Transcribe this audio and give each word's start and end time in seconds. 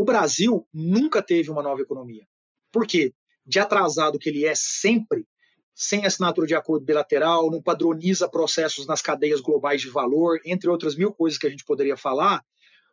O 0.00 0.04
Brasil 0.04 0.66
nunca 0.72 1.20
teve 1.20 1.50
uma 1.50 1.62
nova 1.62 1.82
economia. 1.82 2.26
Por 2.72 2.86
quê? 2.86 3.12
De 3.44 3.60
atrasado 3.60 4.18
que 4.18 4.30
ele 4.30 4.46
é 4.46 4.54
sempre, 4.56 5.26
sem 5.74 6.06
assinatura 6.06 6.46
de 6.46 6.54
acordo 6.54 6.86
bilateral, 6.86 7.50
não 7.50 7.60
padroniza 7.60 8.26
processos 8.26 8.86
nas 8.86 9.02
cadeias 9.02 9.42
globais 9.42 9.82
de 9.82 9.90
valor, 9.90 10.40
entre 10.46 10.70
outras 10.70 10.96
mil 10.96 11.12
coisas 11.12 11.38
que 11.38 11.46
a 11.46 11.50
gente 11.50 11.66
poderia 11.66 11.98
falar, 11.98 12.42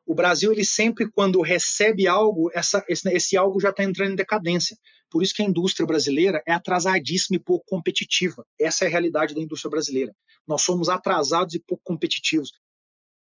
o 0.06 0.14
Brasil, 0.14 0.52
ele 0.52 0.66
sempre, 0.66 1.10
quando 1.10 1.40
recebe 1.40 2.10
algo, 2.10 2.52
essa, 2.54 2.84
esse, 2.90 3.10
esse 3.14 3.38
algo 3.38 3.58
já 3.58 3.70
está 3.70 3.86
entrando 3.86 4.12
em 4.12 4.18
decadência. 4.18 4.78
Por 5.10 5.24
isso 5.24 5.34
que 5.34 5.42
a 5.42 5.46
indústria 5.46 5.88
brasileira 5.88 6.44
é 6.46 6.52
atrasadíssima 6.52 7.38
e 7.38 7.42
pouco 7.42 7.64
competitiva. 7.66 8.46
Essa 8.60 8.84
é 8.84 8.90
a 8.90 8.92
realidade 8.92 9.34
da 9.34 9.40
indústria 9.40 9.72
brasileira. 9.72 10.14
Nós 10.46 10.62
somos 10.62 10.90
atrasados 10.90 11.54
e 11.54 11.60
pouco 11.66 11.84
competitivos. 11.86 12.52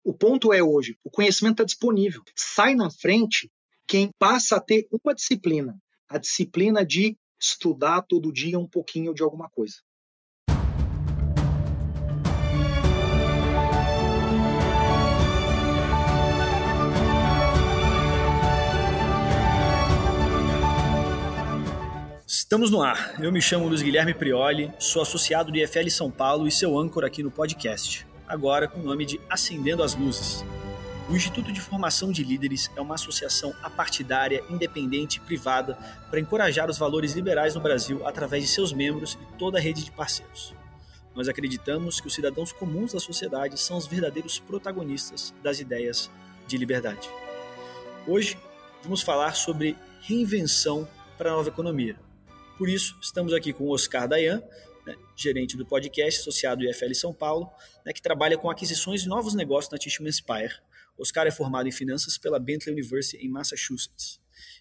O 0.03 0.13
ponto 0.13 0.51
é 0.51 0.61
hoje, 0.61 0.97
o 1.01 1.09
conhecimento 1.09 1.53
está 1.53 1.63
disponível. 1.63 2.21
Sai 2.35 2.75
na 2.75 2.91
frente 2.91 3.49
quem 3.89 4.11
passa 4.19 4.57
a 4.57 4.61
ter 4.61 4.87
uma 4.91 5.15
disciplina, 5.15 5.75
a 6.07 6.19
disciplina 6.19 6.85
de 6.85 7.17
estudar 7.41 8.03
todo 8.03 8.31
dia 8.31 8.59
um 8.59 8.67
pouquinho 8.67 9.15
de 9.15 9.23
alguma 9.23 9.49
coisa. 9.49 9.77
Estamos 22.27 22.69
no 22.69 22.83
ar. 22.83 23.19
Eu 23.19 23.31
me 23.31 23.41
chamo 23.41 23.67
Luiz 23.67 23.81
Guilherme 23.81 24.13
Prioli, 24.13 24.71
sou 24.77 25.01
associado 25.01 25.51
do 25.51 25.57
IFL 25.57 25.89
São 25.89 26.11
Paulo 26.11 26.47
e 26.47 26.51
seu 26.51 26.77
âncora 26.77 27.07
aqui 27.07 27.23
no 27.23 27.31
podcast, 27.31 28.05
agora 28.27 28.67
com 28.67 28.81
o 28.81 28.83
nome 28.83 29.03
de 29.03 29.19
Acendendo 29.27 29.81
as 29.81 29.95
Luzes. 29.95 30.45
O 31.09 31.15
Instituto 31.15 31.51
de 31.51 31.59
Formação 31.59 32.11
de 32.11 32.23
Líderes 32.23 32.69
é 32.75 32.81
uma 32.81 32.95
associação 32.95 33.53
apartidária, 33.63 34.43
independente 34.49 35.17
e 35.17 35.19
privada 35.21 35.75
para 36.09 36.19
encorajar 36.19 36.69
os 36.69 36.77
valores 36.77 37.13
liberais 37.13 37.55
no 37.55 37.61
Brasil 37.61 38.05
através 38.05 38.43
de 38.43 38.49
seus 38.49 38.71
membros 38.71 39.17
e 39.19 39.37
toda 39.37 39.57
a 39.57 39.61
rede 39.61 39.83
de 39.83 39.91
parceiros. 39.91 40.53
Nós 41.15 41.27
acreditamos 41.27 41.99
que 41.99 42.07
os 42.07 42.13
cidadãos 42.13 42.51
comuns 42.51 42.93
da 42.93 42.99
sociedade 42.99 43.59
são 43.59 43.77
os 43.77 43.87
verdadeiros 43.87 44.39
protagonistas 44.39 45.33
das 45.41 45.59
ideias 45.59 46.11
de 46.47 46.57
liberdade. 46.57 47.09
Hoje 48.07 48.37
vamos 48.83 49.01
falar 49.01 49.33
sobre 49.33 49.75
reinvenção 50.01 50.87
para 51.17 51.31
a 51.31 51.35
nova 51.35 51.49
economia 51.49 51.97
por 52.59 52.67
isso, 52.67 52.97
estamos 53.01 53.31
aqui 53.31 53.53
com 53.53 53.63
o 53.63 53.69
Oscar 53.69 54.05
Dayan, 54.05 54.43
né, 54.85 54.93
gerente 55.15 55.55
do 55.55 55.65
podcast 55.65 56.19
associado 56.19 56.61
IFL 56.61 56.93
São 56.93 57.13
Paulo, 57.13 57.49
né, 57.85 57.93
que 57.93 58.01
trabalha 58.01 58.37
com 58.37 58.49
aquisições 58.49 59.03
de 59.03 59.07
novos 59.07 59.33
negócios 59.33 59.71
na 59.71 59.77
Tissue 59.77 60.05
Inspire. 60.05 60.59
Oscar 60.99 61.27
é 61.27 61.31
formado 61.31 61.67
em 61.67 61.71
finanças 61.71 62.17
pela 62.17 62.39
Bentley 62.39 62.73
University 62.73 63.17
em 63.25 63.29
Massachusetts. 63.29 64.19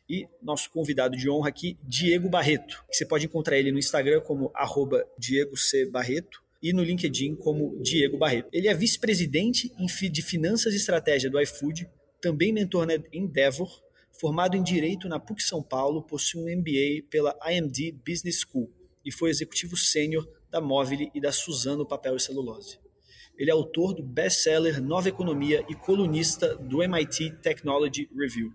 E 0.08 0.27
nosso 0.42 0.70
convidado 0.70 1.17
de 1.17 1.28
honra 1.28 1.48
aqui, 1.48 1.78
Diego 1.83 2.28
Barreto, 2.28 2.84
você 2.91 3.05
pode 3.05 3.27
encontrar 3.27 3.58
ele 3.58 3.72
no 3.72 3.78
Instagram 3.78 4.20
como 4.20 4.50
arroba 4.55 5.05
Diego 5.19 5.56
C. 5.56 5.86
Barreto 5.86 6.42
e 6.62 6.72
no 6.72 6.83
LinkedIn 6.83 7.36
como 7.36 7.80
Diego 7.83 8.17
Barreto. 8.17 8.48
Ele 8.53 8.69
é 8.69 8.75
vice-presidente 8.75 9.70
de 10.11 10.22
finanças 10.22 10.72
e 10.72 10.77
estratégia 10.77 11.30
do 11.30 11.41
iFood, 11.41 11.89
também 12.20 12.52
mentor 12.52 12.86
na 12.86 12.95
Endeavor 13.12 13.70
Formado 14.19 14.56
em 14.56 14.62
Direito 14.64 15.08
na 15.08 15.20
PUC 15.20 15.41
São 15.45 15.62
Paulo, 15.62 16.02
possui 16.02 16.42
um 16.42 16.58
MBA 16.58 17.06
pela 17.08 17.39
IMD 17.47 17.92
Business 18.05 18.41
School 18.41 18.69
e 19.05 19.12
foi 19.12 19.30
executivo 19.30 19.77
sênior 19.77 20.28
da 20.50 20.61
Móvel 20.61 21.08
e 21.14 21.20
da 21.20 21.30
Suzano 21.30 21.86
Papel 21.86 22.17
e 22.17 22.20
Celulose. 22.20 22.80
Ele 23.39 23.50
é 23.50 23.53
autor 23.53 23.94
do 23.94 24.03
best-seller 24.03 24.83
Nova 24.83 25.08
Economia 25.08 25.64
e 25.69 25.75
colunista 25.75 26.56
do 26.56 26.83
MIT 26.83 27.39
Technology 27.41 28.11
Review. 28.14 28.53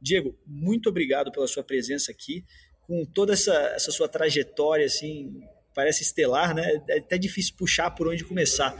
Diego, 0.00 0.38
muito 0.46 0.88
obrigado 0.88 1.32
pela 1.32 1.48
sua 1.48 1.64
presença 1.64 2.12
aqui, 2.12 2.44
com 2.82 3.04
toda 3.06 3.32
essa, 3.32 3.54
essa 3.74 3.90
sua 3.90 4.08
trajetória, 4.08 4.84
assim, 4.84 5.40
parece 5.74 6.02
estelar, 6.02 6.54
né? 6.54 6.82
É 6.88 6.98
até 6.98 7.16
difícil 7.16 7.54
puxar 7.56 7.90
por 7.92 8.08
onde 8.08 8.24
começar. 8.24 8.76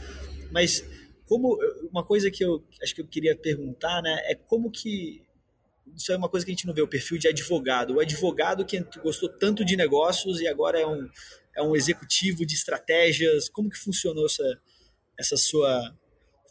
Mas 0.51 0.85
como 1.25 1.59
uma 1.91 2.05
coisa 2.05 2.31
que 2.31 2.45
eu 2.45 2.63
acho 2.83 2.95
que 2.95 3.01
eu 3.01 3.07
queria 3.07 3.35
perguntar, 3.35 4.03
né, 4.03 4.21
é 4.25 4.35
como 4.35 4.71
que 4.71 5.23
isso 5.97 6.13
é 6.13 6.17
uma 6.17 6.29
coisa 6.29 6.45
que 6.45 6.53
a 6.53 6.55
gente 6.55 6.67
não 6.67 6.75
vê, 6.75 6.83
o 6.83 6.89
perfil 6.89 7.19
de 7.19 7.29
advogado. 7.29 7.95
O 7.95 8.01
advogado 8.01 8.65
que 8.65 8.81
gostou 9.03 9.29
tanto 9.29 9.65
de 9.65 9.77
negócios 9.77 10.41
e 10.41 10.47
agora 10.47 10.81
é 10.81 10.87
um, 10.87 11.09
é 11.57 11.63
um 11.63 11.77
executivo 11.77 12.47
de 12.47 12.55
estratégias. 12.55 13.49
Como 13.49 13.69
que 13.69 13.79
funcionou 13.79 14.27
essa, 14.27 14.61
essa 15.23 15.37
sua 15.37 15.95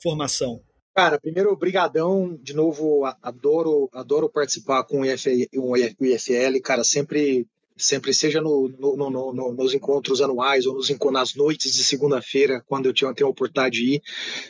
formação? 0.01 0.61
Cara, 0.95 1.19
primeiro, 1.19 1.55
brigadão, 1.55 2.37
de 2.41 2.53
novo, 2.53 3.05
adoro, 3.21 3.89
adoro 3.93 4.29
participar 4.29 4.83
com 4.83 5.01
o 5.01 5.05
IFL, 5.05 6.59
cara, 6.63 6.83
sempre 6.83 7.47
sempre 7.77 8.13
seja 8.13 8.39
no, 8.41 8.67
no, 8.67 9.09
no, 9.09 9.53
nos 9.53 9.73
encontros 9.73 10.21
anuais 10.21 10.65
ou 10.67 10.75
nos, 10.75 10.89
nas 11.11 11.33
noites 11.33 11.73
de 11.73 11.83
segunda-feira, 11.83 12.63
quando 12.67 12.85
eu 12.85 12.93
tenho, 12.93 13.13
tenho 13.13 13.27
a 13.27 13.31
oportunidade 13.31 13.79
de 13.79 13.95
ir, 13.95 14.01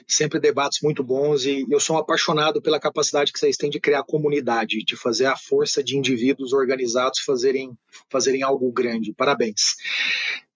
sempre 0.05 0.39
debates 0.39 0.79
muito 0.81 1.03
bons 1.03 1.45
e 1.45 1.65
eu 1.69 1.79
sou 1.79 1.97
apaixonado 1.97 2.61
pela 2.61 2.79
capacidade 2.79 3.31
que 3.31 3.39
vocês 3.39 3.55
têm 3.55 3.69
de 3.69 3.79
criar 3.79 4.03
comunidade, 4.03 4.83
de 4.83 4.97
fazer 4.97 5.27
a 5.27 5.37
força 5.37 5.81
de 5.81 5.97
indivíduos 5.97 6.51
organizados 6.51 7.19
fazerem, 7.19 7.71
fazerem 8.09 8.43
algo 8.43 8.69
grande. 8.71 9.13
Parabéns. 9.13 9.75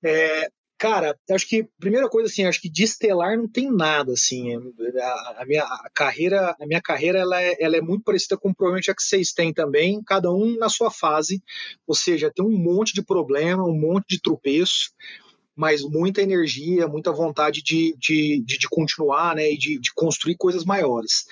É, 0.03 0.49
Cara, 0.77 1.17
acho 1.31 1.47
que 1.47 1.63
primeira 1.79 2.09
coisa 2.09 2.29
assim, 2.29 2.43
acho 2.43 2.61
que 2.61 2.69
de 2.69 2.83
estelar 2.83 3.37
não 3.37 3.47
tem 3.47 3.71
nada 3.71 4.11
assim. 4.11 4.53
A, 4.55 5.41
a 5.41 5.45
minha 5.45 5.63
a 5.63 5.89
carreira, 5.93 6.53
a 6.59 6.65
minha 6.65 6.81
carreira 6.81 7.19
ela 7.19 7.41
é, 7.41 7.55
ela 7.59 7.77
é 7.77 7.81
muito 7.81 8.03
parecida 8.03 8.37
com 8.37 8.53
provavelmente 8.53 8.91
a 8.91 8.95
que 8.95 9.01
vocês 9.01 9.31
têm 9.31 9.53
também, 9.53 10.03
cada 10.03 10.29
um 10.31 10.57
na 10.57 10.67
sua 10.67 10.91
fase. 10.91 11.41
Ou 11.87 11.95
seja, 11.95 12.31
tem 12.33 12.43
um 12.43 12.57
monte 12.57 12.93
de 12.93 13.01
problema, 13.01 13.63
um 13.63 13.79
monte 13.79 14.05
de 14.09 14.21
tropeço, 14.21 14.91
mas 15.55 15.81
muita 15.81 16.21
energia, 16.21 16.87
muita 16.87 17.13
vontade 17.13 17.63
de, 17.63 17.95
de, 17.97 18.43
de, 18.45 18.57
de 18.57 18.67
continuar, 18.69 19.33
né, 19.35 19.49
e 19.53 19.57
de, 19.57 19.79
de 19.79 19.93
construir 19.93 20.35
coisas 20.35 20.65
maiores. 20.65 21.25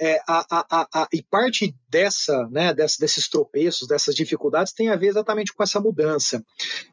É, 0.00 0.18
a, 0.26 0.44
a, 0.50 0.88
a, 1.02 1.08
e 1.12 1.22
parte 1.22 1.74
dessa, 1.88 2.48
né, 2.48 2.72
desses 2.74 3.28
tropeços, 3.28 3.86
dessas 3.86 4.14
dificuldades, 4.14 4.72
tem 4.72 4.88
a 4.88 4.96
ver 4.96 5.08
exatamente 5.08 5.52
com 5.52 5.62
essa 5.62 5.78
mudança. 5.78 6.44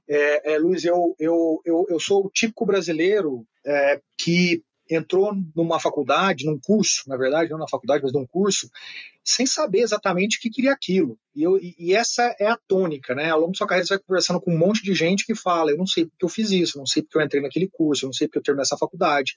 É, 0.07 0.53
é, 0.53 0.57
Luiz, 0.59 0.83
eu, 0.83 1.15
eu, 1.17 1.61
eu, 1.65 1.85
eu, 1.89 1.99
sou 1.99 2.25
o 2.25 2.29
típico 2.29 2.65
brasileiro 2.65 3.45
é, 3.65 4.01
que 4.17 4.63
entrou 4.89 5.33
numa 5.55 5.79
faculdade, 5.79 6.45
num 6.45 6.59
curso, 6.59 7.03
na 7.07 7.15
verdade, 7.15 7.51
não 7.51 7.59
na 7.59 7.67
faculdade, 7.67 8.03
mas 8.03 8.11
num 8.11 8.25
curso, 8.25 8.69
sem 9.23 9.45
saber 9.45 9.81
exatamente 9.81 10.37
o 10.37 10.41
que 10.41 10.49
queria 10.49 10.71
aquilo. 10.71 11.17
E, 11.35 11.43
eu, 11.43 11.59
e 11.61 11.93
essa 11.93 12.35
é 12.39 12.47
a 12.47 12.57
tônica, 12.67 13.13
né? 13.13 13.29
Ao 13.29 13.39
longo 13.39 13.51
da 13.51 13.57
sua 13.57 13.67
carreira 13.67 13.85
você 13.85 13.93
vai 13.95 14.03
conversando 14.03 14.41
com 14.41 14.51
um 14.51 14.57
monte 14.57 14.81
de 14.81 14.93
gente 14.93 15.25
que 15.25 15.35
fala, 15.35 15.71
eu 15.71 15.77
não 15.77 15.85
sei 15.85 16.05
porque 16.05 16.25
eu 16.25 16.29
fiz 16.29 16.49
isso, 16.51 16.77
não 16.77 16.85
sei 16.85 17.03
porque 17.03 17.17
eu 17.17 17.21
entrei 17.21 17.41
naquele 17.41 17.69
curso, 17.69 18.05
não 18.05 18.13
sei 18.13 18.27
porque 18.27 18.39
eu 18.39 18.43
terminei 18.43 18.63
essa 18.63 18.77
faculdade. 18.77 19.35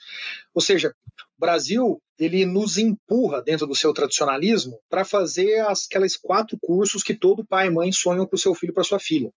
Ou 0.54 0.62
seja, 0.62 0.94
o 1.36 1.40
Brasil, 1.40 2.00
ele 2.18 2.46
nos 2.46 2.78
empurra 2.78 3.42
dentro 3.42 3.66
do 3.66 3.74
seu 3.74 3.92
tradicionalismo 3.92 4.78
para 4.88 5.04
fazer 5.04 5.60
as, 5.66 5.86
aquelas 5.86 6.16
quatro 6.16 6.56
cursos 6.60 7.02
que 7.02 7.14
todo 7.14 7.44
pai 7.44 7.66
e 7.66 7.70
mãe 7.70 7.92
sonham 7.92 8.26
para 8.26 8.36
o 8.36 8.40
seu 8.40 8.54
filho 8.54 8.72
para 8.72 8.84
sua 8.84 8.98
filha. 8.98 9.30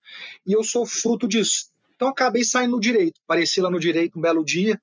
E 0.45 0.53
eu 0.53 0.63
sou 0.63 0.85
fruto 0.85 1.27
disso. 1.27 1.74
Então 1.95 2.09
acabei 2.09 2.43
saindo 2.43 2.71
no 2.71 2.79
direito. 2.79 3.19
Apareci 3.23 3.61
lá 3.61 3.69
no 3.69 3.79
direito 3.79 4.17
um 4.17 4.21
belo 4.21 4.43
dia 4.43 4.79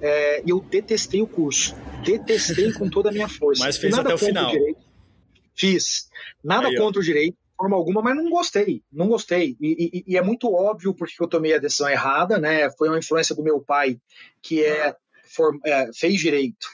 é, 0.00 0.42
e 0.44 0.50
eu 0.50 0.60
detestei 0.60 1.22
o 1.22 1.26
curso. 1.26 1.74
Detestei 2.04 2.72
com 2.72 2.88
toda 2.88 3.08
a 3.08 3.12
minha 3.12 3.28
força. 3.28 3.64
Mas 3.64 3.76
fez 3.76 3.98
até 3.98 4.14
o 4.14 4.18
final. 4.18 4.52
O 4.54 4.76
Fiz. 5.54 6.08
Nada 6.42 6.68
Aí, 6.68 6.76
contra 6.76 7.00
o 7.00 7.04
direito, 7.04 7.34
de 7.34 7.56
forma 7.56 7.76
alguma, 7.76 8.02
mas 8.02 8.16
não 8.16 8.28
gostei. 8.28 8.82
Não 8.92 9.08
gostei. 9.08 9.56
E, 9.60 10.02
e, 10.06 10.12
e, 10.12 10.16
é 10.16 10.22
muito 10.22 10.52
óbvio 10.52 10.92
porque 10.94 11.14
eu 11.18 11.28
tomei 11.28 11.54
a 11.54 11.58
decisão 11.58 11.88
errada, 11.88 12.38
né? 12.38 12.70
Foi 12.76 12.88
uma 12.88 12.98
influência 12.98 13.34
do 13.34 13.42
meu 13.42 13.60
pai, 13.60 13.98
que 14.42 14.64
é, 14.64 14.94
for, 15.34 15.56
é 15.64 15.88
fez 15.94 16.20
direito 16.20 16.66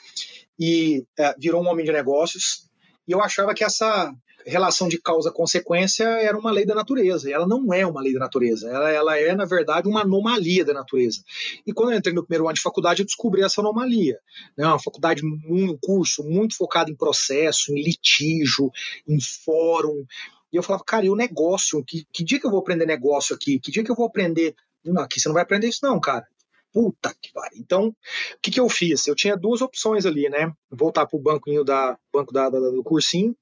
e 0.59 1.05
é, 1.19 1.35
virou 1.39 1.63
um 1.63 1.69
homem 1.69 1.85
de 1.85 1.93
negócios. 1.93 2.69
E 3.07 3.13
eu 3.13 3.23
achava 3.23 3.55
que 3.55 3.63
essa 3.63 4.13
relação 4.47 4.89
de 4.89 5.01
causa-consequência 5.01 6.05
era 6.05 6.39
uma 6.39 6.51
lei 6.51 6.65
da 6.65 6.75
natureza, 6.75 7.29
e 7.29 7.33
ela 7.33 7.47
não 7.47 7.73
é 7.73 7.87
uma 7.87 8.01
lei 8.01 8.13
da 8.13 8.21
natureza, 8.21 8.69
ela, 8.69 8.91
ela 8.91 9.17
é, 9.19 9.35
na 9.35 9.45
verdade, 9.45 9.89
uma 9.89 10.03
anomalia 10.03 10.65
da 10.65 10.73
natureza. 10.73 11.23
E 11.67 11.73
quando 11.73 11.93
eu 11.93 11.99
entrei 11.99 12.15
no 12.15 12.25
primeiro 12.25 12.47
ano 12.47 12.55
de 12.55 12.63
faculdade, 12.63 13.03
eu 13.03 13.07
descobri 13.07 13.43
essa 13.43 13.61
anomalia. 13.61 14.19
Né? 14.57 14.67
Uma 14.67 14.79
faculdade, 14.79 15.23
um 15.25 15.77
curso 15.81 16.25
muito 16.25 16.57
focado 16.57 16.91
em 16.91 16.97
processo, 16.97 17.73
em 17.73 17.83
litígio, 17.83 18.71
em 19.07 19.19
fórum. 19.21 20.05
E 20.53 20.57
eu 20.57 20.63
falava, 20.63 20.85
cara, 20.85 21.07
e 21.07 21.11
o 21.11 21.17
negócio? 21.17 21.83
Que, 21.85 22.07
que 22.13 22.25
dia 22.25 22.41
que 22.41 22.47
eu 22.47 22.51
vou 22.51 22.61
aprender 22.61 22.87
negócio 22.87 23.35
aqui? 23.35 23.59
Que 23.61 23.71
dia 23.71 23.85
que 23.85 23.91
eu 23.91 23.97
vou 23.97 24.07
aprender? 24.07 24.55
Não, 24.85 25.03
aqui 25.03 25.21
você 25.21 25.29
não 25.29 25.35
vai 25.35 25.43
aprender 25.43 25.69
isso, 25.69 25.81
não, 25.83 26.01
cara. 26.01 26.27
Puta 26.73 27.15
que 27.21 27.33
pariu. 27.33 27.59
Então, 27.61 27.89
o 27.89 27.95
que, 28.41 28.51
que 28.51 28.61
eu 28.61 28.69
fiz? 28.69 29.07
Eu 29.07 29.15
tinha 29.15 29.37
duas 29.37 29.61
opções 29.61 30.07
ali, 30.07 30.29
né? 30.29 30.53
Voltar 30.71 31.07
para 31.07 31.19
o 31.19 31.23
banco 31.23 31.65
da, 31.65 31.99
banco 32.13 32.33
da, 32.33 32.49
da, 32.49 32.59
do 32.59 32.83
cursinho 32.83 33.37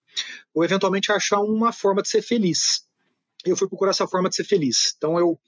ou 0.55 0.65
eventualmente 0.65 1.13
achar 1.13 1.41
uma 1.41 1.73
forma 1.73 2.03
de 2.03 2.09
ser 2.09 2.23
feliz. 2.23 2.87
Eu 3.45 3.57
fui 3.57 3.69
procurar 3.69 3.91
essa 3.91 4.09
forma 4.09 4.29
de 4.29 4.35
ser 4.35 4.45
feliz. 4.45 4.95
Então 4.97 5.19
eu 5.19 5.39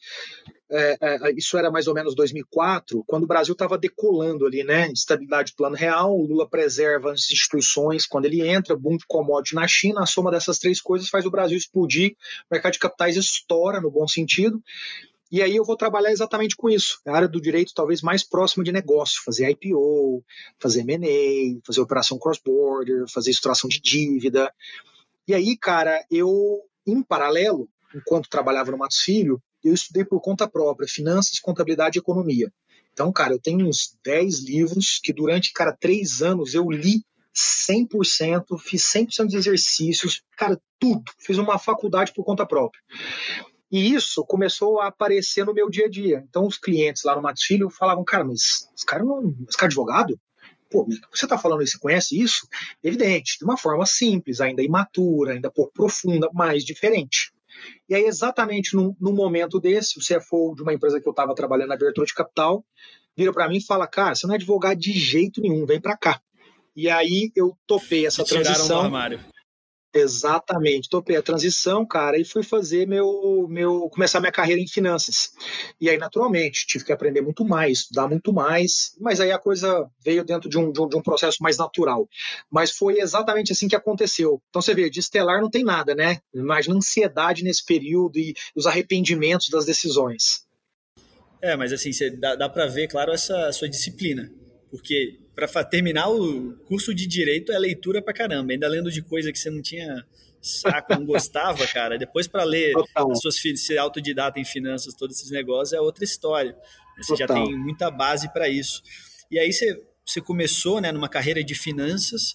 é, 0.72 0.96
é, 1.00 1.32
isso 1.36 1.58
era 1.58 1.68
mais 1.68 1.88
ou 1.88 1.94
menos 1.94 2.14
2004, 2.14 3.02
quando 3.04 3.24
o 3.24 3.26
Brasil 3.26 3.52
estava 3.52 3.76
decolando 3.76 4.46
ali, 4.46 4.62
né? 4.62 4.88
Estabilidade 4.92 5.52
plano 5.56 5.74
real, 5.74 6.16
o 6.16 6.24
Lula 6.24 6.48
preserva 6.48 7.10
as 7.10 7.28
instituições 7.28 8.06
quando 8.06 8.26
ele 8.26 8.46
entra, 8.46 8.76
boom 8.76 8.96
de 8.96 9.04
commodity 9.06 9.56
na 9.56 9.66
China, 9.66 10.02
a 10.02 10.06
soma 10.06 10.30
dessas 10.30 10.60
três 10.60 10.80
coisas 10.80 11.08
faz 11.08 11.26
o 11.26 11.30
Brasil 11.30 11.58
explodir, 11.58 12.12
o 12.12 12.54
mercado 12.54 12.74
de 12.74 12.78
capitais 12.78 13.16
estoura 13.16 13.80
no 13.80 13.90
bom 13.90 14.06
sentido. 14.06 14.62
E 15.30 15.42
aí 15.42 15.54
eu 15.54 15.64
vou 15.64 15.76
trabalhar 15.76 16.10
exatamente 16.10 16.56
com 16.56 16.68
isso, 16.68 17.00
a 17.06 17.14
área 17.14 17.28
do 17.28 17.40
direito 17.40 17.72
talvez 17.72 18.02
mais 18.02 18.24
próxima 18.24 18.64
de 18.64 18.72
negócio, 18.72 19.22
fazer 19.24 19.48
IPO, 19.50 20.24
fazer 20.58 20.80
M&A, 20.80 21.60
fazer 21.64 21.80
operação 21.80 22.18
cross-border, 22.18 23.04
fazer 23.08 23.30
extração 23.30 23.68
de 23.68 23.80
dívida. 23.80 24.52
E 25.28 25.32
aí, 25.34 25.56
cara, 25.56 26.04
eu, 26.10 26.60
em 26.84 27.00
paralelo, 27.00 27.68
enquanto 27.94 28.28
trabalhava 28.28 28.72
no 28.72 28.78
Matos 28.78 28.98
Filho, 28.98 29.40
eu 29.62 29.72
estudei 29.72 30.04
por 30.04 30.20
conta 30.20 30.48
própria, 30.48 30.88
finanças, 30.88 31.38
contabilidade 31.38 31.98
e 31.98 32.00
economia. 32.00 32.52
Então, 32.92 33.12
cara, 33.12 33.34
eu 33.34 33.40
tenho 33.40 33.68
uns 33.68 33.96
10 34.04 34.40
livros 34.40 34.98
que 35.02 35.12
durante, 35.12 35.52
cara, 35.52 35.76
três 35.78 36.22
anos 36.22 36.54
eu 36.54 36.68
li 36.68 37.04
100%, 37.34 38.58
fiz 38.58 38.82
100% 38.82 39.28
de 39.28 39.36
exercícios, 39.36 40.22
cara, 40.36 40.60
tudo. 40.78 41.04
Fiz 41.18 41.38
uma 41.38 41.58
faculdade 41.58 42.12
por 42.12 42.24
conta 42.24 42.44
própria. 42.44 42.80
E 43.70 43.94
isso 43.94 44.24
começou 44.24 44.80
a 44.80 44.88
aparecer 44.88 45.46
no 45.46 45.54
meu 45.54 45.70
dia 45.70 45.86
a 45.86 45.88
dia. 45.88 46.24
Então, 46.28 46.46
os 46.46 46.58
clientes 46.58 47.04
lá 47.04 47.14
no 47.14 47.22
Matos 47.22 47.44
Filho 47.44 47.70
falavam, 47.70 48.04
cara, 48.04 48.24
mas 48.24 48.68
esse 48.76 48.84
cara 48.84 49.04
não. 49.04 49.34
Esse 49.48 49.56
cara 49.56 49.66
é 49.66 49.72
advogado? 49.72 50.18
Pô, 50.70 50.86
você 51.12 51.26
está 51.26 51.36
falando 51.36 51.62
isso, 51.62 51.72
você 51.72 51.78
conhece 51.78 52.20
isso? 52.20 52.46
Evidente, 52.82 53.38
de 53.38 53.44
uma 53.44 53.56
forma 53.56 53.84
simples, 53.84 54.40
ainda 54.40 54.62
imatura, 54.62 55.32
ainda 55.32 55.50
pouco 55.50 55.72
profunda, 55.72 56.28
mas 56.32 56.64
diferente. 56.64 57.32
E 57.88 57.94
aí, 57.94 58.04
exatamente 58.04 58.74
no, 58.74 58.94
momento 59.00 59.60
desse, 59.60 59.98
o 59.98 60.02
CFO 60.02 60.54
de 60.54 60.62
uma 60.62 60.72
empresa 60.72 61.00
que 61.00 61.08
eu 61.08 61.10
estava 61.10 61.34
trabalhando 61.34 61.68
na 61.68 61.74
abertura 61.74 62.06
de 62.06 62.14
capital 62.14 62.64
vira 63.16 63.32
para 63.32 63.48
mim 63.48 63.56
e 63.56 63.64
fala: 63.64 63.86
Cara, 63.86 64.14
você 64.14 64.26
não 64.26 64.34
é 64.34 64.36
advogado 64.36 64.78
de 64.78 64.92
jeito 64.92 65.40
nenhum, 65.40 65.66
vem 65.66 65.80
para 65.80 65.96
cá. 65.96 66.20
E 66.74 66.88
aí 66.88 67.32
eu 67.34 67.56
topei 67.66 68.06
essa 68.06 68.22
Te 68.22 68.30
transição. 68.30 68.64
Tiraram 68.64 68.80
do 68.80 68.86
armário. 68.86 69.20
Exatamente, 69.92 70.88
topei 70.88 71.16
a 71.16 71.22
transição, 71.22 71.84
cara, 71.84 72.16
e 72.16 72.24
fui 72.24 72.44
fazer 72.44 72.86
meu, 72.86 73.48
meu, 73.48 73.88
começar 73.90 74.20
minha 74.20 74.30
carreira 74.30 74.60
em 74.60 74.68
finanças. 74.68 75.32
E 75.80 75.90
aí, 75.90 75.98
naturalmente, 75.98 76.64
tive 76.64 76.84
que 76.84 76.92
aprender 76.92 77.20
muito 77.20 77.44
mais, 77.44 77.80
estudar 77.80 78.06
muito 78.06 78.32
mais, 78.32 78.94
mas 79.00 79.20
aí 79.20 79.32
a 79.32 79.38
coisa 79.38 79.90
veio 80.04 80.24
dentro 80.24 80.48
de 80.48 80.56
um, 80.56 80.70
de 80.70 80.96
um, 80.96 81.02
processo 81.02 81.38
mais 81.42 81.58
natural. 81.58 82.08
Mas 82.48 82.70
foi 82.70 83.00
exatamente 83.00 83.50
assim 83.50 83.66
que 83.66 83.74
aconteceu. 83.74 84.40
Então 84.48 84.62
você 84.62 84.74
vê, 84.74 84.88
de 84.88 85.00
estelar 85.00 85.40
não 85.40 85.50
tem 85.50 85.64
nada, 85.64 85.92
né? 85.92 86.18
Imagina 86.32 86.76
ansiedade 86.76 87.42
nesse 87.42 87.64
período 87.64 88.16
e 88.16 88.32
os 88.54 88.68
arrependimentos 88.68 89.48
das 89.48 89.64
decisões. 89.64 90.46
É, 91.42 91.56
mas 91.56 91.72
assim, 91.72 91.92
você 91.92 92.10
dá, 92.10 92.36
dá 92.36 92.48
para 92.48 92.66
ver, 92.66 92.86
claro, 92.86 93.12
essa 93.12 93.50
sua 93.50 93.68
disciplina. 93.68 94.30
Porque 94.70 95.18
para 95.34 95.64
terminar 95.64 96.08
o 96.08 96.52
curso 96.66 96.94
de 96.94 97.06
direito 97.06 97.52
é 97.52 97.58
leitura 97.58 98.00
pra 98.00 98.14
caramba, 98.14 98.52
ainda 98.52 98.68
lendo 98.68 98.90
de 98.90 99.02
coisa 99.02 99.32
que 99.32 99.38
você 99.38 99.50
não 99.50 99.60
tinha 99.60 100.06
saco, 100.40 100.94
não 100.94 101.04
gostava, 101.04 101.66
cara. 101.68 101.98
Depois 101.98 102.26
para 102.26 102.44
ler 102.44 102.72
Total. 102.72 103.12
as 103.12 103.20
suas 103.20 103.40
ser 103.56 103.78
autodidata 103.78 104.38
em 104.38 104.44
finanças, 104.44 104.94
todos 104.94 105.16
esses 105.16 105.30
negócios 105.30 105.72
é 105.72 105.80
outra 105.80 106.04
história. 106.04 106.56
Você 106.98 107.16
Total. 107.16 107.36
já 107.36 107.44
tem 107.44 107.58
muita 107.58 107.90
base 107.90 108.32
para 108.32 108.48
isso. 108.48 108.82
E 109.30 109.38
aí 109.38 109.52
você, 109.52 109.82
você 110.06 110.20
começou, 110.20 110.80
né, 110.80 110.92
numa 110.92 111.08
carreira 111.08 111.42
de 111.42 111.54
finanças, 111.54 112.34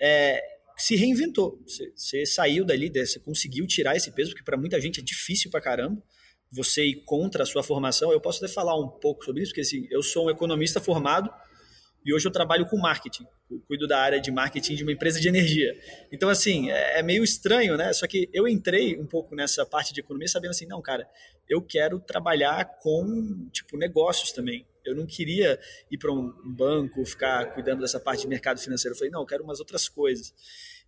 é, 0.00 0.42
se 0.76 0.96
reinventou. 0.96 1.62
Você, 1.66 1.92
você 1.94 2.26
saiu 2.26 2.64
dali, 2.64 2.90
você 2.90 3.18
conseguiu 3.18 3.66
tirar 3.66 3.96
esse 3.96 4.10
peso, 4.10 4.30
porque 4.30 4.44
para 4.44 4.56
muita 4.56 4.80
gente 4.80 5.00
é 5.00 5.02
difícil 5.02 5.50
para 5.50 5.60
caramba 5.60 6.02
você 6.50 6.84
ir 6.84 7.04
contra 7.04 7.44
a 7.44 7.46
sua 7.46 7.62
formação. 7.62 8.10
Eu 8.12 8.20
posso 8.20 8.44
até 8.44 8.52
falar 8.52 8.78
um 8.78 8.88
pouco 8.88 9.24
sobre 9.24 9.42
isso, 9.42 9.52
porque 9.52 9.60
assim, 9.60 9.86
eu 9.90 10.02
sou 10.02 10.26
um 10.26 10.30
economista 10.30 10.80
formado, 10.80 11.30
e 12.04 12.14
hoje 12.14 12.26
eu 12.26 12.32
trabalho 12.32 12.66
com 12.66 12.76
marketing, 12.78 13.26
eu 13.50 13.60
cuido 13.66 13.86
da 13.86 13.98
área 13.98 14.20
de 14.20 14.30
marketing 14.30 14.74
de 14.74 14.82
uma 14.82 14.92
empresa 14.92 15.20
de 15.20 15.28
energia. 15.28 15.72
Então, 16.10 16.28
assim, 16.28 16.70
é, 16.70 17.00
é 17.00 17.02
meio 17.02 17.22
estranho, 17.22 17.76
né? 17.76 17.92
Só 17.92 18.06
que 18.06 18.28
eu 18.32 18.48
entrei 18.48 18.98
um 18.98 19.06
pouco 19.06 19.34
nessa 19.34 19.66
parte 19.66 19.92
de 19.92 20.00
economia 20.00 20.28
sabendo 20.28 20.50
assim, 20.50 20.66
não, 20.66 20.80
cara, 20.80 21.08
eu 21.48 21.60
quero 21.60 22.00
trabalhar 22.00 22.64
com, 22.78 23.48
tipo, 23.52 23.76
negócios 23.76 24.32
também. 24.32 24.66
Eu 24.84 24.94
não 24.94 25.06
queria 25.06 25.58
ir 25.90 25.98
para 25.98 26.12
um 26.12 26.32
banco, 26.44 27.04
ficar 27.04 27.52
cuidando 27.52 27.80
dessa 27.80 28.00
parte 28.00 28.22
de 28.22 28.28
mercado 28.28 28.60
financeiro. 28.60 28.94
Eu 28.94 28.98
falei, 28.98 29.10
não, 29.10 29.20
eu 29.20 29.26
quero 29.26 29.44
umas 29.44 29.58
outras 29.58 29.88
coisas. 29.88 30.32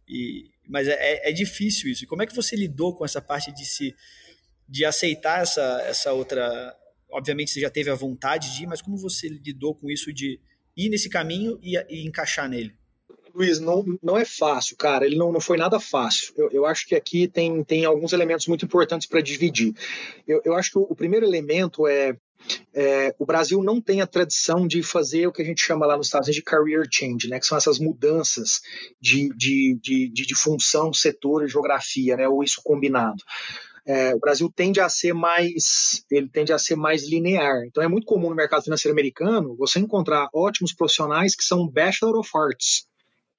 E, 0.09 0.51
mas 0.67 0.89
é, 0.89 0.93
é, 0.95 1.31
é 1.31 1.33
difícil 1.33 1.91
isso. 1.91 2.05
E 2.05 2.07
como 2.07 2.23
é 2.23 2.27
que 2.27 2.35
você 2.35 2.57
lidou 2.57 2.95
com 2.95 3.05
essa 3.05 3.21
parte 3.21 3.53
de 3.53 3.65
se 3.65 3.95
de 4.73 4.87
aceitar 4.87 5.43
essa, 5.43 5.83
essa 5.83 6.13
outra. 6.15 6.75
Obviamente 7.11 7.51
você 7.51 7.61
já 7.61 7.69
teve 7.69 7.91
a 7.91 7.95
vontade 7.95 8.55
de 8.55 8.63
ir, 8.63 8.67
mas 8.67 8.81
como 8.81 8.97
você 8.97 9.29
lidou 9.29 9.75
com 9.75 9.91
isso 9.91 10.11
de 10.11 10.41
ir 10.77 10.89
nesse 10.89 11.09
caminho 11.09 11.59
e, 11.63 11.77
e 11.89 12.07
encaixar 12.07 12.49
nele? 12.49 12.75
Luiz, 13.35 13.61
não, 13.61 13.85
não 14.03 14.19
é 14.19 14.25
fácil, 14.25 14.77
cara. 14.77 15.07
Ele 15.07 15.17
não, 15.17 15.33
não 15.33 15.41
foi 15.41 15.57
nada 15.57 15.81
fácil. 15.81 16.35
Eu, 16.37 16.51
eu 16.51 16.67
acho 16.67 16.87
que 16.87 16.95
aqui 16.95 17.27
tem, 17.27 17.65
tem 17.65 17.85
alguns 17.85 18.13
elementos 18.13 18.47
muito 18.47 18.65
importantes 18.65 19.09
para 19.09 19.23
dividir. 19.23 19.75
Eu, 20.29 20.43
eu 20.45 20.55
acho 20.55 20.71
que 20.71 20.79
o, 20.79 20.83
o 20.83 20.95
primeiro 20.95 21.25
elemento 21.25 21.87
é, 21.87 22.15
é, 22.75 23.15
o 23.19 23.25
Brasil 23.25 23.63
não 23.63 23.81
tem 23.81 24.01
a 24.01 24.07
tradição 24.07 24.67
de 24.67 24.83
fazer 24.83 25.27
o 25.27 25.33
que 25.33 25.43
a 25.43 25.45
gente 25.45 25.65
chama 25.65 25.87
lá 25.87 25.97
nos 25.97 26.07
Estados 26.07 26.29
Unidos 26.29 26.37
de 26.37 26.51
career 26.51 26.87
change, 26.91 27.29
né, 27.29 27.39
que 27.39 27.47
são 27.47 27.57
essas 27.57 27.79
mudanças 27.79 28.61
de, 29.01 29.29
de, 29.35 29.79
de, 29.81 30.09
de, 30.09 30.27
de 30.27 30.35
função, 30.35 30.93
setor 30.93 31.45
e 31.45 31.49
geografia, 31.49 32.17
né, 32.17 32.29
ou 32.29 32.43
isso 32.43 32.61
combinado. 32.63 33.23
É, 33.87 34.15
o 34.15 34.21
Brasil 34.21 34.51
tende 34.55 34.81
a 34.81 34.89
ser 34.89 35.13
mais 35.13 36.05
ele 36.11 36.29
tende 36.29 36.53
a 36.53 36.59
ser 36.59 36.77
mais 36.77 37.09
linear. 37.09 37.65
Então 37.67 37.83
é 37.83 37.89
muito 37.89 38.07
comum 38.07 38.31
no 38.31 38.37
mercado 38.37 38.63
financeiro 38.63 38.95
americano 38.95 39.57
você 39.57 39.81
encontrar 39.81 40.29
ótimos 40.33 40.73
profissionais 40.73 41.35
que 41.35 41.45
são 41.45 41.69
Bachelor 41.69 42.17
of 42.17 42.31
Arts. 42.35 42.87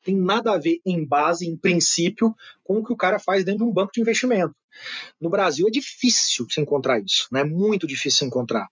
Tem 0.04 0.18
nada 0.18 0.51
a 0.51 0.57
ver 0.57 0.81
em 0.86 1.06
base, 1.06 1.48
em 1.48 1.56
princípio, 1.56 2.36
com 2.62 2.80
o 2.80 2.84
que 2.84 2.92
o 2.92 2.98
cara 2.98 3.19
faz 3.19 3.45
dentro 3.45 3.63
de 3.63 3.69
um 3.69 3.74
banco 3.74 3.92
de 3.94 4.01
investimento. 4.01 4.54
No 5.19 5.30
Brasil 5.30 5.66
é 5.68 5.72
difícil 5.72 6.45
se 6.50 6.60
encontrar 6.60 7.00
isso, 7.00 7.28
né? 7.31 7.40
É 7.40 7.45
muito 7.45 7.88
difícil 7.88 8.19
se 8.19 8.25
encontrar. 8.25 8.68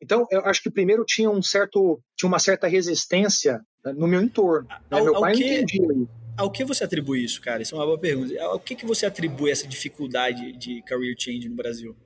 Então, 0.00 0.24
eu 0.30 0.44
acho 0.44 0.62
que 0.62 0.70
primeiro 0.70 1.04
tinha 1.04 1.30
um 1.30 1.42
certo, 1.42 2.00
tinha 2.16 2.28
uma 2.28 2.38
certa 2.38 2.68
resistência 2.68 3.60
né, 3.84 3.92
no 3.92 4.06
meu 4.06 4.22
entorno. 4.22 4.68
Né? 4.68 4.78
Ao, 4.90 5.04
meu 5.04 5.18
pai 5.18 5.34
que... 5.34 5.44
não 5.44 5.52
entendia 5.52 6.08
ao 6.36 6.50
que 6.50 6.64
você 6.64 6.84
atribui 6.84 7.24
isso, 7.24 7.40
cara? 7.40 7.62
Isso 7.62 7.74
é 7.74 7.78
uma 7.78 7.86
boa 7.86 7.98
pergunta. 7.98 8.40
Ao 8.42 8.58
que, 8.58 8.74
que 8.74 8.86
você 8.86 9.06
atribui 9.06 9.50
essa 9.50 9.66
dificuldade 9.66 10.52
de 10.52 10.82
career 10.82 11.14
change 11.18 11.48
no 11.48 11.56
Brasil? 11.56 11.96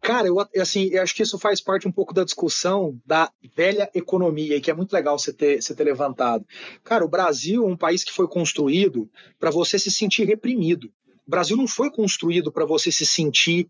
Cara, 0.00 0.28
eu, 0.28 0.36
assim, 0.60 0.88
eu 0.92 1.02
acho 1.02 1.14
que 1.14 1.22
isso 1.22 1.38
faz 1.38 1.60
parte 1.60 1.88
um 1.88 1.92
pouco 1.92 2.14
da 2.14 2.22
discussão 2.22 2.96
da 3.04 3.30
velha 3.56 3.90
economia, 3.94 4.60
que 4.60 4.70
é 4.70 4.74
muito 4.74 4.92
legal 4.92 5.18
você 5.18 5.32
ter, 5.32 5.60
você 5.60 5.74
ter 5.74 5.84
levantado. 5.84 6.46
Cara, 6.84 7.04
o 7.04 7.08
Brasil 7.08 7.64
é 7.64 7.66
um 7.66 7.76
país 7.76 8.04
que 8.04 8.12
foi 8.12 8.28
construído 8.28 9.10
para 9.38 9.50
você 9.50 9.78
se 9.78 9.90
sentir 9.90 10.24
reprimido. 10.24 10.92
O 11.26 11.30
Brasil 11.30 11.56
não 11.56 11.66
foi 11.66 11.90
construído 11.90 12.52
para 12.52 12.64
você 12.64 12.92
se 12.92 13.04
sentir 13.04 13.68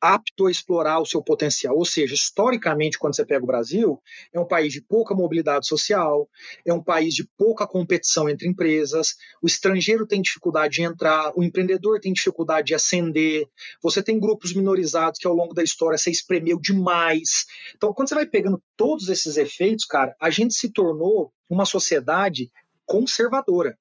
apto 0.00 0.46
a 0.46 0.50
explorar 0.50 1.00
o 1.00 1.06
seu 1.06 1.22
potencial. 1.22 1.76
Ou 1.76 1.84
seja, 1.84 2.14
historicamente, 2.14 2.98
quando 2.98 3.16
você 3.16 3.24
pega 3.24 3.42
o 3.42 3.46
Brasil, 3.46 4.00
é 4.32 4.38
um 4.38 4.46
país 4.46 4.72
de 4.72 4.82
pouca 4.82 5.14
mobilidade 5.14 5.66
social, 5.66 6.28
é 6.64 6.72
um 6.72 6.82
país 6.82 7.14
de 7.14 7.28
pouca 7.36 7.66
competição 7.66 8.28
entre 8.28 8.48
empresas, 8.48 9.16
o 9.42 9.46
estrangeiro 9.46 10.06
tem 10.06 10.22
dificuldade 10.22 10.74
de 10.74 10.82
entrar, 10.82 11.32
o 11.36 11.42
empreendedor 11.42 12.00
tem 12.00 12.12
dificuldade 12.12 12.68
de 12.68 12.74
ascender, 12.74 13.46
você 13.82 14.02
tem 14.02 14.18
grupos 14.18 14.54
minorizados 14.54 15.18
que 15.18 15.26
ao 15.26 15.34
longo 15.34 15.54
da 15.54 15.62
história 15.62 15.98
você 15.98 16.10
espremeu 16.10 16.58
demais. 16.60 17.46
Então, 17.76 17.92
quando 17.92 18.08
você 18.08 18.14
vai 18.14 18.26
pegando 18.26 18.62
todos 18.76 19.08
esses 19.08 19.36
efeitos, 19.36 19.84
cara, 19.84 20.14
a 20.20 20.30
gente 20.30 20.54
se 20.54 20.72
tornou 20.72 21.32
uma 21.48 21.64
sociedade 21.64 22.50
conservadora. 22.86 23.76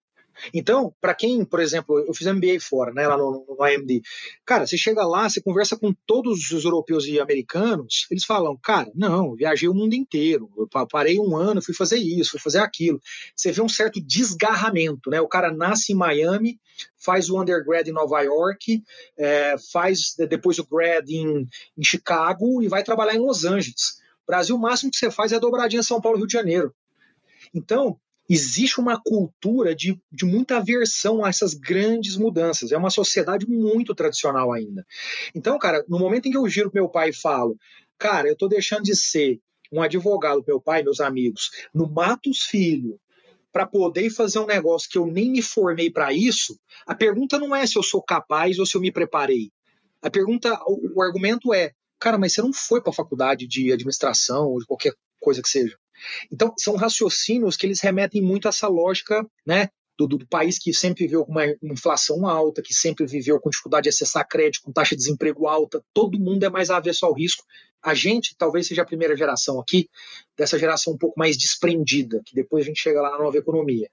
Então, 0.53 0.93
para 1.01 1.13
quem, 1.13 1.43
por 1.43 1.59
exemplo, 1.59 1.99
eu 1.99 2.13
fiz 2.13 2.27
MBA 2.27 2.59
fora, 2.59 2.93
né, 2.93 3.07
lá 3.07 3.17
no, 3.17 3.45
no 3.47 3.63
AMD, 3.63 4.01
cara, 4.45 4.65
você 4.65 4.77
chega 4.77 5.05
lá, 5.05 5.29
você 5.29 5.41
conversa 5.41 5.77
com 5.77 5.93
todos 6.05 6.51
os 6.51 6.63
europeus 6.63 7.05
e 7.05 7.19
americanos, 7.19 8.07
eles 8.11 8.23
falam, 8.23 8.57
cara, 8.57 8.91
não, 8.95 9.35
viajei 9.35 9.67
o 9.67 9.73
mundo 9.73 9.93
inteiro, 9.93 10.49
eu 10.57 10.67
parei 10.87 11.19
um 11.19 11.35
ano, 11.35 11.61
fui 11.61 11.73
fazer 11.73 11.97
isso, 11.97 12.31
fui 12.31 12.39
fazer 12.39 12.59
aquilo. 12.59 12.99
Você 13.35 13.51
vê 13.51 13.61
um 13.61 13.69
certo 13.69 14.01
desgarramento, 14.01 15.09
né? 15.09 15.21
O 15.21 15.27
cara 15.27 15.51
nasce 15.51 15.93
em 15.93 15.95
Miami, 15.95 16.59
faz 16.97 17.29
o 17.29 17.39
undergrad 17.39 17.87
em 17.87 17.91
Nova 17.91 18.21
York, 18.21 18.83
é, 19.17 19.55
faz 19.71 20.15
depois 20.29 20.59
o 20.59 20.67
grad 20.67 21.09
em, 21.09 21.47
em 21.77 21.83
Chicago 21.83 22.61
e 22.61 22.67
vai 22.67 22.83
trabalhar 22.83 23.15
em 23.15 23.19
Los 23.19 23.45
Angeles. 23.45 23.99
Brasil, 24.25 24.55
o 24.55 24.59
máximo 24.59 24.91
que 24.91 24.97
você 24.97 25.09
faz 25.09 25.31
é 25.31 25.39
dobradinha 25.39 25.81
São 25.81 26.01
Paulo, 26.01 26.17
Rio 26.17 26.27
de 26.27 26.33
Janeiro. 26.33 26.75
Então, 27.53 27.97
existe 28.29 28.79
uma 28.79 29.01
cultura 29.01 29.75
de, 29.75 29.99
de 30.11 30.25
muita 30.25 30.57
aversão 30.57 31.23
a 31.23 31.29
essas 31.29 31.53
grandes 31.53 32.17
mudanças. 32.17 32.71
É 32.71 32.77
uma 32.77 32.89
sociedade 32.89 33.47
muito 33.47 33.95
tradicional 33.95 34.51
ainda. 34.51 34.85
Então, 35.33 35.57
cara, 35.57 35.83
no 35.87 35.99
momento 35.99 36.27
em 36.27 36.31
que 36.31 36.37
eu 36.37 36.47
giro 36.47 36.69
pro 36.69 36.81
meu 36.81 36.89
pai 36.89 37.09
e 37.09 37.13
falo, 37.13 37.57
cara, 37.97 38.27
eu 38.27 38.33
estou 38.33 38.49
deixando 38.49 38.83
de 38.83 38.95
ser 38.95 39.39
um 39.71 39.81
advogado, 39.81 40.43
meu 40.47 40.61
pai, 40.61 40.83
meus 40.83 40.99
amigos, 40.99 41.51
no 41.73 41.89
Matos 41.89 42.43
Filho, 42.43 42.99
para 43.51 43.65
poder 43.65 44.09
fazer 44.09 44.39
um 44.39 44.45
negócio 44.45 44.89
que 44.89 44.97
eu 44.97 45.07
nem 45.07 45.31
me 45.31 45.41
formei 45.41 45.89
para 45.89 46.13
isso, 46.13 46.57
a 46.85 46.93
pergunta 46.93 47.39
não 47.39 47.55
é 47.55 47.65
se 47.65 47.77
eu 47.77 47.83
sou 47.83 48.01
capaz 48.01 48.59
ou 48.59 48.65
se 48.65 48.75
eu 48.75 48.81
me 48.81 48.91
preparei. 48.91 49.51
A 50.01 50.09
pergunta, 50.09 50.53
o, 50.67 50.99
o 50.99 51.01
argumento 51.01 51.53
é, 51.53 51.71
Cara, 51.99 52.17
mas 52.17 52.33
você 52.33 52.41
não 52.41 52.53
foi 52.53 52.81
para 52.81 52.91
a 52.91 52.95
faculdade 52.95 53.47
de 53.47 53.71
administração 53.71 54.49
ou 54.49 54.59
de 54.59 54.65
qualquer 54.65 54.93
coisa 55.19 55.41
que 55.41 55.49
seja. 55.49 55.77
Então, 56.31 56.53
são 56.57 56.75
raciocínios 56.75 57.55
que 57.55 57.65
eles 57.65 57.81
remetem 57.81 58.21
muito 58.21 58.47
a 58.47 58.49
essa 58.49 58.67
lógica, 58.67 59.25
né? 59.45 59.69
Do, 59.97 60.07
do, 60.07 60.27
país 60.27 60.59
que 60.59 60.71
sempre 60.75 61.05
viveu 61.05 61.25
com 61.25 61.31
uma 61.31 61.45
inflação 61.63 62.27
alta, 62.27 62.61
que 62.61 62.71
sempre 62.71 63.07
viveu 63.07 63.39
com 63.39 63.49
dificuldade 63.49 63.85
de 63.85 63.89
acessar 63.89 64.27
crédito, 64.27 64.61
com 64.61 64.71
taxa 64.71 64.95
de 64.95 65.01
desemprego 65.01 65.47
alta, 65.47 65.83
todo 65.91 66.19
mundo 66.19 66.43
é 66.43 66.49
mais 66.49 66.69
avesso 66.69 67.03
ao 67.03 67.13
risco. 67.13 67.43
A 67.81 67.95
gente 67.95 68.35
talvez 68.37 68.67
seja 68.67 68.83
a 68.83 68.85
primeira 68.85 69.17
geração 69.17 69.59
aqui, 69.59 69.89
dessa 70.37 70.59
geração 70.59 70.93
um 70.93 70.97
pouco 70.97 71.19
mais 71.19 71.35
desprendida, 71.35 72.21
que 72.23 72.35
depois 72.35 72.63
a 72.63 72.67
gente 72.67 72.79
chega 72.79 73.01
lá 73.01 73.09
na 73.09 73.17
nova 73.17 73.37
economia. 73.37 73.89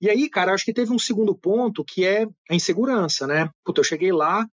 E 0.00 0.08
aí, 0.08 0.28
cara, 0.28 0.52
acho 0.52 0.64
que 0.64 0.72
teve 0.72 0.92
um 0.92 0.98
segundo 0.98 1.34
ponto 1.34 1.84
que 1.84 2.04
é 2.04 2.26
a 2.48 2.54
insegurança, 2.54 3.26
né? 3.26 3.50
Puta, 3.64 3.80
eu 3.80 3.84
cheguei 3.84 4.12
lá, 4.12 4.46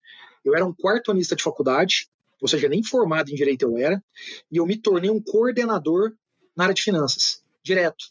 eu 0.44 0.54
era 0.54 0.64
um 0.64 0.72
quarto 0.72 1.10
anista 1.10 1.34
de 1.34 1.42
faculdade, 1.42 2.08
ou 2.40 2.48
seja, 2.48 2.68
nem 2.68 2.82
formado 2.82 3.30
em 3.30 3.34
direito 3.34 3.62
eu 3.62 3.76
era, 3.76 4.02
e 4.50 4.56
eu 4.56 4.66
me 4.66 4.76
tornei 4.76 5.10
um 5.10 5.22
coordenador 5.22 6.12
na 6.56 6.64
área 6.64 6.74
de 6.74 6.82
finanças, 6.82 7.42
direto. 7.62 8.04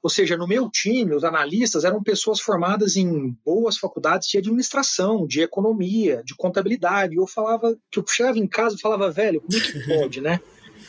Ou 0.00 0.08
seja, 0.08 0.36
no 0.36 0.46
meu 0.46 0.70
time, 0.70 1.14
os 1.14 1.24
analistas 1.24 1.84
eram 1.84 2.02
pessoas 2.02 2.40
formadas 2.40 2.96
em 2.96 3.36
boas 3.44 3.76
faculdades 3.76 4.28
de 4.28 4.38
administração, 4.38 5.26
de 5.26 5.40
economia, 5.40 6.22
de 6.24 6.36
contabilidade. 6.36 7.14
E 7.14 7.18
eu 7.18 7.26
falava, 7.26 7.76
que 7.90 7.98
eu 7.98 8.04
chegava 8.06 8.38
em 8.38 8.46
casa 8.46 8.76
e 8.76 8.80
falava, 8.80 9.10
velho, 9.10 9.40
como 9.40 9.58
é 9.58 9.60
que 9.60 9.86
pode, 9.86 10.20
né? 10.20 10.40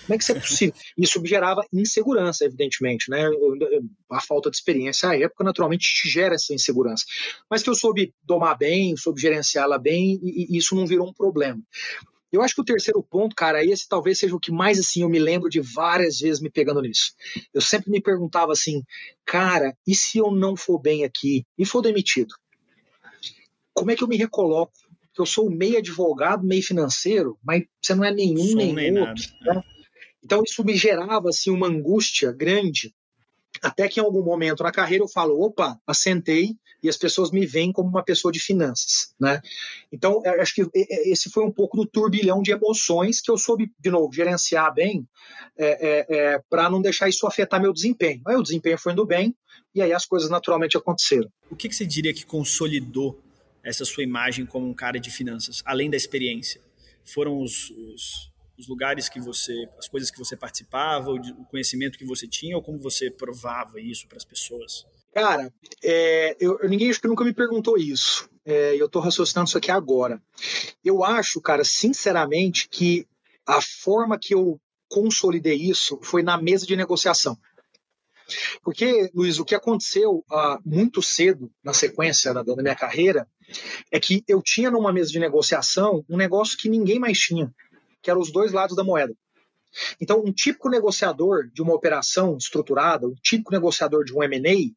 Como 0.05 0.13
é 0.13 0.17
que 0.17 0.23
isso 0.23 0.31
é 0.31 0.39
possível? 0.39 0.75
Isso 0.95 1.25
gerava 1.25 1.65
insegurança, 1.73 2.45
evidentemente, 2.45 3.09
né? 3.09 3.27
A 4.11 4.21
falta 4.21 4.51
de 4.51 4.57
experiência 4.57 5.09
à 5.09 5.17
época, 5.17 5.43
naturalmente, 5.43 5.87
gera 6.07 6.35
essa 6.35 6.53
insegurança. 6.53 7.03
Mas 7.49 7.63
que 7.63 7.69
eu 7.69 7.75
soube 7.75 8.13
domar 8.23 8.57
bem, 8.57 8.95
soube 8.95 9.19
gerenciá-la 9.19 9.79
bem, 9.79 10.19
e 10.23 10.55
isso 10.55 10.75
não 10.75 10.85
virou 10.85 11.07
um 11.07 11.13
problema. 11.13 11.59
Eu 12.31 12.41
acho 12.41 12.53
que 12.53 12.61
o 12.61 12.65
terceiro 12.65 13.01
ponto, 13.01 13.35
cara, 13.35 13.63
esse 13.65 13.87
talvez 13.87 14.19
seja 14.19 14.35
o 14.35 14.39
que 14.39 14.51
mais 14.51 14.79
assim 14.79 15.01
eu 15.01 15.09
me 15.09 15.19
lembro 15.19 15.49
de 15.49 15.59
várias 15.59 16.19
vezes 16.19 16.41
me 16.41 16.49
pegando 16.49 16.81
nisso. 16.81 17.13
Eu 17.53 17.61
sempre 17.61 17.89
me 17.89 18.01
perguntava 18.01 18.51
assim, 18.51 18.83
cara, 19.25 19.75
e 19.85 19.95
se 19.95 20.19
eu 20.19 20.31
não 20.31 20.55
for 20.55 20.79
bem 20.79 21.03
aqui 21.03 21.45
e 21.57 21.65
for 21.65 21.81
demitido? 21.81 22.35
Como 23.73 23.91
é 23.91 23.95
que 23.95 24.03
eu 24.03 24.07
me 24.07 24.17
recoloco? 24.17 24.73
eu 25.21 25.25
sou 25.25 25.49
meio 25.49 25.77
advogado, 25.77 26.45
meio 26.45 26.63
financeiro, 26.63 27.37
mas 27.43 27.63
você 27.81 27.93
não 27.93 28.03
é 28.03 28.11
nenhum 28.13 28.55
nem, 28.55 28.73
nem 28.73 28.99
outro. 28.99 29.23
Né? 29.41 29.63
Então 30.23 30.41
isso 30.45 30.63
me 30.63 30.75
gerava 30.75 31.29
assim 31.29 31.51
uma 31.51 31.67
angústia 31.67 32.31
grande 32.31 32.93
até 33.61 33.87
que 33.87 33.99
em 33.99 34.03
algum 34.03 34.23
momento 34.23 34.63
na 34.63 34.71
carreira 34.71 35.03
eu 35.03 35.07
falo, 35.07 35.41
opa, 35.41 35.79
assentei 35.85 36.55
e 36.81 36.89
as 36.89 36.97
pessoas 36.97 37.31
me 37.31 37.45
veem 37.45 37.71
como 37.71 37.89
uma 37.89 38.03
pessoa 38.03 38.31
de 38.31 38.39
finanças, 38.39 39.13
né? 39.19 39.41
Então, 39.91 40.21
acho 40.39 40.55
que 40.55 40.69
esse 40.73 41.29
foi 41.29 41.43
um 41.43 41.51
pouco 41.51 41.77
do 41.77 41.85
turbilhão 41.85 42.41
de 42.41 42.51
emoções 42.51 43.21
que 43.21 43.29
eu 43.29 43.37
soube, 43.37 43.71
de 43.79 43.89
novo, 43.89 44.13
gerenciar 44.13 44.73
bem 44.73 45.07
é, 45.57 45.67
é, 45.67 46.05
é, 46.09 46.41
para 46.49 46.69
não 46.69 46.81
deixar 46.81 47.09
isso 47.09 47.27
afetar 47.27 47.61
meu 47.61 47.73
desempenho. 47.73 48.21
Aí 48.25 48.35
o 48.35 48.43
desempenho 48.43 48.77
foi 48.77 48.93
indo 48.93 49.05
bem 49.05 49.35
e 49.75 49.81
aí 49.81 49.91
as 49.91 50.05
coisas 50.05 50.29
naturalmente 50.29 50.77
aconteceram. 50.77 51.29
O 51.49 51.55
que, 51.55 51.67
que 51.67 51.75
você 51.75 51.85
diria 51.85 52.13
que 52.13 52.25
consolidou 52.25 53.19
essa 53.63 53.83
sua 53.83 54.03
imagem 54.03 54.45
como 54.45 54.67
um 54.67 54.73
cara 54.73 54.99
de 54.99 55.11
finanças, 55.11 55.61
além 55.65 55.89
da 55.89 55.97
experiência? 55.97 56.61
Foram 57.03 57.41
os, 57.41 57.71
os 57.71 58.28
os 58.59 58.67
lugares 58.67 59.07
que 59.07 59.21
você, 59.21 59.67
as 59.77 59.87
coisas 59.87 60.11
que 60.11 60.19
você 60.19 60.35
participava, 60.35 61.11
o 61.11 61.45
conhecimento 61.45 61.97
que 61.97 62.05
você 62.05 62.27
tinha, 62.27 62.57
ou 62.57 62.61
como 62.61 62.77
você 62.77 63.09
provava 63.09 63.79
isso 63.79 64.05
para 64.07 64.17
as 64.17 64.25
pessoas? 64.25 64.85
Cara, 65.13 65.51
é, 65.81 66.35
eu, 66.39 66.59
ninguém 66.67 66.89
acho 66.89 66.99
que 66.99 67.07
nunca 67.07 67.23
me 67.23 67.33
perguntou 67.33 67.77
isso. 67.77 68.29
É, 68.45 68.75
eu 68.75 68.87
estou 68.87 69.01
raciocinando 69.01 69.47
isso 69.47 69.57
aqui 69.57 69.71
agora. 69.71 70.21
Eu 70.83 71.03
acho, 71.03 71.39
cara, 71.41 71.63
sinceramente, 71.63 72.67
que 72.67 73.07
a 73.47 73.61
forma 73.61 74.19
que 74.19 74.33
eu 74.33 74.59
consolidei 74.89 75.55
isso 75.55 75.97
foi 76.03 76.21
na 76.21 76.39
mesa 76.39 76.65
de 76.65 76.75
negociação. 76.75 77.37
Porque, 78.61 79.09
Luiz, 79.13 79.39
o 79.39 79.45
que 79.45 79.55
aconteceu 79.55 80.23
uh, 80.31 80.59
muito 80.63 81.01
cedo 81.01 81.49
na 81.63 81.73
sequência 81.73 82.33
da, 82.33 82.43
da 82.43 82.55
minha 82.57 82.75
carreira 82.75 83.27
é 83.91 83.99
que 83.99 84.23
eu 84.27 84.41
tinha 84.41 84.69
numa 84.69 84.93
mesa 84.93 85.11
de 85.11 85.19
negociação 85.19 86.05
um 86.07 86.17
negócio 86.17 86.57
que 86.57 86.69
ninguém 86.69 86.99
mais 86.99 87.17
tinha, 87.17 87.51
que 88.01 88.09
eram 88.09 88.21
os 88.21 88.31
dois 88.31 88.51
lados 88.51 88.75
da 88.75 88.83
moeda. 88.83 89.13
Então, 90.01 90.23
um 90.25 90.31
típico 90.31 90.69
negociador 90.69 91.49
de 91.51 91.61
uma 91.61 91.73
operação 91.73 92.37
estruturada, 92.37 93.07
um 93.07 93.13
típico 93.21 93.51
negociador 93.51 94.03
de 94.03 94.13
um 94.13 94.23
M&A, 94.23 94.73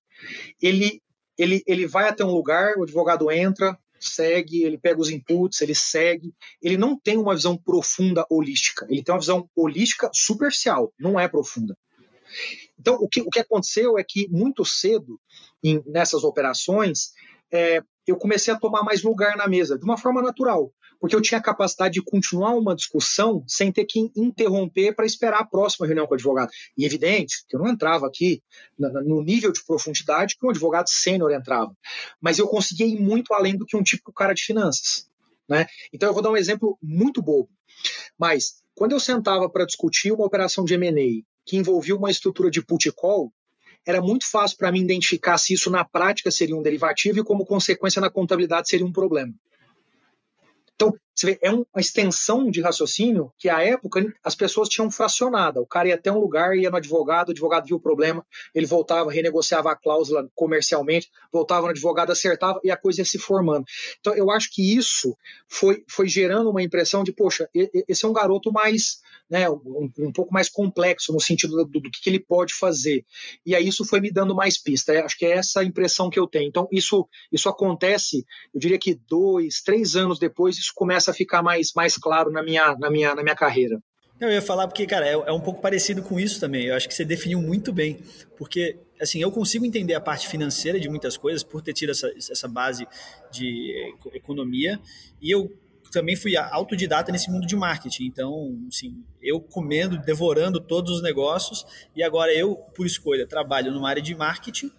ele, 0.61 1.02
ele, 1.38 1.62
ele 1.67 1.87
vai 1.87 2.09
até 2.09 2.25
um 2.25 2.31
lugar, 2.31 2.76
o 2.76 2.83
advogado 2.83 3.31
entra, 3.31 3.79
segue, 3.99 4.64
ele 4.64 4.76
pega 4.76 5.00
os 5.00 5.11
inputs, 5.11 5.61
ele 5.61 5.75
segue. 5.75 6.35
Ele 6.61 6.76
não 6.76 6.99
tem 6.99 7.17
uma 7.17 7.35
visão 7.35 7.57
profunda 7.57 8.26
holística. 8.29 8.87
Ele 8.91 9.02
tem 9.02 9.14
uma 9.14 9.21
visão 9.21 9.49
holística 9.55 10.11
superficial, 10.12 10.93
não 10.99 11.19
é 11.19 11.29
profunda. 11.29 11.76
Então, 12.79 12.97
o 12.97 13.09
que, 13.09 13.21
o 13.21 13.31
que 13.31 13.41
aconteceu 13.41 13.99
é 13.99 14.05
que 14.05 14.29
muito 14.29 14.64
cedo, 14.64 15.21
em, 15.62 15.83
nessas 15.87 16.25
operações, 16.25 17.12
é, 17.50 17.83
eu 18.06 18.16
comecei 18.16 18.52
a 18.52 18.59
tomar 18.59 18.82
mais 18.82 19.02
lugar 19.02 19.37
na 19.37 19.47
mesa, 19.47 19.78
de 19.78 19.85
uma 19.85 19.97
forma 19.97 20.23
natural 20.23 20.73
porque 21.02 21.16
eu 21.16 21.21
tinha 21.21 21.40
a 21.40 21.42
capacidade 21.42 21.94
de 21.94 22.00
continuar 22.00 22.54
uma 22.54 22.76
discussão 22.76 23.42
sem 23.49 23.73
ter 23.73 23.85
que 23.87 24.12
interromper 24.14 24.94
para 24.94 25.04
esperar 25.04 25.40
a 25.40 25.44
próxima 25.44 25.85
reunião 25.85 26.06
com 26.06 26.12
o 26.12 26.14
advogado. 26.14 26.52
E 26.78 26.85
evidente 26.85 27.44
que 27.49 27.56
eu 27.56 27.61
não 27.61 27.66
entrava 27.66 28.06
aqui 28.06 28.40
no 28.78 29.21
nível 29.21 29.50
de 29.50 29.64
profundidade 29.64 30.37
que 30.38 30.47
um 30.47 30.50
advogado 30.50 30.88
sênior 30.88 31.32
entrava, 31.32 31.76
mas 32.21 32.38
eu 32.38 32.47
conseguia 32.47 32.87
ir 32.87 33.00
muito 33.00 33.35
além 33.35 33.56
do 33.56 33.66
que 33.66 33.76
um 33.76 33.82
típico 33.82 34.12
cara 34.12 34.32
de 34.32 34.44
finanças. 34.44 35.11
Né? 35.49 35.66
Então 35.92 36.09
eu 36.09 36.12
vou 36.14 36.23
dar 36.23 36.30
um 36.30 36.37
exemplo 36.37 36.78
muito 36.80 37.21
bobo, 37.21 37.50
mas 38.16 38.62
quando 38.73 38.92
eu 38.92 39.00
sentava 39.00 39.50
para 39.50 39.66
discutir 39.66 40.12
uma 40.12 40.25
operação 40.25 40.64
de 40.64 40.75
M&A 40.75 41.25
que 41.44 41.56
envolvia 41.56 41.97
uma 41.97 42.12
estrutura 42.12 42.49
de 42.49 42.64
put 42.64 42.92
call, 42.92 43.32
era 43.87 44.01
muito 44.01 44.29
fácil 44.31 44.57
para 44.57 44.73
mim 44.73 44.83
identificar 44.83 45.39
se 45.39 45.55
isso 45.55 45.71
na 45.71 45.85
prática 45.85 46.31
seria 46.31 46.57
um 46.57 46.62
derivativo 46.62 47.19
e 47.19 47.25
como 47.25 47.47
consequência 47.47 48.01
na 48.01 48.11
contabilidade 48.11 48.69
seria 48.69 48.87
um 48.87 48.93
problema. 48.93 49.35
Então, 50.75 50.99
você 51.15 51.27
vê, 51.27 51.39
é 51.43 51.51
uma 51.51 51.67
extensão 51.77 52.51
de 52.51 52.61
raciocínio 52.61 53.33
que, 53.39 53.49
à 53.49 53.62
época, 53.62 54.05
as 54.25 54.35
pessoas 54.35 54.69
tinham 54.69 54.91
fracionada. 54.91 55.61
O 55.61 55.67
cara 55.67 55.89
ia 55.89 55.95
até 55.95 56.11
um 56.11 56.19
lugar, 56.19 56.57
ia 56.57 56.71
no 56.71 56.77
advogado, 56.77 57.29
o 57.29 57.31
advogado 57.31 57.67
viu 57.67 57.77
o 57.77 57.81
problema, 57.81 58.27
ele 58.53 58.67
voltava, 58.67 59.12
renegociava 59.12 59.71
a 59.71 59.77
cláusula 59.77 60.29
comercialmente, 60.35 61.09
voltava 61.33 61.67
no 61.67 61.71
advogado, 61.71 62.11
acertava 62.11 62.59
e 62.65 62.71
a 62.71 62.77
coisa 62.77 63.03
ia 63.03 63.05
se 63.05 63.19
formando. 63.19 63.65
Então, 64.01 64.15
eu 64.15 64.31
acho 64.31 64.51
que 64.51 64.77
isso 64.77 65.17
foi, 65.47 65.85
foi 65.89 66.09
gerando 66.09 66.51
uma 66.51 66.62
impressão 66.62 67.05
de, 67.05 67.12
poxa, 67.12 67.49
esse 67.55 68.05
é 68.05 68.09
um 68.09 68.12
garoto 68.12 68.51
mais 68.51 69.01
né, 69.33 69.49
um, 69.49 69.91
um 69.99 70.12
pouco 70.12 70.31
mais 70.31 70.51
complexo 70.51 71.11
no 71.11 71.19
sentido 71.19 71.57
do, 71.57 71.81
do, 71.81 71.91
que 71.91 72.11
ele 72.11 72.21
pode 72.21 72.53
fazer. 72.53 73.03
E 73.47 73.55
aí 73.55 73.67
isso 73.67 73.83
foi 73.83 73.99
me 73.99 74.12
dando 74.12 74.35
mais 74.35 74.62
pista. 74.62 74.93
É, 74.93 75.01
acho 75.01 75.17
que 75.17 75.25
é 75.25 75.39
essa 75.39 75.61
a 75.61 75.65
impressão 75.65 76.11
que 76.11 76.21
eu 76.21 76.27
tenho. 76.27 76.47
Então, 76.47 76.69
isso, 76.71 77.09
isso 77.33 77.49
acontece, 77.49 78.27
eu 78.53 78.61
diria 78.61 78.79
que 78.79 78.95
dois, 79.09 79.62
três 79.62 79.97
anos 79.97 80.19
depois, 80.19 80.59
isso 80.59 80.73
começa 80.75 81.12
a 81.12 81.15
ficar 81.15 81.43
mais, 81.43 81.71
mais 81.75 81.97
claro 81.97 82.31
na 82.31 82.43
minha, 82.43 82.77
na, 82.77 82.91
minha, 82.91 83.15
na 83.15 83.23
minha 83.23 83.35
carreira. 83.35 83.83
Eu 84.21 84.31
ia 84.31 84.43
falar 84.43 84.69
porque, 84.69 84.87
cara, 84.87 85.09
é, 85.09 85.12
é 85.12 85.33
um 85.33 85.41
pouco 85.41 85.62
parecido 85.62 86.03
com 86.03 86.21
isso 86.21 86.39
também. 86.39 86.67
Eu 86.67 86.77
acho 86.77 86.87
que 86.87 86.95
você 86.95 87.05
definiu 87.05 87.41
muito 87.41 87.73
bem. 87.73 88.01
Porque, 88.37 88.79
assim, 89.01 89.23
eu 89.23 89.33
consigo 89.33 89.65
entender 89.65 89.95
a 89.95 90.01
parte 90.01 90.29
financeira 90.29 90.79
de 90.79 90.91
muitas 90.91 91.17
coisas 91.17 91.43
por 91.43 91.62
ter 91.62 91.73
tido 91.73 91.91
essa, 91.91 92.12
essa 92.31 92.47
base 92.47 92.87
de 93.31 93.95
economia. 94.12 94.79
E 95.23 95.31
eu 95.31 95.51
também 95.93 96.17
fui 96.17 96.37
autodidata 96.37 97.13
nesse 97.13 97.31
mundo 97.31 97.47
de 97.47 97.55
marketing. 97.55 98.07
Então, 98.07 98.59
assim, 98.67 99.05
eu 99.21 99.41
comendo, 99.41 99.99
devorando 99.99 100.59
todos 100.59 100.97
os 100.97 101.03
negócios 101.03 101.65
e 101.95 102.03
agora 102.03 102.35
eu, 102.35 102.57
por 102.57 102.87
escolha, 102.87 103.27
trabalho 103.27 103.71
numa 103.71 103.89
área 103.89 104.03
de 104.03 104.15
marketing, 104.15 104.73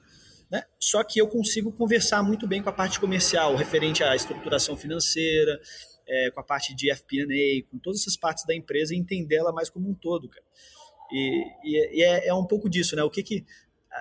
né? 0.51 0.63
Só 0.79 1.03
que 1.03 1.19
eu 1.21 1.27
consigo 1.27 1.71
conversar 1.71 2.21
muito 2.23 2.47
bem 2.47 2.61
com 2.61 2.69
a 2.69 2.73
parte 2.73 2.99
comercial, 2.99 3.55
referente 3.55 4.03
à 4.03 4.15
estruturação 4.15 4.75
financeira, 4.75 5.59
é, 6.07 6.31
com 6.31 6.39
a 6.39 6.43
parte 6.43 6.75
de 6.75 6.93
FP&A, 6.93 7.69
com 7.69 7.77
todas 7.77 8.01
essas 8.01 8.17
partes 8.17 8.43
da 8.45 8.53
empresa 8.53 8.93
e 8.93 8.97
entender 8.97 9.35
ela 9.35 9.53
mais 9.53 9.69
como 9.69 9.89
um 9.89 9.93
todo, 9.93 10.27
cara. 10.27 10.45
E, 11.11 11.43
e, 11.63 11.99
e 11.99 12.03
é, 12.03 12.27
é, 12.27 12.33
um 12.33 12.45
pouco 12.45 12.69
disso, 12.69 12.95
né? 12.95 13.03
O 13.03 13.09
que 13.09 13.21
que, 13.21 13.45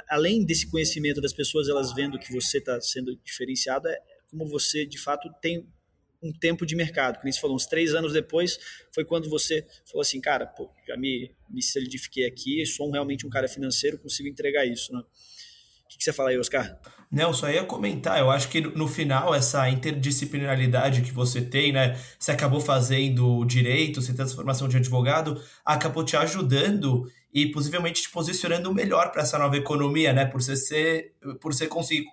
além 0.09 0.45
desse 0.45 0.71
conhecimento 0.71 1.21
das 1.21 1.33
pessoas, 1.33 1.69
elas 1.69 1.93
vendo 1.93 2.19
que 2.19 2.33
você 2.33 2.59
está 2.59 2.81
sendo 2.81 3.15
diferenciado, 3.23 3.89
é 3.89 3.99
como 4.31 4.47
você, 4.47 4.87
de 4.87 4.99
fato, 4.99 5.31
tem 5.41 5.69
um 6.23 6.33
tempo 6.33 6.65
de 6.65 6.77
mercado. 6.77 7.19
Como 7.19 7.33
você 7.33 7.41
falou, 7.41 7.57
uns 7.57 7.67
três 7.67 7.95
anos 7.95 8.13
depois 8.13 8.59
foi 8.95 9.05
quando 9.05 9.29
você 9.29 9.67
falou 9.85 10.03
assim, 10.03 10.21
cara, 10.21 10.47
pô, 10.47 10.71
já 10.87 10.97
me, 10.97 11.35
me 11.51 11.63
solidifiquei 11.63 12.27
aqui, 12.27 12.65
sou 12.65 12.91
realmente 12.91 13.27
um 13.27 13.31
cara 13.31 13.49
financeiro, 13.49 13.99
consigo 13.99 14.29
entregar 14.29 14.65
isso, 14.65 14.93
né? 14.93 15.01
O 15.01 15.89
que, 15.89 15.99
que 15.99 16.05
você 16.05 16.13
fala 16.13 16.31
aí, 16.31 16.39
Oscar? 16.39 16.79
Não, 17.11 17.35
só 17.35 17.51
ia 17.51 17.65
comentar. 17.65 18.19
Eu 18.19 18.31
acho 18.31 18.49
que 18.49 18.63
no 18.63 18.89
final, 18.89 19.35
essa 19.35 19.69
interdisciplinaridade 19.69 21.03
que 21.03 21.13
você 21.13 21.43
tem, 21.43 21.71
né? 21.71 22.01
Você 22.19 22.31
acabou 22.31 22.61
fazendo 22.61 23.45
direito, 23.45 24.01
você 24.01 24.15
tem 24.15 24.25
essa 24.25 24.35
formação 24.35 24.67
de 24.67 24.79
advogado, 24.79 25.43
acabou 25.63 26.03
te 26.03 26.17
ajudando 26.17 27.11
e 27.35 27.47
possivelmente 27.47 28.01
te 28.01 28.11
posicionando 28.11 28.73
melhor 28.73 29.13
para 29.13 29.21
essa 29.21 29.39
nova 29.39 29.57
economia, 29.59 30.15
né? 30.15 30.25
Por 30.25 30.41
você 30.41 30.57
ser, 30.57 31.15
por 31.39 31.53
você 31.53 31.67
conseguir 31.67 32.07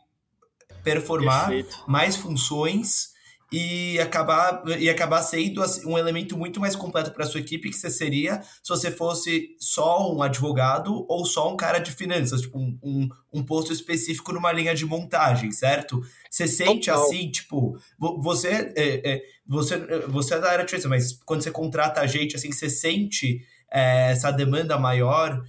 performar 0.84 1.48
Perfeito. 1.48 1.86
mais 1.88 2.18
funções 2.18 3.14
e 3.52 4.00
acabar, 4.00 4.64
e 4.80 4.90
acabar 4.90 5.22
sendo 5.22 5.64
assim, 5.64 5.86
um 5.86 5.98
elemento 5.98 6.38
muito 6.38 6.60
mais 6.60 6.76
completo 6.76 7.12
para 7.12 7.26
sua 7.26 7.40
equipe 7.40 7.70
que 7.70 7.76
você 7.76 7.90
seria 7.90 8.42
se 8.42 8.70
você 8.70 8.92
fosse 8.92 9.56
só 9.60 10.14
um 10.14 10.22
advogado 10.22 11.06
ou 11.10 11.26
só 11.26 11.52
um 11.52 11.58
cara 11.58 11.80
de 11.80 11.92
finanças, 11.92 12.42
tipo 12.42 12.60
um, 12.60 12.78
um, 12.84 13.10
um 13.34 13.44
posto 13.44 13.74
específico 13.74 14.32
numa 14.32 14.52
linha 14.52 14.76
de 14.76 14.86
montagem, 14.86 15.52
certo? 15.52 16.02
Você 16.30 16.48
sente 16.48 16.88
Total. 16.88 17.04
assim, 17.04 17.32
tipo, 17.32 17.78
você 17.98 18.72
é, 18.76 19.12
é, 19.12 19.22
você, 19.48 19.78
você 20.08 20.36
é 20.36 20.40
da 20.40 20.52
área 20.52 20.66
de 20.66 20.88
mas 20.88 21.14
quando 21.26 21.42
você 21.42 21.52
contrata 21.52 22.02
a 22.02 22.08
gente, 22.08 22.36
assim, 22.36 22.52
você 22.52 22.70
sente 22.70 23.42
é, 23.72 24.12
essa 24.12 24.32
demanda 24.32 24.78
maior 24.78 25.42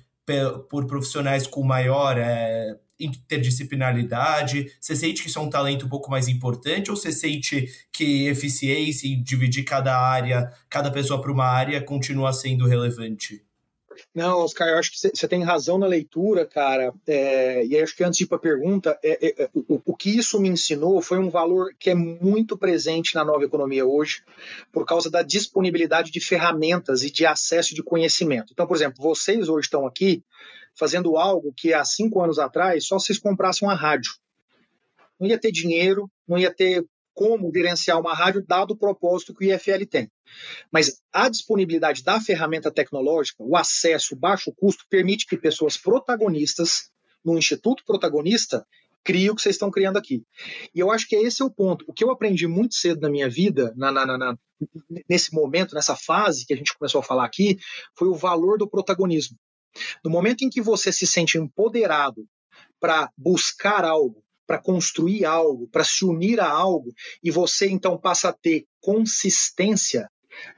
por 0.69 0.87
profissionais 0.87 1.47
com 1.47 1.63
maior 1.65 2.17
é, 2.17 2.77
interdisciplinaridade? 3.01 4.73
Você 4.81 4.95
sente 4.95 5.23
que 5.23 5.29
isso 5.29 5.39
é 5.39 5.43
um 5.43 5.51
talento 5.51 5.87
um 5.87 5.89
pouco 5.89 6.11
mais 6.11 6.29
importante 6.29 6.91
ou 6.91 6.97
você 6.97 7.11
sente 7.13 7.69
que 7.93 8.29
eficiência 8.29 9.07
e 9.07 9.17
dividir 9.17 9.65
cada 9.65 9.99
área, 9.99 10.53
cada 10.69 10.91
pessoa 10.91 11.21
para 11.21 11.33
uma 11.33 11.47
área 11.47 11.83
continua 11.83 12.33
sendo 12.33 12.67
relevante? 12.67 13.45
Não, 14.15 14.39
Oscar, 14.41 14.69
eu 14.69 14.79
acho 14.79 14.93
que 14.93 14.99
você 14.99 15.29
tem 15.29 15.43
razão 15.43 15.79
na 15.79 15.87
leitura, 15.87 16.47
cara. 16.47 16.93
É, 17.07 17.65
e 17.65 17.79
acho 17.79 17.95
que 17.95 18.05
antes 18.05 18.19
de 18.19 18.25
ir 18.25 18.27
para 18.27 18.39
a 18.39 18.41
pergunta, 18.41 18.99
é, 19.03 19.27
é, 19.27 19.45
é, 19.45 19.51
o, 19.55 19.81
o, 19.85 19.97
que 19.97 20.17
isso 20.17 20.41
me 20.41 20.49
ensinou 20.49 21.01
foi 21.01 21.19
um 21.19 21.31
valor 21.31 21.73
que 21.79 21.91
é 21.91 21.95
muito 21.95 22.57
presente 22.57 23.15
na 23.15 23.25
nova 23.25 23.45
economia 23.45 23.87
hoje, 23.87 24.23
por 24.73 24.85
causa 24.85 25.11
da 25.11 25.23
disponibilidade 25.23 26.11
de 26.11 26.21
ferramentas 26.21 27.03
e 27.03 27.11
de 27.11 27.27
acesso 27.27 27.75
de 27.75 27.83
conhecimento. 27.83 28.53
Então, 28.53 28.67
por 28.67 28.77
exemplo, 28.77 29.03
vocês 29.03 29.49
hoje 29.49 29.67
estão 29.67 29.87
aqui 29.87 30.23
fazendo 30.81 31.19
algo 31.19 31.53
que 31.55 31.75
há 31.75 31.85
cinco 31.85 32.23
anos 32.23 32.39
atrás 32.39 32.87
só 32.87 32.99
vocês 32.99 33.19
comprassem 33.19 33.69
uma 33.69 33.75
rádio. 33.75 34.13
Não 35.21 35.29
ia 35.29 35.39
ter 35.39 35.53
dinheiro, 35.53 36.11
não 36.27 36.39
ia 36.39 36.53
ter 36.53 36.83
como 37.13 37.53
gerenciar 37.55 38.01
uma 38.01 38.15
rádio, 38.15 38.43
dado 38.49 38.71
o 38.71 38.77
propósito 38.77 39.35
que 39.35 39.45
o 39.45 39.55
IFL 39.55 39.85
tem. 39.85 40.11
Mas 40.73 41.03
a 41.13 41.29
disponibilidade 41.29 42.03
da 42.03 42.19
ferramenta 42.19 42.71
tecnológica, 42.71 43.43
o 43.43 43.55
acesso, 43.59 44.15
o 44.15 44.19
baixo 44.19 44.55
custo, 44.57 44.87
permite 44.89 45.27
que 45.27 45.37
pessoas 45.37 45.77
protagonistas, 45.77 46.91
no 47.23 47.37
Instituto 47.37 47.85
Protagonista, 47.85 48.67
criem 49.05 49.29
o 49.29 49.35
que 49.35 49.43
vocês 49.43 49.57
estão 49.57 49.71
criando 49.71 49.99
aqui. 49.99 50.23
E 50.75 50.81
eu 50.81 50.91
acho 50.91 51.07
que 51.07 51.17
esse 51.17 51.43
é 51.43 51.45
o 51.45 51.51
ponto. 51.51 51.85
O 51.87 51.93
que 51.93 52.03
eu 52.03 52.11
aprendi 52.11 52.47
muito 52.47 52.75
cedo 52.75 53.03
na 53.03 53.11
minha 53.11 53.29
vida, 53.29 53.75
na, 53.77 53.93
na, 53.93 54.07
na, 54.07 54.39
nesse 55.07 55.35
momento, 55.35 55.75
nessa 55.75 55.95
fase 55.95 56.47
que 56.47 56.55
a 56.55 56.57
gente 56.57 56.75
começou 56.79 57.01
a 57.01 57.05
falar 57.05 57.27
aqui, 57.27 57.59
foi 57.95 58.09
o 58.09 58.15
valor 58.15 58.57
do 58.57 58.69
protagonismo. 58.69 59.37
No 60.05 60.11
momento 60.11 60.43
em 60.43 60.51
que 60.51 60.61
você 60.61 60.93
se 60.93 61.07
sente 61.07 61.39
empoderado 61.39 62.27
para 62.79 63.11
buscar 63.17 63.85
algo, 63.85 64.23
para 64.47 64.59
construir 64.59 65.25
algo, 65.25 65.69
para 65.69 65.85
se 65.85 66.05
unir 66.05 66.41
a 66.41 66.49
algo, 66.49 66.93
e 67.23 67.31
você 67.31 67.69
então 67.69 67.99
passa 67.99 68.31
a 68.31 68.33
ter 68.33 68.67
consistência, 68.81 70.09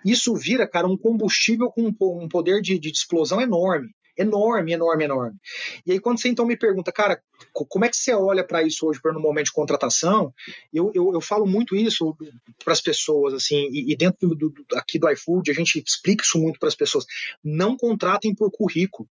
isso 0.05 0.35
vira, 0.35 0.69
cara, 0.69 0.87
um 0.87 0.97
combustível 0.97 1.71
com 1.71 1.93
um 2.01 2.29
poder 2.29 2.61
de, 2.61 2.79
de 2.79 2.91
explosão 2.91 3.41
enorme. 3.41 3.89
Enorme, 4.23 4.73
enorme, 4.73 5.05
enorme. 5.05 5.37
E 5.85 5.93
aí, 5.93 6.01
quando 6.01 6.21
você 6.21 6.29
então 6.29 6.47
me 6.47 6.57
pergunta, 6.57 6.93
cara, 6.93 7.23
como 7.53 7.85
é 7.85 7.89
que 7.89 7.97
você 7.97 8.13
olha 8.15 8.45
para 8.45 8.63
isso 8.63 8.87
hoje, 8.87 9.01
para 9.01 9.13
no 9.13 9.21
momento 9.21 9.47
de 9.47 9.53
contratação? 9.53 10.33
Eu, 10.73 10.91
eu, 10.95 11.13
eu 11.13 11.21
falo 11.21 11.47
muito 11.47 11.75
isso 11.75 12.17
para 12.65 12.73
as 12.73 12.81
pessoas, 12.81 13.35
assim, 13.35 13.69
e, 13.71 13.93
e 13.93 13.97
dentro 13.97 14.29
do, 14.29 14.51
do, 14.51 14.65
aqui 14.75 14.99
do 14.99 15.11
iFood, 15.11 15.51
a 15.51 15.55
gente 15.55 15.83
explica 15.85 16.25
isso 16.25 16.39
muito 16.39 16.59
para 16.59 16.69
as 16.69 16.75
pessoas. 16.75 17.05
Não 17.43 17.77
contratem 17.77 18.35
por 18.35 18.51
currículo. 18.51 19.09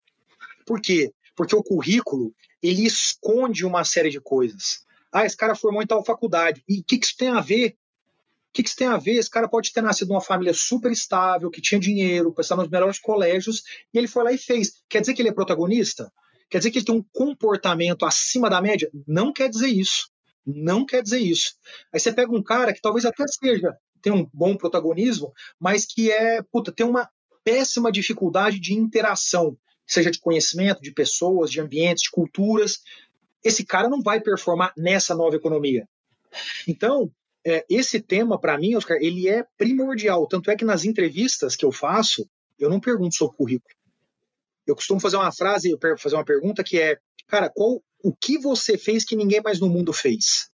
Por 0.66 0.80
quê? 0.80 1.12
Porque 1.36 1.54
o 1.54 1.62
currículo, 1.62 2.34
ele 2.62 2.84
esconde 2.84 3.64
uma 3.64 3.84
série 3.84 4.10
de 4.10 4.20
coisas. 4.20 4.84
Ah, 5.12 5.24
esse 5.24 5.36
cara 5.36 5.54
formou 5.54 5.82
em 5.82 5.86
tal 5.86 6.04
faculdade. 6.04 6.62
E 6.68 6.80
o 6.80 6.84
que, 6.84 6.98
que 6.98 7.06
isso 7.06 7.16
tem 7.16 7.28
a 7.28 7.40
ver? 7.40 7.76
Que, 8.56 8.62
que 8.62 8.70
isso 8.70 8.78
tem 8.78 8.86
a 8.86 8.96
ver? 8.96 9.16
Esse 9.16 9.28
cara 9.28 9.46
pode 9.46 9.70
ter 9.70 9.82
nascido 9.82 10.08
numa 10.08 10.20
família 10.22 10.54
super 10.54 10.90
estável, 10.90 11.50
que 11.50 11.60
tinha 11.60 11.78
dinheiro, 11.78 12.32
para 12.32 12.40
estar 12.40 12.56
nos 12.56 12.70
melhores 12.70 12.98
colégios, 12.98 13.62
e 13.92 13.98
ele 13.98 14.08
foi 14.08 14.24
lá 14.24 14.32
e 14.32 14.38
fez. 14.38 14.82
Quer 14.88 15.02
dizer 15.02 15.12
que 15.12 15.20
ele 15.20 15.28
é 15.28 15.32
protagonista? 15.34 16.10
Quer 16.48 16.58
dizer 16.58 16.70
que 16.70 16.78
ele 16.78 16.86
tem 16.86 16.94
um 16.94 17.04
comportamento 17.12 18.06
acima 18.06 18.48
da 18.48 18.62
média? 18.62 18.90
Não 19.06 19.30
quer 19.30 19.50
dizer 19.50 19.68
isso. 19.68 20.08
Não 20.46 20.86
quer 20.86 21.02
dizer 21.02 21.18
isso. 21.18 21.52
Aí 21.92 22.00
você 22.00 22.10
pega 22.10 22.34
um 22.34 22.42
cara 22.42 22.72
que 22.72 22.80
talvez 22.80 23.04
até 23.04 23.24
seja, 23.28 23.76
tem 24.00 24.10
um 24.10 24.26
bom 24.32 24.56
protagonismo, 24.56 25.34
mas 25.60 25.84
que 25.84 26.10
é, 26.10 26.40
puta, 26.40 26.72
tem 26.72 26.86
uma 26.86 27.10
péssima 27.44 27.92
dificuldade 27.92 28.58
de 28.58 28.72
interação 28.72 29.54
seja 29.86 30.10
de 30.10 30.18
conhecimento, 30.18 30.82
de 30.82 30.92
pessoas, 30.92 31.50
de 31.50 31.60
ambientes, 31.60 32.04
de 32.04 32.10
culturas. 32.10 32.80
Esse 33.44 33.64
cara 33.64 33.88
não 33.88 34.02
vai 34.02 34.18
performar 34.18 34.72
nessa 34.76 35.14
nova 35.14 35.36
economia. 35.36 35.86
Então, 36.66 37.12
é, 37.46 37.64
esse 37.70 38.00
tema, 38.00 38.40
para 38.40 38.58
mim, 38.58 38.74
Oscar, 38.74 38.98
ele 39.00 39.28
é 39.28 39.44
primordial. 39.56 40.26
Tanto 40.26 40.50
é 40.50 40.56
que 40.56 40.64
nas 40.64 40.84
entrevistas 40.84 41.54
que 41.54 41.64
eu 41.64 41.70
faço, 41.70 42.28
eu 42.58 42.68
não 42.68 42.80
pergunto 42.80 43.14
sobre 43.14 43.36
currículo. 43.36 43.72
Eu 44.66 44.74
costumo 44.74 44.98
fazer 44.98 45.16
uma 45.16 45.30
frase, 45.30 45.78
fazer 45.96 46.16
uma 46.16 46.24
pergunta 46.24 46.64
que 46.64 46.76
é, 46.80 46.98
cara, 47.28 47.48
qual 47.48 47.80
o 48.02 48.12
que 48.12 48.36
você 48.36 48.76
fez 48.76 49.04
que 49.04 49.14
ninguém 49.14 49.40
mais 49.40 49.60
no 49.60 49.68
mundo 49.68 49.92
fez? 49.92 50.50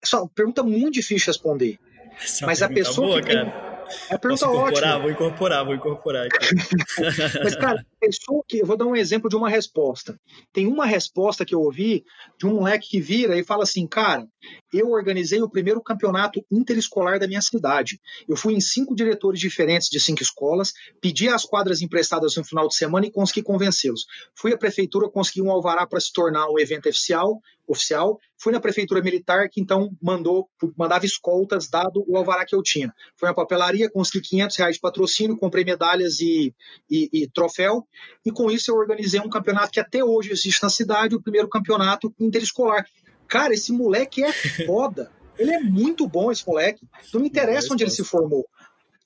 Essa 0.00 0.18
é 0.18 0.20
uma 0.20 0.28
pergunta 0.28 0.62
muito 0.62 0.94
difícil 0.94 1.16
de 1.16 1.26
responder. 1.26 1.78
Essa 2.22 2.46
mas 2.46 2.62
a 2.62 2.68
pessoa 2.68 3.08
boa, 3.08 3.20
que 3.20 3.26
tem, 3.26 3.36
cara. 3.44 3.73
É 4.10 4.14
a 4.14 4.18
pergunta 4.18 4.46
Posso 4.46 4.56
incorporar? 4.56 4.90
Ótima. 4.90 5.02
Vou 5.02 5.10
incorporar, 5.10 5.64
vou 5.64 5.74
incorporar. 5.74 6.28
Mas, 7.42 7.54
cara, 7.56 7.84
pessoa 8.00 8.42
que. 8.46 8.58
Eu 8.58 8.66
vou 8.66 8.76
dar 8.76 8.86
um 8.86 8.96
exemplo 8.96 9.28
de 9.28 9.36
uma 9.36 9.48
resposta. 9.48 10.18
Tem 10.52 10.66
uma 10.66 10.86
resposta 10.86 11.44
que 11.44 11.54
eu 11.54 11.60
ouvi 11.60 12.04
de 12.38 12.46
um 12.46 12.54
moleque 12.54 12.88
que 12.90 13.00
vira 13.00 13.38
e 13.38 13.44
fala 13.44 13.64
assim: 13.64 13.86
cara, 13.86 14.26
eu 14.72 14.90
organizei 14.90 15.42
o 15.42 15.48
primeiro 15.48 15.82
campeonato 15.82 16.44
interescolar 16.50 17.18
da 17.18 17.26
minha 17.26 17.40
cidade. 17.40 18.00
Eu 18.28 18.36
fui 18.36 18.54
em 18.54 18.60
cinco 18.60 18.94
diretores 18.94 19.40
diferentes 19.40 19.88
de 19.88 20.00
cinco 20.00 20.22
escolas, 20.22 20.72
pedi 21.00 21.28
as 21.28 21.44
quadras 21.44 21.82
emprestadas 21.82 22.36
no 22.36 22.44
final 22.44 22.68
de 22.68 22.74
semana 22.74 23.06
e 23.06 23.10
consegui 23.10 23.42
convencê-los. 23.42 24.06
Fui 24.34 24.52
à 24.52 24.58
prefeitura, 24.58 25.08
consegui 25.08 25.42
um 25.42 25.50
alvará 25.50 25.86
para 25.86 26.00
se 26.00 26.12
tornar 26.12 26.48
um 26.48 26.58
evento 26.58 26.88
oficial, 26.88 27.40
oficial. 27.66 28.18
Fui 28.38 28.52
na 28.52 28.60
prefeitura 28.60 29.02
militar, 29.02 29.48
que 29.50 29.60
então 29.60 29.90
mandou, 30.00 30.48
mandava 30.76 31.06
escoltas, 31.06 31.68
dado 31.68 32.04
o 32.06 32.16
alvará 32.16 32.44
que 32.44 32.54
eu 32.54 32.62
tinha. 32.62 32.92
Fui 33.16 33.28
na 33.28 33.34
papelaria, 33.34 33.90
consegui 33.90 34.20
500 34.20 34.56
reais 34.56 34.74
de 34.76 34.80
patrocínio, 34.80 35.36
comprei 35.36 35.64
medalhas 35.64 36.20
e, 36.20 36.54
e, 36.90 37.08
e 37.12 37.30
troféu. 37.30 37.86
E 38.24 38.30
com 38.30 38.50
isso 38.50 38.70
eu 38.70 38.76
organizei 38.76 39.20
um 39.20 39.28
campeonato 39.28 39.72
que 39.72 39.80
até 39.80 40.04
hoje 40.04 40.30
existe 40.30 40.62
na 40.62 40.70
cidade, 40.70 41.14
o 41.14 41.22
primeiro 41.22 41.48
campeonato 41.48 42.14
interescolar. 42.20 42.84
Cara, 43.28 43.54
esse 43.54 43.72
moleque 43.72 44.22
é 44.22 44.32
foda. 44.66 45.10
Ele 45.38 45.52
é 45.52 45.60
muito 45.60 46.06
bom, 46.06 46.30
esse 46.30 46.46
moleque. 46.46 46.86
Não 47.12 47.20
me 47.20 47.28
interessa 47.28 47.72
onde 47.72 47.82
ele 47.82 47.90
se 47.90 48.04
formou. 48.04 48.46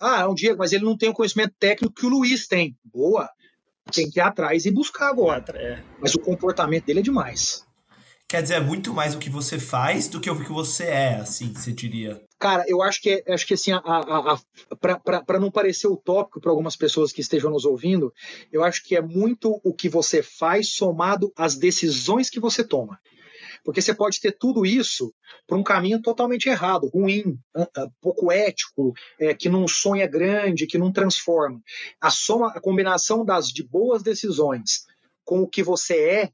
Ah, 0.01 0.21
é 0.21 0.27
um 0.27 0.35
Diego, 0.35 0.59
mas 0.59 0.73
ele 0.73 0.85
não 0.85 0.97
tem 0.97 1.09
o 1.09 1.15
conhecimento 1.15 1.55
técnico 1.59 1.95
que 1.95 2.07
o 2.07 2.09
Luiz 2.09 2.47
tem. 2.47 2.77
Boa. 2.85 3.29
Tem 3.93 4.09
que 4.09 4.21
ir 4.21 4.23
atrás 4.23 4.67
e 4.67 4.71
buscar 4.71 5.09
agora. 5.09 5.45
É. 5.55 5.83
Mas 6.01 6.15
o 6.15 6.21
comportamento 6.21 6.85
dele 6.85 7.01
é 7.01 7.03
demais. 7.03 7.67
Quer 8.31 8.43
dizer, 8.43 8.55
é 8.57 8.61
muito 8.61 8.93
mais 8.93 9.15
o 9.15 9.19
que 9.19 9.31
você 9.31 9.59
faz 9.59 10.07
do 10.07 10.21
que 10.21 10.29
o 10.29 10.39
que 10.39 10.53
você 10.53 10.85
é, 10.85 11.15
assim, 11.15 11.51
você 11.51 11.73
diria. 11.73 12.23
Cara, 12.39 12.63
eu 12.69 12.83
acho 12.83 13.01
que, 13.01 13.25
acho 13.27 13.47
que 13.47 13.55
assim, 13.55 13.73
a, 13.73 13.79
a, 13.79 14.35
a 14.35 14.77
para 14.77 15.41
não 15.41 15.51
parecer 15.51 15.87
utópico 15.87 16.39
para 16.39 16.51
algumas 16.51 16.77
pessoas 16.77 17.11
que 17.11 17.23
estejam 17.23 17.51
nos 17.51 17.65
ouvindo, 17.65 18.13
eu 18.53 18.63
acho 18.63 18.85
que 18.85 18.95
é 18.95 19.01
muito 19.01 19.59
o 19.65 19.73
que 19.73 19.89
você 19.89 20.23
faz 20.23 20.75
somado 20.75 21.33
às 21.35 21.57
decisões 21.57 22.29
que 22.29 22.39
você 22.39 22.63
toma. 22.63 23.01
Porque 23.65 23.81
você 23.81 23.95
pode 23.95 24.21
ter 24.21 24.33
tudo 24.33 24.67
isso 24.67 25.11
para 25.47 25.57
um 25.57 25.63
caminho 25.63 26.03
totalmente 26.03 26.51
errado, 26.51 26.87
ruim, 26.93 27.39
pouco 27.99 28.31
ético, 28.31 28.93
é, 29.19 29.33
que 29.33 29.49
não 29.49 29.67
sonha 29.67 30.07
grande, 30.07 30.67
que 30.67 30.77
não 30.77 30.93
transforma. 30.93 31.63
A 31.99 32.11
soma, 32.11 32.49
a 32.49 32.61
combinação 32.61 33.25
das 33.25 33.49
de 33.49 33.63
boas 33.63 34.03
decisões 34.03 34.85
com 35.25 35.41
o 35.41 35.49
que 35.49 35.63
você 35.63 35.99
é, 35.99 36.33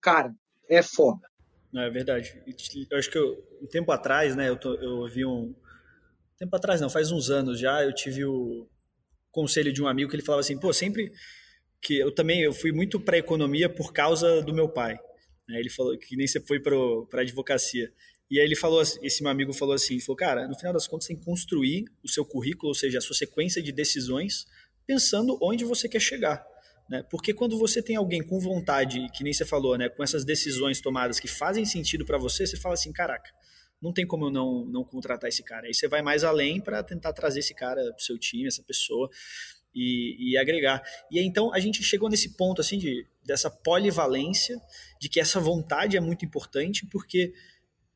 cara, 0.00 0.32
é 0.68 0.82
foda. 0.82 1.28
Não, 1.72 1.82
é 1.82 1.90
verdade. 1.90 2.42
Eu 2.90 2.98
acho 2.98 3.10
que 3.10 3.18
eu, 3.18 3.44
um 3.62 3.66
tempo 3.66 3.92
atrás, 3.92 4.34
né, 4.34 4.48
eu, 4.48 4.56
tô, 4.56 4.74
eu 4.74 5.06
vi 5.08 5.24
um. 5.24 5.54
Tempo 6.38 6.54
atrás, 6.54 6.80
não, 6.80 6.88
faz 6.88 7.10
uns 7.10 7.30
anos 7.30 7.58
já, 7.58 7.82
eu 7.82 7.92
tive 7.92 8.24
o 8.24 8.68
conselho 9.30 9.72
de 9.72 9.82
um 9.82 9.88
amigo 9.88 10.08
que 10.08 10.16
ele 10.16 10.24
falava 10.24 10.40
assim: 10.40 10.58
pô, 10.58 10.72
sempre 10.72 11.12
que 11.80 11.98
eu 11.98 12.12
também 12.12 12.42
eu 12.42 12.52
fui 12.52 12.72
muito 12.72 13.00
para 13.00 13.18
economia 13.18 13.68
por 13.68 13.92
causa 13.92 14.42
do 14.42 14.54
meu 14.54 14.68
pai. 14.68 14.98
Ele 15.48 15.70
falou 15.70 15.96
que 15.98 16.16
nem 16.16 16.26
você 16.26 16.40
foi 16.40 16.60
para 16.60 17.22
advocacia. 17.22 17.90
E 18.30 18.38
aí 18.38 18.44
ele 18.44 18.56
falou, 18.56 18.82
esse 18.82 19.22
meu 19.22 19.32
amigo 19.32 19.54
falou 19.54 19.74
assim, 19.74 19.98
falou, 20.00 20.16
cara, 20.16 20.46
no 20.46 20.54
final 20.54 20.72
das 20.72 20.86
contas 20.86 21.08
tem 21.08 21.16
que 21.16 21.24
construir 21.24 21.86
o 22.04 22.08
seu 22.08 22.24
currículo, 22.26 22.68
ou 22.68 22.74
seja, 22.74 22.98
a 22.98 23.00
sua 23.00 23.16
sequência 23.16 23.62
de 23.62 23.72
decisões, 23.72 24.44
pensando 24.86 25.38
onde 25.40 25.64
você 25.64 25.88
quer 25.88 26.00
chegar. 26.00 26.44
Né? 26.88 27.04
Porque 27.10 27.34
quando 27.34 27.58
você 27.58 27.82
tem 27.82 27.96
alguém 27.96 28.22
com 28.22 28.40
vontade, 28.40 29.06
que 29.12 29.22
nem 29.22 29.32
você 29.32 29.44
falou, 29.44 29.76
né, 29.76 29.88
com 29.88 30.02
essas 30.02 30.24
decisões 30.24 30.80
tomadas 30.80 31.20
que 31.20 31.28
fazem 31.28 31.64
sentido 31.64 32.04
para 32.04 32.16
você, 32.16 32.46
você 32.46 32.56
fala 32.56 32.74
assim, 32.74 32.92
caraca, 32.92 33.30
não 33.80 33.92
tem 33.92 34.06
como 34.06 34.26
eu 34.26 34.30
não, 34.30 34.64
não 34.64 34.82
contratar 34.82 35.28
esse 35.28 35.42
cara. 35.42 35.66
Aí 35.66 35.74
você 35.74 35.86
vai 35.86 36.00
mais 36.00 36.24
além 36.24 36.60
para 36.60 36.82
tentar 36.82 37.12
trazer 37.12 37.40
esse 37.40 37.54
cara 37.54 37.82
pro 37.92 38.02
seu 38.02 38.18
time, 38.18 38.46
essa 38.46 38.62
pessoa, 38.62 39.08
e, 39.74 40.32
e, 40.32 40.38
agregar. 40.38 40.82
E 41.10 41.20
então 41.20 41.52
a 41.52 41.60
gente 41.60 41.82
chegou 41.82 42.08
nesse 42.08 42.36
ponto 42.36 42.60
assim 42.60 42.78
de 42.78 43.06
dessa 43.24 43.50
polivalência, 43.50 44.58
de 44.98 45.08
que 45.08 45.20
essa 45.20 45.38
vontade 45.38 45.96
é 45.96 46.00
muito 46.00 46.24
importante, 46.24 46.86
porque 46.86 47.34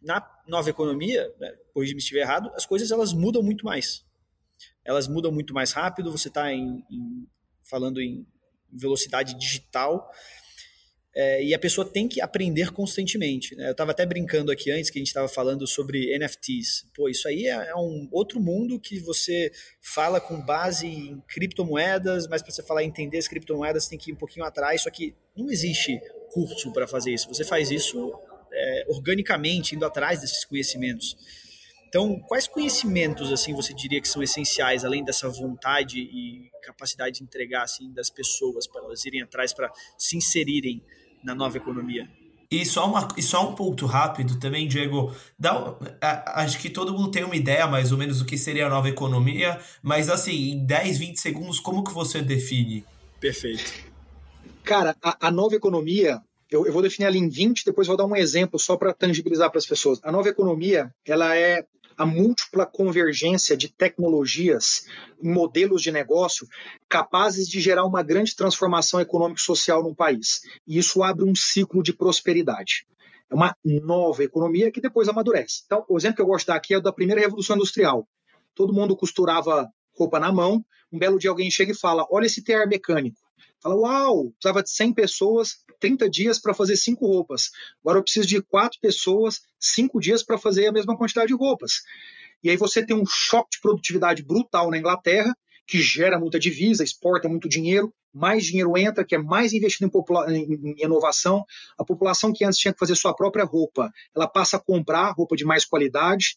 na 0.01 0.25
nova 0.47 0.69
economia, 0.69 1.33
né, 1.41 1.57
corrija-me 1.73 2.01
se 2.01 2.05
estiver 2.05 2.21
errado, 2.21 2.53
as 2.55 2.67
coisas 2.67 2.91
elas 2.91 3.13
mudam 3.13 3.43
muito 3.43 3.65
mais. 3.65 4.05
Elas 4.85 5.09
mudam 5.09 5.33
muito 5.33 5.55
mais 5.55 5.73
rápido, 5.73 6.13
você 6.13 6.29
está 6.29 6.47
falando 7.63 8.01
em 8.01 8.27
velocidade 8.73 9.39
digital, 9.39 10.11
é, 11.15 11.45
e 11.45 11.53
a 11.53 11.59
pessoa 11.59 11.87
tem 11.87 12.09
que 12.09 12.23
aprender 12.23 12.73
constantemente. 12.73 13.55
Né? 13.55 13.69
Eu 13.69 13.73
estava 13.73 13.91
até 13.91 14.07
brincando 14.07 14.51
aqui 14.51 14.71
antes 14.71 14.89
que 14.89 14.99
a 14.99 15.01
gente 15.01 15.09
estava 15.09 15.29
falando 15.29 15.67
sobre 15.67 16.17
NFTs. 16.19 16.87
Pô, 16.95 17.09
isso 17.09 17.29
aí 17.29 17.47
é, 17.47 17.51
é, 17.51 17.77
um 17.77 18.09
outro 18.11 18.41
mundo 18.41 18.81
que 18.81 18.99
você 18.99 19.53
fala 19.81 20.21
com 20.21 20.41
base 20.41 20.87
em 20.87 21.23
criptomoedas, 21.29 22.27
mas 22.27 22.43
para 22.43 22.51
você 22.51 22.63
falar 22.63 22.83
entender 22.83 23.19
as 23.19 23.29
criptomoedas 23.29 23.89
tem 23.89 23.99
que 23.99 24.11
ir 24.11 24.15
um 24.15 24.17
pouquinho 24.17 24.47
atrás. 24.47 24.83
Só 24.83 24.91
que 24.91 25.15
não 25.37 25.51
existe 25.51 26.01
curso 26.31 26.73
para 26.73 26.89
fazer 26.89 27.13
isso. 27.13 27.29
Você 27.29 27.45
faz 27.45 27.71
isso 27.71 28.19
é, 28.51 28.87
organicamente, 28.89 29.77
indo 29.77 29.85
atrás 29.85 30.23
desses 30.23 30.47
conhecimentos. 30.47 31.15
Então, 31.93 32.19
quais 32.21 32.49
conhecimentos 32.49 33.31
assim 33.31 33.53
você 33.53 33.75
diria 33.75 34.01
que 34.01 34.09
são 34.09 34.23
essenciais, 34.23 34.83
além 34.83 35.05
dessa 35.05 35.29
vontade 35.29 35.99
e 35.99 36.49
capacidade 36.63 37.19
de 37.19 37.23
entregar 37.23 37.65
assim 37.65 37.93
das 37.93 38.09
pessoas 38.09 38.67
para 38.67 38.83
elas 38.83 39.05
irem 39.05 39.21
atrás 39.21 39.53
para 39.53 39.71
se 39.99 40.17
inserirem 40.17 40.83
na 41.23 41.35
nova 41.35 41.59
economia? 41.59 42.09
E 42.51 42.65
só, 42.65 42.87
uma, 42.87 43.09
e 43.15 43.23
só 43.23 43.47
um 43.47 43.55
ponto 43.55 43.85
rápido 43.85 44.41
também, 44.41 44.67
Diego. 44.67 45.15
Dá, 45.39 45.77
acho 46.29 46.59
que 46.61 46.71
todo 46.71 46.95
mundo 46.95 47.11
tem 47.11 47.25
uma 47.25 47.37
ideia 47.37 47.67
mais 47.67 47.93
ou 47.93 47.99
menos 47.99 48.21
do 48.21 48.25
que 48.25 48.39
seria 48.39 48.69
a 48.69 48.71
nova 48.71 48.89
economia, 48.89 49.61
mas 49.83 50.09
assim, 50.09 50.53
em 50.53 50.65
10, 50.65 50.97
20 50.97 51.21
segundos, 51.21 51.61
como 51.61 51.85
que 51.85 51.93
você 51.93 52.23
define? 52.23 52.87
Perfeito. 53.21 53.71
Cara, 54.65 54.97
a, 55.03 55.29
a 55.29 55.31
nova 55.31 55.55
economia, 55.55 56.23
eu, 56.51 56.65
eu, 56.65 56.73
vou 56.73 56.81
definir 56.81 57.05
ela 57.05 57.19
em 57.19 57.29
20, 57.29 57.67
depois 57.67 57.87
vou 57.87 57.99
dar 57.99 58.07
um 58.07 58.17
exemplo 58.17 58.59
só 58.59 58.79
para 58.79 58.95
tangibilizar 58.95 59.51
para 59.51 59.59
as 59.59 59.67
pessoas. 59.67 60.01
A 60.03 60.11
nova 60.11 60.31
economia, 60.31 60.91
ela 61.07 61.37
é 61.37 61.67
a 61.97 62.07
múltipla 62.07 62.67
convergência 62.67 63.57
de 63.57 63.69
tecnologias 63.69 64.87
modelos 65.23 65.83
de 65.83 65.91
negócio 65.93 66.47
capazes 66.89 67.49
de 67.49 67.61
gerar 67.61 67.85
uma 67.85 68.03
grande 68.03 68.35
transformação 68.35 69.01
econômica 69.01 69.41
e 69.41 69.45
social 69.45 69.83
no 69.83 69.95
país. 69.95 70.41
E 70.67 70.79
isso 70.79 71.03
abre 71.03 71.25
um 71.25 71.35
ciclo 71.35 71.83
de 71.83 71.93
prosperidade. 71.93 72.87
É 73.31 73.35
uma 73.35 73.57
nova 73.65 74.23
economia 74.23 74.71
que 74.71 74.81
depois 74.81 75.09
amadurece. 75.09 75.63
Então, 75.65 75.85
o 75.89 75.97
exemplo 75.97 76.17
que 76.17 76.23
eu 76.23 76.27
gosto 76.27 76.45
de 76.45 76.49
dar 76.49 76.57
aqui 76.57 76.75
é 76.75 76.79
o 76.79 76.83
da 76.83 76.93
primeira 76.93 77.21
revolução 77.21 77.57
industrial. 77.57 78.07
Todo 78.55 78.75
mundo 78.75 78.97
costurava 78.97 79.69
roupa 79.97 80.21
na 80.21 80.31
mão. 80.31 80.63
Um 80.93 80.99
belo 80.99 81.19
dia 81.19 81.31
alguém 81.31 81.51
chega 81.51 81.73
e 81.73 81.79
fala: 81.79 82.07
Olha 82.11 82.27
esse 82.27 82.43
tear 82.43 82.69
mecânico. 82.69 83.22
Fala, 83.63 83.77
uau, 83.77 84.31
precisava 84.33 84.63
de 84.63 84.71
100 84.71 84.93
pessoas, 84.93 85.59
30 85.79 86.11
dias 86.11 86.39
para 86.41 86.53
fazer 86.53 86.77
cinco 86.77 87.07
roupas. 87.07 87.51
Agora 87.81 87.99
eu 87.99 88.03
preciso 88.03 88.27
de 88.27 88.43
quatro 88.43 88.79
pessoas, 88.81 89.41
cinco 89.59 90.01
dias 90.01 90.23
para 90.25 90.37
fazer 90.37 90.67
a 90.67 90.73
mesma 90.73 90.97
quantidade 90.97 91.29
de 91.29 91.35
roupas. 91.35 91.83
E 92.43 92.51
aí 92.51 92.57
você 92.57 92.85
tem 92.85 92.97
um 92.97 93.07
choque 93.07 93.51
de 93.53 93.61
produtividade 93.61 94.23
brutal 94.23 94.69
na 94.69 94.79
Inglaterra, 94.79 95.33
que 95.65 95.81
gera 95.81 96.19
muita 96.19 96.41
divisa, 96.41 96.83
exporta 96.83 97.29
muito 97.29 97.49
dinheiro, 97.49 97.95
mais 98.13 98.45
dinheiro 98.45 98.77
entra, 98.77 99.05
que 99.05 99.15
é 99.15 99.19
mais 99.19 99.53
investido 99.53 99.91
em, 100.29 100.55
em, 100.55 100.75
inovação. 100.85 101.45
A 101.79 101.85
população 101.85 102.33
que 102.33 102.45
antes 102.45 102.59
tinha 102.59 102.73
que 102.73 102.81
fazer 102.81 102.97
sua 102.97 103.15
própria 103.15 103.45
roupa, 103.45 103.93
ela 104.15 104.27
passa 104.27 104.57
a 104.57 104.61
comprar 104.61 105.13
roupa 105.13 105.37
de 105.37 105.45
mais 105.45 105.65
qualidade. 105.65 106.37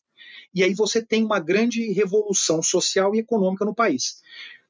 E 0.53 0.63
aí 0.63 0.73
você 0.73 1.03
tem 1.03 1.25
uma 1.25 1.39
grande 1.39 1.91
revolução 1.91 2.61
social 2.61 3.15
e 3.15 3.19
econômica 3.19 3.65
no 3.65 3.75
país. 3.75 4.21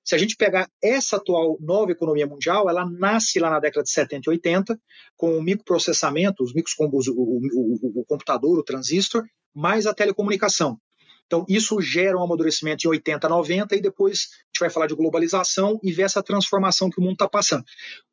Se 0.06 0.14
a 0.14 0.18
gente 0.20 0.36
pegar 0.38 0.70
essa 0.82 1.18
atual 1.18 1.58
nova 1.60 1.92
economia 1.92 2.28
mundial, 2.28 2.70
ela 2.70 2.88
nasce 2.88 3.40
lá 3.40 3.50
na 3.50 3.60
década 3.60 3.84
de 3.84 3.90
70 3.90 4.30
e 4.30 4.30
80, 4.30 4.80
com 5.18 5.36
o 5.36 5.42
microprocessamento, 5.42 6.44
os 6.44 6.54
micros, 6.54 6.76
o, 6.78 6.84
o, 6.84 7.42
o, 7.54 8.02
o 8.02 8.06
computador, 8.06 8.60
o 8.60 8.64
transistor, 8.64 9.24
mais 9.54 9.88
a 9.88 9.94
telecomunicação. 9.96 10.80
Então, 11.26 11.44
isso 11.50 11.82
gera 11.82 12.16
um 12.18 12.24
amadurecimento 12.24 12.86
em 12.86 12.90
80, 12.90 13.28
90, 13.28 13.76
e 13.76 13.82
depois 13.82 14.28
a 14.32 14.46
gente 14.48 14.60
vai 14.60 14.70
falar 14.70 14.86
de 14.86 14.96
globalização 14.96 15.80
e 15.82 15.92
ver 15.92 16.04
essa 16.04 16.22
transformação 16.22 16.90
que 16.90 17.00
o 17.00 17.04
mundo 17.04 17.14
está 17.14 17.28
passando. 17.28 17.64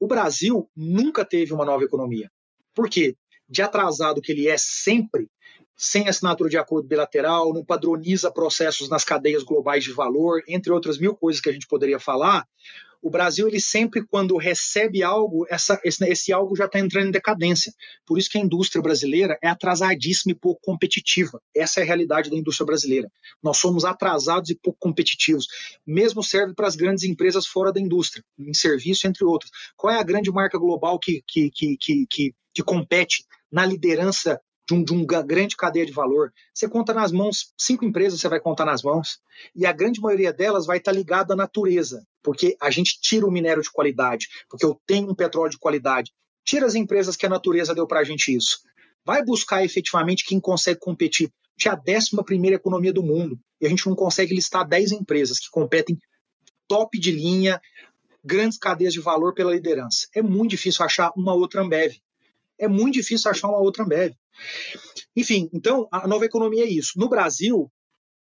O 0.01 0.07
Brasil 0.07 0.71
nunca 0.75 1.25
teve 1.25 1.53
uma 1.53 1.65
nova 1.65 1.85
economia. 1.85 2.31
Por 2.75 2.89
quê? 2.89 3.15
De 3.47 3.61
atrasado 3.61 4.23
que 4.23 4.33
ele 4.33 4.49
é 4.49 4.57
sempre, 4.57 5.29
sem 5.83 6.09
assinatura 6.09 6.49
de 6.49 6.57
acordo 6.57 6.87
bilateral, 6.87 7.53
não 7.53 7.65
padroniza 7.65 8.31
processos 8.31 8.89
nas 8.89 9.03
cadeias 9.03 9.43
globais 9.43 9.83
de 9.83 9.93
valor, 9.93 10.41
entre 10.47 10.73
outras 10.73 10.97
mil 10.97 11.13
coisas 11.17 11.43
que 11.43 11.51
a 11.51 11.53
gente 11.53 11.67
poderia 11.67 11.99
falar. 11.99 12.47
O 13.03 13.11
Brasil, 13.11 13.49
ele 13.49 13.59
sempre, 13.59 14.07
quando 14.07 14.37
recebe 14.37 15.03
algo, 15.03 15.45
essa, 15.51 15.81
esse, 15.83 16.09
esse 16.09 16.33
algo 16.33 16.55
já 16.55 16.67
está 16.67 16.79
entrando 16.79 17.09
em 17.09 17.11
decadência. 17.11 17.73
Por 18.07 18.17
isso 18.17 18.31
que 18.31 18.39
a 18.39 18.41
indústria 18.41 18.81
brasileira 18.81 19.37
é 19.43 19.49
atrasadíssima 19.49 20.31
e 20.31 20.37
pouco 20.37 20.61
competitiva. 20.63 21.43
Essa 21.53 21.81
é 21.81 21.83
a 21.83 21.87
realidade 21.87 22.31
da 22.31 22.37
indústria 22.37 22.65
brasileira. 22.65 23.11
Nós 23.43 23.57
somos 23.57 23.85
atrasados 23.85 24.51
e 24.51 24.55
pouco 24.55 24.79
competitivos. 24.79 25.49
Mesmo 25.85 26.23
serve 26.23 26.55
para 26.55 26.69
as 26.69 26.77
grandes 26.77 27.03
empresas 27.03 27.45
fora 27.45 27.73
da 27.73 27.81
indústria, 27.81 28.25
em 28.39 28.55
serviço, 28.55 29.09
entre 29.09 29.25
outras. 29.25 29.51
Qual 29.77 29.93
é 29.93 29.99
a 29.99 30.05
grande 30.05 30.31
marca 30.31 30.57
global 30.57 30.97
que, 31.01 31.25
que, 31.27 31.51
que, 31.51 31.77
que, 32.09 32.35
que 32.55 32.63
compete 32.63 33.25
na 33.51 33.67
liderança 33.67 34.41
de, 34.73 34.93
um, 34.93 35.05
de 35.05 35.15
uma 35.15 35.23
grande 35.23 35.57
cadeia 35.57 35.85
de 35.85 35.93
valor. 35.93 36.33
Você 36.55 36.69
conta 36.69 36.95
nas 36.95 37.13
mãos, 37.13 37.53
cinco 37.59 37.85
empresas 37.85 38.21
você 38.21 38.29
vai 38.29 38.41
contar 38.41 38.65
nas 38.65 38.83
mãos, 38.83 39.19
e 39.55 39.67
a 39.67 39.73
grande 39.73 40.01
maioria 40.01 40.33
delas 40.33 40.67
vai 40.67 40.79
estar 40.79 40.93
ligada 40.93 41.35
à 41.35 41.37
natureza, 41.37 42.03
porque 42.23 42.57
a 42.61 42.71
gente 42.71 42.99
tira 43.01 43.27
o 43.27 43.31
minério 43.31 43.63
de 43.63 43.71
qualidade, 43.71 44.27
porque 44.49 44.65
eu 44.65 44.81
tenho 44.87 45.11
um 45.11 45.15
petróleo 45.15 45.51
de 45.51 45.59
qualidade. 45.59 46.11
Tira 46.45 46.67
as 46.67 46.75
empresas 46.75 47.17
que 47.17 47.27
a 47.27 47.29
natureza 47.29 47.75
deu 47.75 47.87
para 47.87 48.01
a 48.01 48.05
gente 48.05 48.35
isso. 48.35 48.59
Vai 49.05 49.25
buscar 49.25 49.65
efetivamente 49.65 50.25
quem 50.25 50.41
consegue 50.41 50.81
competir. 50.81 51.31
A 51.65 51.69
é 51.69 51.73
a 51.73 51.77
décima 51.77 52.25
primeira 52.25 52.57
economia 52.57 52.93
do 52.93 53.03
mundo, 53.03 53.39
e 53.61 53.67
a 53.67 53.69
gente 53.69 53.87
não 53.87 53.95
consegue 53.95 54.35
listar 54.35 54.67
10 54.67 54.93
empresas 54.93 55.39
que 55.39 55.51
competem 55.51 55.99
top 56.67 56.99
de 56.99 57.13
linha, 57.13 57.61
grandes 58.25 58.59
cadeias 58.59 58.93
de 58.93 59.01
valor 59.01 59.35
pela 59.35 59.53
liderança. 59.53 60.07
É 60.15 60.23
muito 60.23 60.51
difícil 60.51 60.85
achar 60.85 61.13
uma 61.17 61.35
outra 61.35 61.61
Ambev 61.61 61.93
é 62.63 62.69
muito 62.69 62.95
difícil 62.95 63.29
achar 63.29 63.49
uma 63.49 63.59
outra 63.59 63.83
Ambev. 63.83 64.15
Enfim, 65.17 65.51
então 65.53 65.89
a 65.91 66.07
nova 66.07 66.25
economia 66.25 66.65
é 66.65 66.69
isso. 66.69 66.93
No 66.97 67.09
Brasil, 67.09 67.71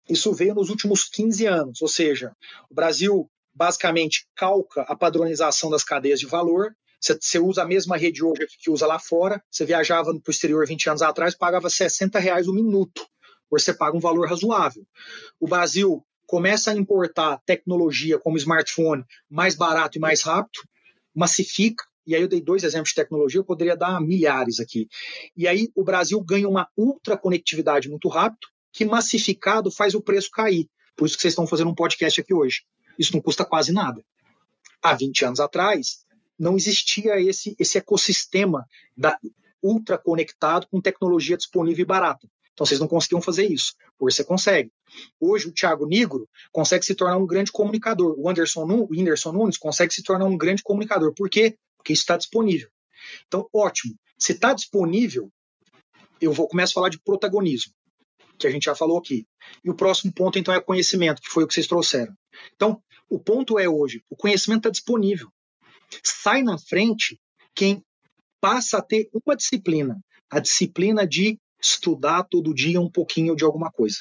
isso 0.10 0.34
veio 0.34 0.56
nos 0.56 0.70
últimos 0.70 1.04
15 1.08 1.46
anos, 1.46 1.82
ou 1.82 1.88
seja, 1.88 2.36
o 2.70 2.74
Brasil 2.74 3.30
basicamente 3.54 4.28
calca 4.36 4.82
a 4.82 4.96
padronização 4.96 5.70
das 5.70 5.84
cadeias 5.84 6.20
de 6.20 6.26
valor. 6.26 6.76
Você 7.00 7.38
usa 7.38 7.62
a 7.62 7.68
mesma 7.68 7.98
rede 7.98 8.24
hoje 8.24 8.48
que 8.60 8.72
usa 8.72 8.88
lá 8.88 8.98
fora. 8.98 9.42
Você 9.50 9.64
viajava 9.64 10.12
para 10.12 10.30
o 10.30 10.32
exterior 10.32 10.66
20 10.66 10.90
anos 10.90 11.02
atrás, 11.04 11.36
pagava 11.36 11.70
60 11.70 12.18
reais 12.18 12.48
o 12.48 12.54
minuto. 12.54 13.06
Você 13.50 13.74
paga 13.74 13.96
um 13.96 14.00
valor 14.00 14.28
razoável. 14.28 14.86
O 15.40 15.48
Brasil 15.48 16.04
começa 16.26 16.72
a 16.72 16.76
importar 16.76 17.42
tecnologia 17.46 18.18
como 18.18 18.38
smartphone 18.38 19.04
mais 19.30 19.54
barato 19.54 19.98
e 19.98 20.02
mais 20.02 20.24
rápido, 20.24 20.64
massifica, 21.14 21.84
e 22.06 22.16
aí 22.16 22.22
eu 22.22 22.28
dei 22.28 22.42
dois 22.42 22.64
exemplos 22.64 22.90
de 22.90 22.96
tecnologia, 22.96 23.40
eu 23.40 23.46
poderia 23.46 23.76
dar 23.76 24.02
milhares 24.02 24.60
aqui. 24.60 24.88
E 25.36 25.48
aí 25.48 25.70
o 25.76 25.84
Brasil 25.84 26.20
ganha 26.22 26.48
uma 26.48 26.68
ultraconectividade 26.76 27.90
muito 27.90 28.08
rápido, 28.08 28.48
que 28.72 28.86
massificado 28.86 29.70
faz 29.72 29.94
o 29.94 30.02
preço 30.02 30.30
cair. 30.32 30.68
Por 30.96 31.06
isso 31.06 31.16
que 31.16 31.22
vocês 31.22 31.34
estão 31.34 31.48
fazendo 31.48 31.70
um 31.70 31.76
podcast 31.76 32.20
aqui 32.20 32.34
hoje. 32.34 32.62
Isso 32.98 33.14
não 33.14 33.22
custa 33.22 33.46
quase 33.46 33.72
nada. 33.72 34.04
Há 34.82 34.96
20 34.96 35.26
anos 35.26 35.40
atrás, 35.40 36.06
não 36.38 36.56
existia 36.56 37.20
esse, 37.22 37.56
esse 37.60 37.78
ecossistema 37.78 38.66
da 38.98 39.18
ultraconectado 39.62 40.68
com 40.68 40.82
tecnologia 40.82 41.38
disponível 41.38 41.84
e 41.84 41.86
barata. 41.86 42.28
Então 42.54 42.66
vocês 42.66 42.80
não 42.80 42.88
conseguiam 42.88 43.22
fazer 43.22 43.46
isso. 43.46 43.74
Hoje 44.00 44.18
você 44.18 44.24
consegue. 44.24 44.72
Hoje 45.20 45.48
o 45.48 45.54
Thiago 45.54 45.86
Nigro 45.86 46.28
consegue 46.52 46.86
se 46.86 46.96
tornar 46.96 47.18
um 47.18 47.26
grande 47.26 47.52
comunicador. 47.52 48.16
O 48.18 48.30
Anderson, 48.30 48.66
o 48.66 48.88
Whindersson 48.92 49.32
Nunes 49.32 49.58
consegue 49.58 49.94
se 49.94 50.04
tornar 50.04 50.26
um 50.26 50.38
grande 50.38 50.64
comunicador. 50.64 51.14
Por 51.14 51.30
quê? 51.30 51.58
Porque 51.82 51.94
isso 51.94 52.04
está 52.04 52.16
disponível. 52.16 52.70
Então, 53.28 53.48
ótimo. 53.52 53.96
Se 54.18 54.34
está 54.34 54.54
disponível, 54.54 55.32
eu 56.22 56.32
vou 56.32 56.48
começar 56.48 56.74
a 56.74 56.76
falar 56.76 56.90
de 56.90 57.00
protagonismo, 57.00 57.74
que 58.38 58.46
a 58.46 58.52
gente 58.52 58.66
já 58.66 58.76
falou 58.76 59.00
aqui. 59.00 59.26
E 59.64 59.70
o 59.70 59.76
próximo 59.76 60.14
ponto, 60.14 60.38
então, 60.38 60.54
é 60.54 60.62
conhecimento, 60.62 61.22
que 61.22 61.30
foi 61.30 61.44
o 61.44 61.48
que 61.48 61.54
vocês 61.54 61.68
trouxeram. 61.68 62.16
Então, 62.56 62.82
o 63.10 63.20
ponto 63.20 63.58
é 63.58 63.68
hoje, 63.68 64.04
o 64.10 64.16
conhecimento 64.16 64.60
está 64.60 64.70
disponível. 64.70 65.30
Sai 66.04 66.44
na 66.44 66.58
frente 66.58 67.20
quem 67.56 67.84
passa 68.40 68.78
a 68.78 68.82
ter 68.82 69.10
uma 69.26 69.36
disciplina, 69.36 70.00
a 70.30 70.40
disciplina 70.40 71.06
de 71.06 71.38
estudar 71.60 72.24
todo 72.24 72.54
dia 72.54 72.80
um 72.80 72.90
pouquinho 72.90 73.36
de 73.36 73.44
alguma 73.44 73.72
coisa. 73.72 73.98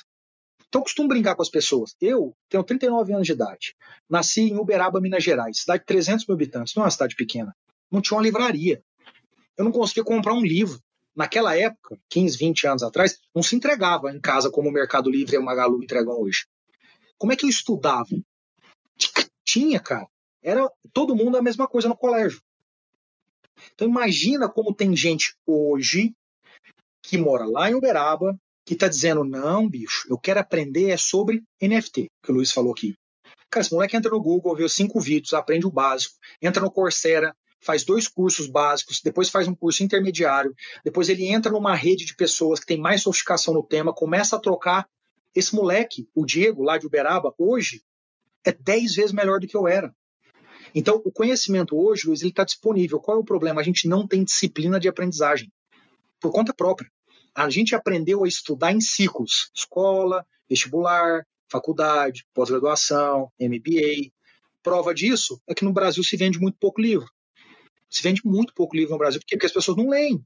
Então, 0.69 0.81
eu 0.81 0.85
costumo 0.85 1.09
brincar 1.09 1.35
com 1.35 1.43
as 1.43 1.51
pessoas. 1.51 1.97
Eu 2.01 2.37
tenho 2.49 2.63
39 2.63 3.15
anos 3.15 3.27
de 3.27 3.33
idade. 3.33 3.75
Nasci 4.09 4.43
em 4.43 4.59
Uberaba, 4.59 5.01
Minas 5.01 5.25
Gerais, 5.25 5.61
cidade 5.61 5.81
de 5.81 5.87
300 5.87 6.27
mil 6.27 6.35
habitantes, 6.35 6.75
não 6.75 6.83
é 6.83 6.85
uma 6.85 6.91
cidade 6.91 7.17
pequena 7.17 7.57
não 7.91 8.01
tinha 8.01 8.17
uma 8.17 8.23
livraria. 8.23 8.83
Eu 9.57 9.65
não 9.65 9.73
conseguia 9.73 10.05
comprar 10.05 10.35
um 10.35 10.43
livro. 10.43 10.81
Naquela 11.15 11.57
época, 11.57 11.99
15, 12.09 12.39
20 12.39 12.67
anos 12.67 12.83
atrás, 12.83 13.19
não 13.35 13.43
se 13.43 13.57
entregava 13.57 14.11
em 14.11 14.21
casa 14.21 14.51
como 14.51 14.69
o 14.69 14.73
Mercado 14.73 15.11
Livre 15.11 15.35
e 15.35 15.39
o 15.39 15.43
Magalu 15.43 15.83
entregam 15.83 16.19
hoje. 16.21 16.47
Como 17.19 17.33
é 17.33 17.37
que 17.37 17.45
eu 17.45 17.51
estudava? 17.51 18.09
Tinha, 19.45 19.81
cara. 19.81 20.07
Era 20.43 20.71
todo 20.93 21.17
mundo 21.17 21.37
a 21.37 21.43
mesma 21.43 21.67
coisa 21.67 21.89
no 21.89 21.97
colégio. 21.97 22.41
Então 23.75 23.89
imagina 23.89 24.49
como 24.49 24.75
tem 24.75 24.97
gente 24.97 25.35
hoje 25.47 26.15
que 27.03 27.19
mora 27.19 27.45
lá 27.45 27.71
em 27.71 27.75
Uberaba, 27.75 28.39
que 28.65 28.75
está 28.75 28.89
dizendo: 28.89 29.25
não, 29.25 29.69
bicho, 29.69 30.07
eu 30.09 30.19
quero 30.19 30.41
aprender 30.41 30.91
é 30.91 30.97
sobre 30.97 31.43
NFT, 31.61 32.07
que 32.23 32.31
o 32.31 32.35
Luiz 32.35 32.53
falou 32.53 32.73
aqui. 32.73 32.95
Cara, 33.51 33.63
esse 33.63 33.75
moleque 33.75 33.97
entra 33.97 34.11
no 34.11 34.23
Google, 34.23 34.55
vê 34.55 34.69
cinco 34.69 35.01
vídeos, 35.01 35.35
aprende 35.35 35.67
o 35.67 35.71
básico, 35.73 36.15
entra 36.41 36.63
no 36.63 36.71
Coursera, 36.71 37.35
faz 37.61 37.85
dois 37.85 38.09
cursos 38.09 38.47
básicos, 38.47 39.01
depois 39.03 39.29
faz 39.29 39.47
um 39.47 39.55
curso 39.55 39.83
intermediário, 39.83 40.55
depois 40.85 41.09
ele 41.09 41.27
entra 41.27 41.53
numa 41.53 41.75
rede 41.75 42.05
de 42.05 42.17
pessoas 42.17 42.61
que 42.61 42.67
tem 42.67 42.79
mais 42.79 43.03
sofisticação 43.03 43.55
no 43.55 43.63
tema, 43.63 43.93
começa 43.93 44.37
a 44.37 44.41
trocar. 44.41 44.89
Esse 45.35 45.55
moleque, 45.55 46.09
o 46.15 46.25
Diego, 46.25 46.63
lá 46.63 46.77
de 46.77 46.87
Uberaba, 46.87 47.33
hoje 47.39 47.83
é 48.45 48.53
dez 48.53 48.95
vezes 48.95 49.13
melhor 49.13 49.39
do 49.39 49.47
que 49.47 49.57
eu 49.57 49.69
era. 49.69 49.95
Então, 50.75 51.01
o 51.05 51.13
conhecimento 51.13 51.77
hoje, 51.77 52.07
Luiz, 52.07 52.21
ele 52.21 52.31
está 52.31 52.45
disponível. 52.45 53.01
Qual 53.01 53.17
é 53.17 53.21
o 53.21 53.25
problema? 53.25 53.61
A 53.61 53.65
gente 53.65 53.89
não 53.89 54.07
tem 54.07 54.25
disciplina 54.25 54.79
de 54.81 54.89
aprendizagem 54.89 55.53
por 56.21 56.33
conta 56.33 56.55
própria. 56.55 56.91
A 57.35 57.49
gente 57.49 57.75
aprendeu 57.75 58.25
a 58.25 58.29
estudar 58.29 58.73
em 58.73 58.81
ciclos: 58.81 59.51
escola, 59.55 60.25
vestibular, 60.49 61.27
faculdade, 61.49 62.27
pós-graduação, 62.35 63.31
MBA. 63.41 64.13
Prova 64.63 64.95
disso 64.95 65.41
é 65.49 65.55
que 65.55 65.65
no 65.65 65.73
Brasil 65.73 66.05
se 66.05 66.17
vende 66.17 66.39
muito 66.39 66.59
pouco 66.59 66.81
livro. 66.81 67.09
Se 67.91 68.03
vende 68.03 68.23
muito 68.25 68.55
pouco 68.55 68.77
livro 68.77 68.93
no 68.93 68.99
Brasil, 68.99 69.21
porque, 69.21 69.37
porque 69.37 69.47
as 69.47 69.53
pessoas 69.53 69.77
não 69.77 69.89
leem. 69.89 70.25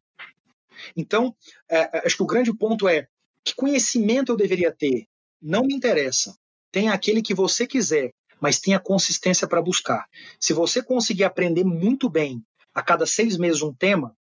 Então, 0.96 1.34
é, 1.68 1.98
é, 1.98 2.06
acho 2.06 2.16
que 2.16 2.22
o 2.22 2.26
grande 2.26 2.54
ponto 2.54 2.88
é 2.88 3.06
que 3.44 3.54
conhecimento 3.54 4.32
eu 4.32 4.36
deveria 4.36 4.72
ter? 4.72 5.06
Não 5.40 5.62
me 5.62 5.74
interessa. 5.74 6.36
Tenha 6.70 6.92
aquele 6.92 7.22
que 7.22 7.34
você 7.34 7.66
quiser, 7.66 8.12
mas 8.40 8.58
tenha 8.58 8.80
consistência 8.80 9.46
para 9.46 9.62
buscar. 9.62 10.06
Se 10.40 10.52
você 10.52 10.82
conseguir 10.82 11.24
aprender 11.24 11.64
muito 11.64 12.08
bem 12.08 12.42
a 12.74 12.82
cada 12.82 13.06
seis 13.06 13.36
meses 13.36 13.62
um 13.62 13.72
tema, 13.72 14.16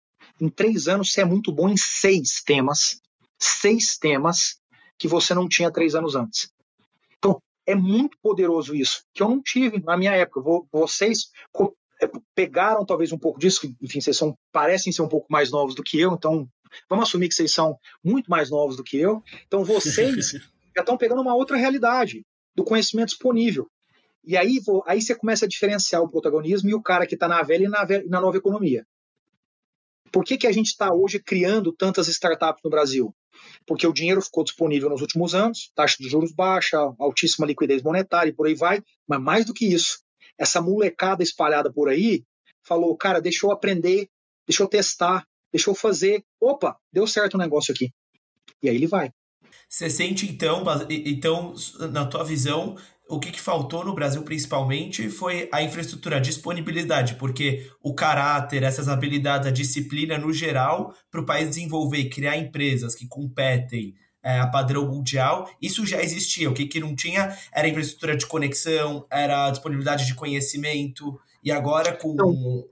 em 0.40 0.48
três 0.48 0.88
anos 0.88 1.12
você 1.12 1.20
é 1.20 1.24
muito 1.24 1.52
bom 1.52 1.68
em 1.68 1.76
seis 1.76 2.42
temas, 2.44 3.00
seis 3.38 3.98
temas 3.98 4.60
que 4.96 5.08
você 5.08 5.34
não 5.34 5.48
tinha 5.48 5.70
três 5.70 5.94
anos 5.94 6.14
antes. 6.14 6.50
Então, 7.18 7.42
é 7.66 7.74
muito 7.74 8.16
poderoso 8.22 8.74
isso, 8.74 9.04
que 9.12 9.22
eu 9.22 9.28
não 9.28 9.42
tive 9.42 9.80
na 9.82 9.96
minha 9.96 10.12
época. 10.12 10.40
Vocês 10.72 11.30
pegaram 12.34 12.84
talvez 12.84 13.12
um 13.12 13.18
pouco 13.18 13.38
disso, 13.38 13.74
enfim, 13.82 14.00
vocês 14.00 14.16
são, 14.16 14.36
parecem 14.52 14.92
ser 14.92 15.02
um 15.02 15.08
pouco 15.08 15.26
mais 15.30 15.50
novos 15.50 15.74
do 15.74 15.82
que 15.82 15.98
eu, 15.98 16.12
então 16.12 16.48
vamos 16.88 17.08
assumir 17.08 17.28
que 17.28 17.34
vocês 17.34 17.52
são 17.52 17.76
muito 18.04 18.30
mais 18.30 18.50
novos 18.50 18.76
do 18.76 18.84
que 18.84 18.98
eu. 18.98 19.22
Então, 19.46 19.64
vocês 19.64 20.32
já 20.76 20.80
estão 20.80 20.96
pegando 20.96 21.22
uma 21.22 21.34
outra 21.34 21.56
realidade 21.56 22.24
do 22.54 22.64
conhecimento 22.64 23.10
disponível. 23.10 23.68
E 24.24 24.36
aí, 24.36 24.58
aí 24.86 25.00
você 25.00 25.14
começa 25.14 25.46
a 25.46 25.48
diferenciar 25.48 26.02
o 26.02 26.10
protagonismo 26.10 26.68
e 26.68 26.74
o 26.74 26.82
cara 26.82 27.06
que 27.06 27.14
está 27.14 27.26
na 27.26 27.42
velha 27.42 27.64
e 27.64 27.68
na, 27.68 27.84
velha, 27.84 28.04
na 28.08 28.20
nova 28.20 28.36
economia. 28.36 28.86
Por 30.12 30.24
que, 30.24 30.38
que 30.38 30.46
a 30.46 30.52
gente 30.52 30.66
está 30.66 30.92
hoje 30.92 31.18
criando 31.18 31.72
tantas 31.72 32.08
startups 32.08 32.62
no 32.64 32.70
Brasil? 32.70 33.14
Porque 33.66 33.86
o 33.86 33.92
dinheiro 33.92 34.20
ficou 34.22 34.42
disponível 34.42 34.88
nos 34.88 35.00
últimos 35.00 35.34
anos, 35.34 35.70
taxa 35.74 35.96
de 36.00 36.08
juros 36.08 36.32
baixa, 36.32 36.78
altíssima 36.98 37.46
liquidez 37.46 37.82
monetária 37.82 38.30
e 38.30 38.34
por 38.34 38.46
aí 38.46 38.54
vai. 38.54 38.82
Mas 39.06 39.20
mais 39.20 39.44
do 39.44 39.54
que 39.54 39.66
isso, 39.66 40.00
essa 40.38 40.60
molecada 40.60 41.22
espalhada 41.22 41.72
por 41.72 41.88
aí 41.88 42.24
falou, 42.62 42.96
cara, 42.96 43.20
deixa 43.20 43.46
eu 43.46 43.50
aprender, 43.50 44.08
deixa 44.46 44.62
eu 44.62 44.68
testar, 44.68 45.26
deixa 45.52 45.70
eu 45.70 45.74
fazer. 45.74 46.22
Opa, 46.40 46.76
deu 46.92 47.06
certo 47.06 47.34
o 47.34 47.38
negócio 47.38 47.72
aqui. 47.72 47.90
E 48.62 48.68
aí 48.68 48.76
ele 48.76 48.86
vai. 48.86 49.10
Você 49.68 49.90
sente 49.90 50.26
então, 50.26 50.64
então 50.88 51.54
na 51.90 52.06
tua 52.06 52.24
visão, 52.24 52.76
o 53.08 53.18
que, 53.18 53.30
que, 53.30 53.40
faltou 53.40 53.84
no 53.84 53.94
Brasil 53.94 54.22
principalmente 54.22 55.08
foi 55.08 55.48
a 55.52 55.62
infraestrutura, 55.62 56.16
a 56.16 56.20
disponibilidade, 56.20 57.14
porque 57.14 57.70
o 57.82 57.94
caráter, 57.94 58.62
essas 58.62 58.88
habilidades, 58.88 59.48
a 59.48 59.52
disciplina 59.52 60.18
no 60.18 60.32
geral, 60.32 60.94
para 61.10 61.20
o 61.20 61.26
país 61.26 61.48
desenvolver 61.48 62.08
criar 62.10 62.36
empresas 62.36 62.94
que 62.94 63.08
competem 63.08 63.94
é, 64.22 64.40
a 64.40 64.46
padrão 64.46 64.86
mundial, 64.86 65.50
isso 65.60 65.86
já 65.86 66.02
existia. 66.02 66.50
O 66.50 66.54
que, 66.54 66.66
que 66.66 66.80
não 66.80 66.94
tinha 66.94 67.36
era 67.52 67.68
infraestrutura 67.68 68.16
de 68.16 68.26
conexão, 68.26 69.06
era 69.10 69.50
disponibilidade 69.50 70.06
de 70.06 70.14
conhecimento, 70.14 71.18
e 71.42 71.52
agora 71.52 71.92
com. 71.92 72.12
Então, 72.12 72.68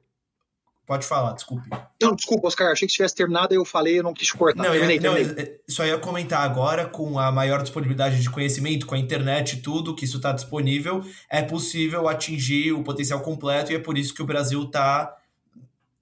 Pode 0.87 1.05
falar, 1.05 1.33
desculpe. 1.33 1.69
Não, 2.01 2.15
desculpa, 2.15 2.47
Oscar. 2.47 2.71
Achei 2.71 2.87
que 2.87 2.93
se 2.93 2.99
tivesse 2.99 3.17
terminado, 3.17 3.53
eu 3.53 3.65
falei, 3.65 3.99
eu 3.99 4.05
não 4.05 4.15
quis 4.15 4.31
cortar. 4.31 4.63
Não, 4.63 4.71
terminei, 4.71 4.99
eu, 4.99 5.03
terminei. 5.03 5.45
Não, 5.45 5.75
só 5.75 5.85
ia 5.85 5.99
comentar 5.99 6.43
agora, 6.43 6.87
com 6.87 7.19
a 7.19 7.33
maior 7.33 7.61
disponibilidade 7.61 8.23
de 8.23 8.31
conhecimento, 8.31 8.87
com 8.87 8.95
a 8.95 8.99
internet 8.99 9.55
e 9.55 9.61
tudo, 9.61 9.97
que 9.97 10.05
isso 10.05 10.19
está 10.19 10.31
disponível, 10.31 11.05
é 11.29 11.43
possível 11.43 12.09
atingir 12.09 12.73
o 12.73 12.85
potencial 12.85 13.19
completo 13.21 13.73
e 13.73 13.75
é 13.75 13.81
por 13.81 13.99
isso 13.99 14.15
que 14.15 14.23
o 14.23 14.27
Brasil 14.27 14.63
está, 14.63 15.13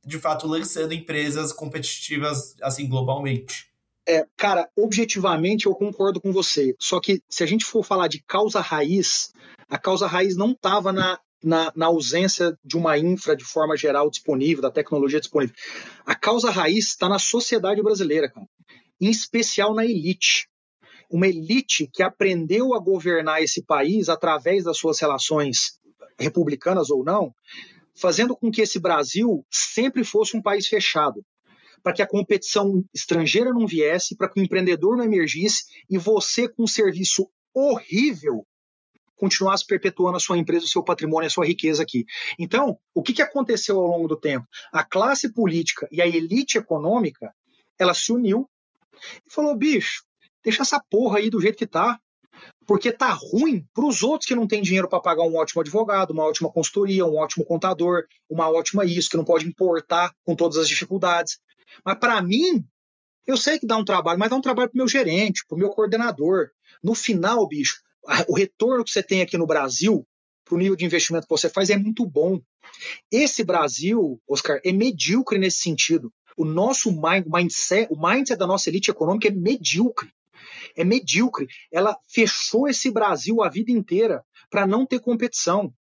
de 0.04 0.18
fato, 0.18 0.46
lançando 0.46 0.92
empresas 0.92 1.50
competitivas, 1.50 2.54
assim, 2.60 2.86
globalmente. 2.86 3.72
É, 4.06 4.26
cara, 4.36 4.68
objetivamente 4.76 5.66
eu 5.66 5.74
concordo 5.74 6.20
com 6.20 6.32
você. 6.32 6.74
Só 6.78 7.00
que 7.00 7.22
se 7.28 7.42
a 7.42 7.46
gente 7.46 7.64
for 7.64 7.84
falar 7.84 8.08
de 8.08 8.22
causa 8.22 8.60
raiz, 8.60 9.32
a 9.68 9.78
causa 9.78 10.06
raiz 10.06 10.36
não 10.36 10.52
estava 10.52 10.92
na 10.92 11.18
na, 11.44 11.70
na, 11.76 11.86
ausência 11.86 12.58
de 12.64 12.74
uma 12.74 12.96
infra 12.96 13.36
de 13.36 13.44
forma 13.44 13.76
geral 13.76 14.08
disponível, 14.08 14.62
da 14.62 14.70
tecnologia 14.70 15.20
disponível. 15.20 15.54
A 16.06 16.14
causa 16.14 16.50
raiz 16.50 16.86
está 16.86 17.06
na 17.06 17.18
sociedade 17.18 17.82
brasileira, 17.82 18.30
cara. 18.30 18.46
em 18.98 19.10
especial 19.10 19.74
na 19.74 19.84
elite. 19.84 20.48
Uma 21.10 21.28
elite 21.28 21.86
que 21.92 22.02
aprendeu 22.02 22.74
a 22.74 22.80
governar 22.80 23.42
esse 23.42 23.62
país 23.62 24.08
através 24.08 24.64
das 24.64 24.78
suas 24.78 24.98
relações 24.98 25.78
republicanas 26.18 26.88
ou 26.88 27.04
não, 27.04 27.34
fazendo 27.94 28.34
com 28.34 28.50
que 28.50 28.62
esse 28.62 28.80
Brasil 28.80 29.44
sempre 29.50 30.02
fosse 30.02 30.36
um 30.36 30.42
país 30.42 30.66
fechado, 30.66 31.22
para 31.84 31.92
que 31.92 32.02
a 32.02 32.06
competição 32.08 32.82
estrangeira 32.94 33.52
não 33.52 33.66
viesse, 33.66 34.16
para 34.16 34.28
que 34.28 34.40
o 34.40 34.42
empreendedor 34.42 34.96
não 34.96 35.04
emergisse 35.04 35.64
e 35.88 35.98
você, 35.98 36.48
com 36.48 36.64
um 36.64 36.66
serviço 36.66 37.30
horrível 37.52 38.44
continuasse 39.16 39.64
perpetuando 39.64 40.16
a 40.16 40.20
sua 40.20 40.36
empresa, 40.36 40.64
o 40.64 40.68
seu 40.68 40.82
patrimônio, 40.82 41.28
a 41.28 41.30
sua 41.30 41.46
riqueza 41.46 41.82
aqui. 41.82 42.04
Então, 42.38 42.76
o 42.92 43.02
que, 43.02 43.12
que 43.12 43.22
aconteceu 43.22 43.78
ao 43.78 43.86
longo 43.86 44.08
do 44.08 44.16
tempo? 44.16 44.46
A 44.72 44.82
classe 44.82 45.32
política 45.32 45.86
e 45.92 46.02
a 46.02 46.06
elite 46.06 46.58
econômica, 46.58 47.32
ela 47.78 47.94
se 47.94 48.12
uniu 48.12 48.50
e 49.24 49.32
falou, 49.32 49.54
bicho, 49.54 50.02
deixa 50.42 50.62
essa 50.62 50.82
porra 50.90 51.18
aí 51.18 51.30
do 51.30 51.40
jeito 51.40 51.56
que 51.56 51.66
tá, 51.66 51.98
porque 52.66 52.90
tá 52.90 53.10
ruim 53.12 53.64
para 53.72 53.86
os 53.86 54.02
outros 54.02 54.26
que 54.26 54.34
não 54.34 54.48
têm 54.48 54.62
dinheiro 54.62 54.88
para 54.88 55.00
pagar 55.00 55.22
um 55.22 55.36
ótimo 55.36 55.60
advogado, 55.60 56.10
uma 56.10 56.24
ótima 56.24 56.50
consultoria, 56.50 57.06
um 57.06 57.16
ótimo 57.16 57.44
contador, 57.44 58.04
uma 58.28 58.50
ótima 58.50 58.84
isso, 58.84 59.08
que 59.08 59.16
não 59.16 59.24
pode 59.24 59.46
importar 59.46 60.12
com 60.24 60.34
todas 60.34 60.58
as 60.58 60.68
dificuldades. 60.68 61.38
Mas 61.84 61.98
para 61.98 62.20
mim, 62.22 62.64
eu 63.26 63.36
sei 63.36 63.58
que 63.58 63.66
dá 63.66 63.76
um 63.76 63.84
trabalho, 63.84 64.18
mas 64.18 64.30
dá 64.30 64.36
um 64.36 64.40
trabalho 64.40 64.70
para 64.70 64.78
meu 64.78 64.88
gerente, 64.88 65.44
para 65.46 65.56
o 65.56 65.58
meu 65.58 65.70
coordenador. 65.70 66.50
No 66.82 66.94
final, 66.94 67.46
bicho, 67.48 67.80
o 68.28 68.34
retorno 68.34 68.84
que 68.84 68.90
você 68.90 69.02
tem 69.02 69.22
aqui 69.22 69.38
no 69.38 69.46
Brasil 69.46 70.06
para 70.44 70.54
o 70.54 70.58
nível 70.58 70.76
de 70.76 70.84
investimento 70.84 71.26
que 71.26 71.34
você 71.34 71.48
faz 71.48 71.70
é 71.70 71.76
muito 71.76 72.04
bom. 72.06 72.40
Esse 73.10 73.42
Brasil, 73.42 74.20
Oscar, 74.28 74.60
é 74.64 74.72
medíocre 74.72 75.38
nesse 75.38 75.58
sentido. 75.58 76.12
O 76.36 76.44
nosso 76.44 76.90
mind, 76.90 77.26
mindset, 77.26 77.88
o 77.90 77.96
mindset 77.96 78.38
da 78.38 78.46
nossa 78.46 78.68
elite 78.68 78.90
econômica 78.90 79.28
é 79.28 79.30
medíocre. 79.30 80.10
É 80.76 80.84
medíocre. 80.84 81.46
Ela 81.72 81.96
fechou 82.08 82.68
esse 82.68 82.90
Brasil 82.90 83.42
a 83.42 83.48
vida 83.48 83.70
inteira 83.70 84.22
para 84.50 84.66
não 84.66 84.84
ter 84.84 85.00
competição. 85.00 85.72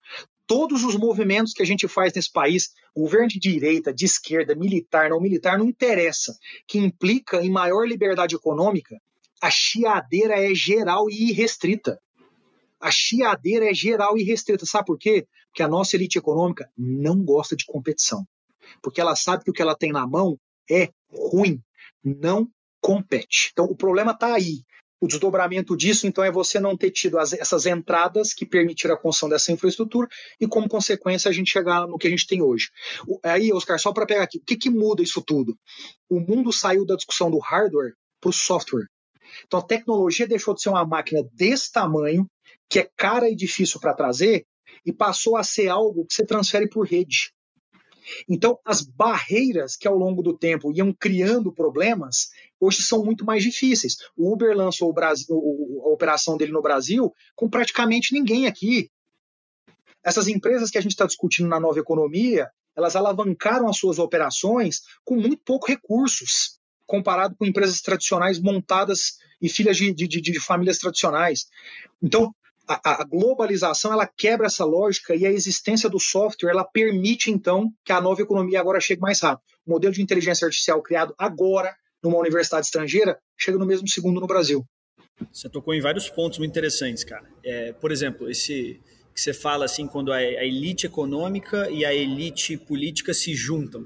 Todos 0.52 0.84
os 0.84 0.96
movimentos 0.96 1.52
que 1.52 1.62
a 1.62 1.66
gente 1.66 1.88
faz 1.88 2.12
nesse 2.12 2.30
país, 2.30 2.70
governo 2.94 3.28
de 3.28 3.38
direita, 3.38 3.92
de 3.92 4.04
esquerda, 4.04 4.54
militar, 4.54 5.10
não 5.10 5.20
militar, 5.20 5.58
não 5.58 5.66
interessa, 5.66 6.36
que 6.66 6.78
implica 6.78 7.42
em 7.42 7.50
maior 7.50 7.86
liberdade 7.86 8.34
econômica, 8.34 9.00
a 9.40 9.50
chiadeira 9.50 10.34
é 10.34 10.54
geral 10.54 11.08
e 11.08 11.30
irrestrita 11.30 11.98
a 12.82 12.90
chiadeira 12.90 13.70
é 13.70 13.72
geral 13.72 14.18
e 14.18 14.24
restrita. 14.24 14.66
Sabe 14.66 14.86
por 14.86 14.98
quê? 14.98 15.26
Porque 15.46 15.62
a 15.62 15.68
nossa 15.68 15.94
elite 15.94 16.18
econômica 16.18 16.68
não 16.76 17.22
gosta 17.24 17.54
de 17.54 17.64
competição. 17.64 18.26
Porque 18.82 19.00
ela 19.00 19.14
sabe 19.14 19.44
que 19.44 19.50
o 19.50 19.52
que 19.52 19.62
ela 19.62 19.76
tem 19.76 19.92
na 19.92 20.04
mão 20.06 20.36
é 20.68 20.90
ruim, 21.08 21.62
não 22.02 22.48
compete. 22.80 23.50
Então 23.52 23.66
o 23.66 23.76
problema 23.76 24.10
está 24.10 24.34
aí. 24.34 24.64
O 25.02 25.08
desdobramento 25.08 25.76
disso, 25.76 26.06
então, 26.06 26.22
é 26.22 26.30
você 26.30 26.60
não 26.60 26.76
ter 26.76 26.92
tido 26.92 27.18
as, 27.18 27.32
essas 27.32 27.66
entradas 27.66 28.32
que 28.32 28.46
permitiram 28.46 28.94
a 28.94 28.96
construção 28.96 29.28
dessa 29.28 29.50
infraestrutura 29.50 30.06
e, 30.40 30.46
como 30.46 30.68
consequência, 30.68 31.28
a 31.28 31.32
gente 31.32 31.50
chegar 31.50 31.88
no 31.88 31.98
que 31.98 32.06
a 32.06 32.10
gente 32.10 32.24
tem 32.24 32.40
hoje. 32.40 32.70
O, 33.08 33.18
aí, 33.24 33.52
Oscar, 33.52 33.80
só 33.80 33.92
para 33.92 34.06
pegar 34.06 34.22
aqui, 34.22 34.38
o 34.38 34.44
que, 34.44 34.56
que 34.56 34.70
muda 34.70 35.02
isso 35.02 35.20
tudo? 35.20 35.58
O 36.08 36.20
mundo 36.20 36.52
saiu 36.52 36.86
da 36.86 36.94
discussão 36.94 37.28
do 37.28 37.40
hardware 37.40 37.94
para 38.20 38.30
o 38.30 38.32
software. 38.32 38.86
Então, 39.44 39.58
a 39.58 39.66
tecnologia 39.66 40.28
deixou 40.28 40.54
de 40.54 40.62
ser 40.62 40.68
uma 40.68 40.86
máquina 40.86 41.20
desse 41.32 41.72
tamanho, 41.72 42.24
que 42.70 42.78
é 42.78 42.88
cara 42.96 43.28
e 43.28 43.34
difícil 43.34 43.80
para 43.80 43.94
trazer, 43.94 44.44
e 44.86 44.92
passou 44.92 45.36
a 45.36 45.42
ser 45.42 45.66
algo 45.66 46.06
que 46.06 46.14
você 46.14 46.24
transfere 46.24 46.68
por 46.68 46.86
rede. 46.86 47.32
Então, 48.28 48.58
as 48.64 48.82
barreiras 48.82 49.76
que 49.76 49.86
ao 49.86 49.96
longo 49.96 50.22
do 50.22 50.36
tempo 50.36 50.72
iam 50.72 50.92
criando 50.92 51.52
problemas, 51.52 52.28
hoje 52.62 52.83
são 52.83 53.05
muito 53.05 53.25
mais 53.25 53.42
difíceis. 53.42 53.96
O 54.16 54.33
Uber 54.33 54.57
lançou 54.57 54.88
o 54.88 54.92
Brasil, 54.92 55.27
a 55.85 55.88
operação 55.88 56.37
dele 56.37 56.53
no 56.53 56.62
Brasil 56.62 57.12
com 57.35 57.51
praticamente 57.51 58.14
ninguém 58.14 58.46
aqui. 58.46 58.88
Essas 60.05 60.29
empresas 60.29 60.70
que 60.70 60.79
a 60.79 60.81
gente 60.81 60.92
está 60.92 61.07
discutindo 61.07 61.48
na 61.48 61.61
nova 61.61 61.79
economia, 61.79 62.48
elas 62.77 62.96
alavancaram 62.96 63.68
as 63.68 63.77
suas 63.77 63.98
operações 63.98 64.83
com 65.05 65.16
muito 65.16 65.42
pouco 65.44 65.66
recursos 65.66 66.61
comparado 66.87 67.35
com 67.37 67.46
empresas 67.46 67.81
tradicionais 67.81 68.38
montadas 68.38 69.18
e 69.40 69.48
filhas 69.48 69.77
de, 69.77 69.92
de, 69.92 70.07
de, 70.07 70.40
famílias 70.40 70.79
tradicionais. 70.79 71.46
Então, 72.03 72.35
a, 72.68 73.01
a, 73.01 73.05
globalização 73.05 73.92
ela 73.92 74.07
quebra 74.07 74.46
essa 74.46 74.64
lógica 74.64 75.14
e 75.16 75.25
a 75.25 75.31
existência 75.31 75.88
do 75.88 75.98
software 75.98 76.51
ela 76.51 76.64
permite 76.64 77.31
então 77.31 77.72
que 77.85 77.92
a 77.92 78.01
nova 78.01 78.20
economia 78.20 78.61
agora 78.61 78.81
chegue 78.81 79.01
mais 79.01 79.20
rápido. 79.20 79.46
O 79.66 79.70
modelo 79.70 79.94
de 79.94 80.03
inteligência 80.03 80.44
artificial 80.44 80.83
criado 80.83 81.14
agora 81.16 81.75
numa 82.02 82.18
universidade 82.18 82.66
estrangeira 82.66 83.18
chega 83.38 83.58
no 83.58 83.66
mesmo 83.66 83.88
segundo 83.88 84.20
no 84.20 84.26
Brasil. 84.26 84.64
Você 85.32 85.48
tocou 85.48 85.74
em 85.74 85.80
vários 85.80 86.08
pontos 86.08 86.38
muito 86.38 86.50
interessantes, 86.50 87.04
cara. 87.04 87.28
É, 87.44 87.72
por 87.72 87.92
exemplo, 87.92 88.30
esse 88.30 88.80
que 89.14 89.20
você 89.20 89.34
fala 89.34 89.66
assim 89.66 89.86
quando 89.86 90.10
a, 90.12 90.22
elite 90.22 90.86
econômica 90.86 91.70
e 91.70 91.84
a 91.84 91.92
elite 91.92 92.56
política 92.56 93.12
se 93.12 93.34
juntam. 93.34 93.84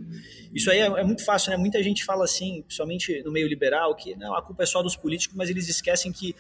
Isso 0.55 0.71
aí 0.71 0.79
é, 0.79 0.87
é, 0.87 1.05
muito 1.05 1.25
fácil, 1.25 1.51
né? 1.51 1.57
Muita 1.57 1.83
gente 1.83 2.05
fala 2.05 2.25
assim, 2.25 2.63
principalmente 2.63 3.23
no 3.25 3.33
meio 3.33 3.49
liberal, 3.49 3.95
que 3.97 4.15
não, 4.15 4.35
a 4.35 4.43
culpa 4.43 4.63
é 4.63 4.67
só 4.67 4.83
dos 4.83 4.97
políticos, 4.97 5.37
mas 5.37 5.51
eles 5.51 5.69
esquecem 5.69 6.13
que 6.13 6.35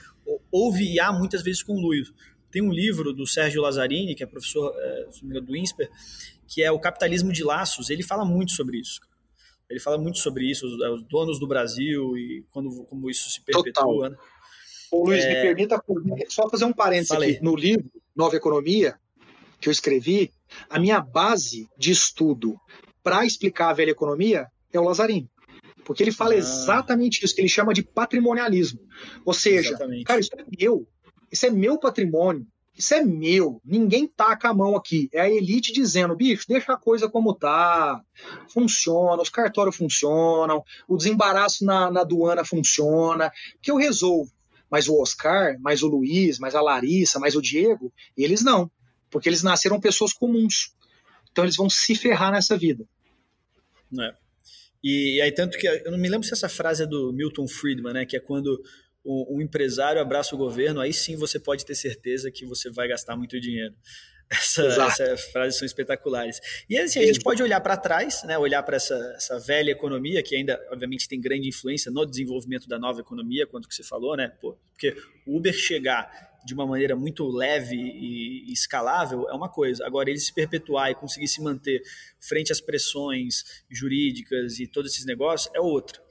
houve 0.52 0.84
e 0.84 1.00
há 1.00 1.12
muitas 1.12 1.42
vezes 1.42 1.62
conluio. 1.62 2.04
Tem 2.50 2.62
um 2.62 2.72
livro 2.72 3.12
do 3.12 3.26
Sérgio 3.26 3.60
Lazzarini, 3.60 4.14
que 4.14 4.22
é 4.22 4.26
professor 4.26 4.72
é, 4.76 5.40
do 5.40 5.56
INSPER, 5.56 5.90
que 6.46 6.62
é 6.62 6.70
O 6.70 6.78
Capitalismo 6.78 7.32
de 7.32 7.42
Laços. 7.42 7.90
Ele 7.90 8.04
fala 8.04 8.24
muito 8.24 8.52
sobre 8.52 8.78
isso. 8.78 9.00
Ele 9.68 9.80
fala 9.80 9.98
muito 9.98 10.18
sobre 10.18 10.48
isso, 10.48 10.66
os, 10.66 10.72
os 10.74 11.08
donos 11.08 11.40
do 11.40 11.46
Brasil 11.46 12.16
e 12.16 12.44
quando, 12.50 12.84
como 12.84 13.10
isso 13.10 13.28
se 13.30 13.42
perpetua. 13.42 14.10
Né? 14.10 14.16
Ô, 14.92 15.04
Luiz, 15.04 15.24
é... 15.24 15.28
me 15.28 15.42
permita 15.42 15.82
só 16.28 16.48
fazer 16.48 16.64
um 16.64 16.72
parênteses 16.72 17.08
Falei. 17.08 17.32
aqui. 17.32 17.44
No 17.44 17.56
livro 17.56 17.90
Nova 18.14 18.36
Economia, 18.36 18.96
que 19.60 19.68
eu 19.68 19.72
escrevi, 19.72 20.30
a 20.70 20.78
minha 20.78 21.00
base 21.00 21.68
de 21.76 21.90
estudo 21.90 22.56
para 23.02 23.24
explicar 23.26 23.70
a 23.70 23.72
velha 23.72 23.90
economia 23.90 24.46
é 24.72 24.78
o 24.78 24.84
Lazzarini. 24.84 25.30
Porque 25.84 26.02
ele 26.02 26.12
fala 26.12 26.32
ah. 26.32 26.36
exatamente 26.36 27.24
isso, 27.24 27.34
que 27.34 27.40
ele 27.40 27.48
chama 27.48 27.72
de 27.72 27.82
patrimonialismo. 27.82 28.80
Ou 29.24 29.32
seja, 29.32 29.70
exatamente. 29.70 30.04
cara, 30.04 30.20
isso 30.20 30.30
é 30.36 30.44
meu. 30.58 30.86
Isso 31.30 31.46
é 31.46 31.50
meu 31.50 31.78
patrimônio. 31.78 32.46
Isso 32.76 32.94
é 32.94 33.02
meu. 33.02 33.60
Ninguém 33.64 34.06
taca 34.06 34.50
a 34.50 34.54
mão 34.54 34.76
aqui. 34.76 35.08
É 35.12 35.20
a 35.22 35.30
elite 35.30 35.72
dizendo, 35.72 36.14
bicho, 36.14 36.44
deixa 36.46 36.74
a 36.74 36.76
coisa 36.76 37.08
como 37.08 37.34
tá. 37.34 38.02
Funciona, 38.48 39.22
os 39.22 39.30
cartórios 39.30 39.76
funcionam, 39.76 40.62
o 40.86 40.96
desembaraço 40.96 41.64
na, 41.64 41.90
na 41.90 42.00
aduana 42.02 42.44
funciona, 42.44 43.32
que 43.62 43.70
eu 43.70 43.76
resolvo. 43.76 44.30
Mas 44.70 44.88
o 44.88 45.00
Oscar, 45.00 45.58
mais 45.60 45.82
o 45.82 45.88
Luiz, 45.88 46.38
mais 46.38 46.54
a 46.54 46.60
Larissa, 46.60 47.18
mais 47.18 47.34
o 47.34 47.40
Diego, 47.40 47.92
eles 48.16 48.42
não. 48.42 48.70
Porque 49.10 49.28
eles 49.28 49.42
nasceram 49.42 49.80
pessoas 49.80 50.12
comuns. 50.12 50.74
Então 51.30 51.44
eles 51.44 51.56
vão 51.56 51.70
se 51.70 51.94
ferrar 51.94 52.32
nessa 52.32 52.58
vida. 52.58 52.84
É. 53.98 54.14
E, 54.82 55.20
aí, 55.20 55.32
tanto 55.32 55.56
que 55.58 55.66
eu 55.66 55.90
não 55.90 55.98
me 55.98 56.08
lembro 56.08 56.26
se 56.26 56.32
essa 56.32 56.48
frase 56.48 56.82
é 56.82 56.86
do 56.86 57.12
Milton 57.12 57.48
Friedman, 57.48 57.92
né? 57.92 58.06
Que 58.06 58.16
é 58.16 58.20
quando 58.20 58.62
o, 59.06 59.36
o 59.36 59.40
empresário 59.40 60.00
abraça 60.00 60.34
o 60.34 60.38
governo, 60.38 60.80
aí 60.80 60.92
sim 60.92 61.16
você 61.16 61.38
pode 61.38 61.64
ter 61.64 61.76
certeza 61.76 62.30
que 62.30 62.44
você 62.44 62.68
vai 62.68 62.88
gastar 62.88 63.16
muito 63.16 63.40
dinheiro. 63.40 63.74
Essa, 64.28 64.64
essas 64.64 65.20
frases 65.26 65.56
são 65.56 65.64
espetaculares. 65.64 66.40
E 66.68 66.76
assim, 66.76 66.98
a 66.98 67.06
gente 67.06 67.20
pode 67.20 67.40
olhar 67.40 67.60
para 67.60 67.76
trás, 67.76 68.24
né, 68.24 68.36
olhar 68.36 68.60
para 68.64 68.74
essa, 68.74 68.96
essa 69.16 69.38
velha 69.38 69.70
economia, 69.70 70.20
que 70.20 70.34
ainda, 70.34 70.60
obviamente, 70.68 71.08
tem 71.08 71.20
grande 71.20 71.48
influência 71.48 71.92
no 71.92 72.04
desenvolvimento 72.04 72.66
da 72.66 72.76
nova 72.76 72.98
economia, 72.98 73.46
quanto 73.46 73.68
que 73.68 73.74
você 73.76 73.84
falou, 73.84 74.16
né? 74.16 74.32
Pô, 74.40 74.58
porque 74.72 74.96
o 75.24 75.36
Uber 75.36 75.52
chegar 75.54 76.10
de 76.44 76.54
uma 76.54 76.66
maneira 76.66 76.96
muito 76.96 77.24
leve 77.28 77.76
e 77.76 78.52
escalável 78.52 79.28
é 79.28 79.32
uma 79.32 79.48
coisa. 79.48 79.86
Agora, 79.86 80.10
ele 80.10 80.18
se 80.18 80.34
perpetuar 80.34 80.90
e 80.90 80.96
conseguir 80.96 81.28
se 81.28 81.40
manter 81.40 81.80
frente 82.18 82.50
às 82.50 82.60
pressões 82.60 83.44
jurídicas 83.70 84.58
e 84.58 84.66
todos 84.66 84.90
esses 84.90 85.06
negócios 85.06 85.54
é 85.54 85.60
outra. 85.60 86.04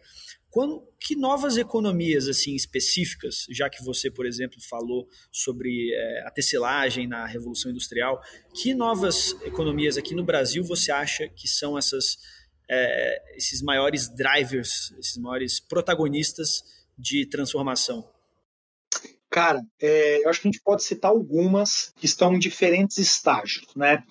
Quando, 0.56 0.88
que 0.98 1.18
novas 1.18 1.58
economias 1.58 2.30
assim 2.30 2.56
específicas, 2.56 3.46
já 3.50 3.70
que 3.70 3.84
você, 3.84 4.10
por 4.10 4.26
exemplo, 4.26 4.58
falou 4.62 5.06
sobre 5.30 5.94
é, 5.94 6.26
a 6.26 6.32
tecelagem 6.32 7.08
na 7.10 7.26
Revolução 7.26 7.72
Industrial, 7.72 8.22
que 8.54 8.74
novas 8.74 9.36
economias 9.44 9.98
aqui 9.98 10.16
no 10.16 10.24
Brasil 10.24 10.64
você 10.64 10.94
acha 10.94 11.28
que 11.28 11.46
são 11.46 11.78
essas, 11.78 12.18
é, 12.72 13.36
esses 13.36 13.62
maiores 13.62 14.08
drivers, 14.08 14.94
esses 14.98 15.18
maiores 15.18 15.60
protagonistas 15.60 16.64
de 16.98 17.26
transformação? 17.26 18.10
Cara, 19.36 19.62
é, 19.82 20.24
eu 20.24 20.30
acho 20.30 20.40
que 20.40 20.48
a 20.48 20.52
gente 20.52 20.64
pode 20.64 20.82
citar 20.82 21.12
algumas 21.12 21.92
que 21.98 22.06
estão 22.06 22.34
em 22.34 22.40
diferentes 22.40 22.98
estágios, 23.00 23.68
né? 23.76 24.02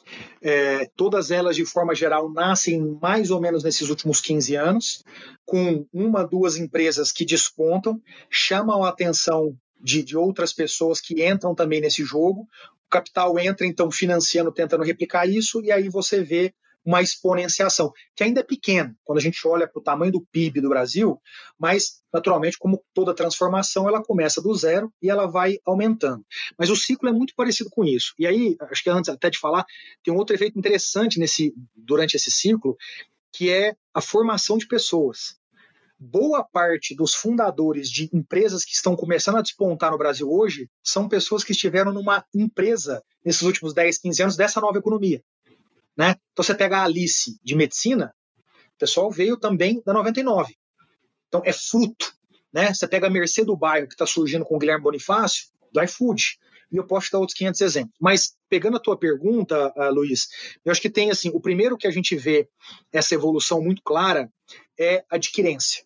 É, 0.43 0.85
todas 0.95 1.31
elas, 1.31 1.57
de 1.57 1.65
forma 1.65 1.95
geral, 1.95 2.31
nascem 2.31 2.79
mais 3.01 3.31
ou 3.31 3.41
menos 3.41 3.65
nesses 3.65 3.89
últimos 3.89 4.21
15 4.21 4.55
anos, 4.55 5.03
com 5.47 5.87
uma, 5.91 6.27
duas 6.27 6.59
empresas 6.59 7.11
que 7.11 7.25
despontam, 7.25 7.99
chamam 8.29 8.85
a 8.85 8.91
atenção 8.91 9.57
de, 9.81 10.03
de 10.03 10.15
outras 10.15 10.53
pessoas 10.53 11.01
que 11.01 11.27
entram 11.27 11.55
também 11.55 11.81
nesse 11.81 12.05
jogo. 12.05 12.43
O 12.87 12.91
capital 12.91 13.39
entra, 13.39 13.67
então, 13.67 13.91
financiando, 13.91 14.53
tentando 14.53 14.85
replicar 14.85 15.27
isso, 15.27 15.63
e 15.63 15.73
aí 15.73 15.89
você 15.89 16.23
vê 16.23 16.53
uma 16.85 17.01
exponenciação, 17.01 17.93
que 18.15 18.23
ainda 18.23 18.41
é 18.41 18.45
pequena 18.45 18.95
quando 19.05 19.19
a 19.19 19.23
gente 19.23 19.47
olha 19.47 19.67
para 19.67 19.81
o 19.81 19.83
tamanho 19.83 20.13
do 20.13 20.21
PIB 20.21 20.61
do 20.61 20.69
Brasil, 20.69 21.21
mas, 21.59 22.03
naturalmente, 22.13 22.59
como 22.59 22.85
toda 22.93 23.15
transformação, 23.15 23.89
ela 23.89 24.03
começa 24.03 24.43
do 24.43 24.55
zero 24.55 24.93
e 25.01 25.09
ela 25.09 25.27
vai 25.27 25.59
aumentando. 25.65 26.25
Mas 26.59 26.69
o 26.69 26.77
ciclo 26.77 27.09
é 27.09 27.13
muito 27.13 27.35
parecido 27.35 27.71
com 27.71 27.85
isso. 27.85 28.13
E 28.19 28.27
aí, 28.27 28.57
acho 28.61 28.83
que 28.83 28.91
antes 28.91 29.09
até 29.09 29.31
de 29.31 29.39
falar, 29.39 29.65
tem 30.03 30.13
um 30.13 30.19
outro 30.19 30.35
efeito 30.35 30.59
interessante 30.59 31.19
nesse, 31.19 31.55
durante 31.75 32.17
esse 32.17 32.31
ciclo, 32.31 32.77
que 33.33 33.51
é 33.51 33.75
a 33.93 34.01
formação 34.01 34.59
de 34.59 34.67
pessoas. 34.67 35.37
Boa 35.99 36.45
parte 36.45 36.95
dos 36.95 37.15
fundadores 37.15 37.89
de 37.89 38.11
empresas 38.13 38.65
que 38.65 38.75
estão 38.75 38.95
começando 38.95 39.37
a 39.37 39.43
despontar 39.43 39.91
no 39.91 39.99
Brasil 39.99 40.31
hoje 40.31 40.69
são 40.83 41.09
pessoas 41.09 41.43
que 41.43 41.53
estiveram 41.53 41.93
numa 41.93 42.25
empresa 42.35 43.03
nesses 43.25 43.43
últimos 43.43 43.73
10, 43.73 43.99
15 43.99 44.23
anos 44.23 44.37
dessa 44.37 44.61
nova 44.61 44.79
economia. 44.79 45.23
Né? 45.97 46.17
Então 46.33 46.45
você 46.45 46.55
pega 46.55 46.79
a 46.79 46.85
Alice 46.85 47.39
de 47.43 47.55
medicina, 47.55 48.15
o 48.75 48.79
pessoal 48.79 49.11
veio 49.11 49.37
também 49.37 49.83
da 49.85 49.93
99. 49.93 50.55
Então 51.29 51.43
é 51.45 51.53
fruto. 51.53 52.13
Né? 52.53 52.73
Você 52.73 52.87
pega 52.87 53.07
a 53.07 53.11
Mercê 53.11 53.45
do 53.45 53.57
Bairro, 53.57 53.89
que 53.89 53.95
está 53.95 54.07
surgindo 54.07 54.45
com 54.45 54.57
o 54.57 54.59
Guilherme 54.59 54.83
Bonifácio, 54.83 55.47
do 55.73 55.83
iFood. 55.83 56.39
E 56.71 56.77
eu 56.77 56.87
posso 56.87 57.11
dar 57.13 57.19
outros 57.19 57.37
500 57.37 57.61
exemplos. 57.61 57.97
Mas, 58.01 58.37
pegando 58.49 58.77
a 58.77 58.81
tua 58.81 58.97
pergunta, 58.97 59.73
uh, 59.77 59.93
Luiz, 59.93 60.29
eu 60.65 60.73
acho 60.73 60.81
que 60.81 60.91
tem, 60.91 61.11
assim, 61.11 61.31
o 61.31 61.41
primeiro 61.41 61.77
que 61.77 61.87
a 61.87 61.91
gente 61.91 62.17
vê 62.17 62.49
essa 62.93 63.15
evolução 63.15 63.63
muito 63.63 63.83
clara 63.83 64.29
é 64.79 65.05
a 65.11 65.17
adquirência. 65.17 65.85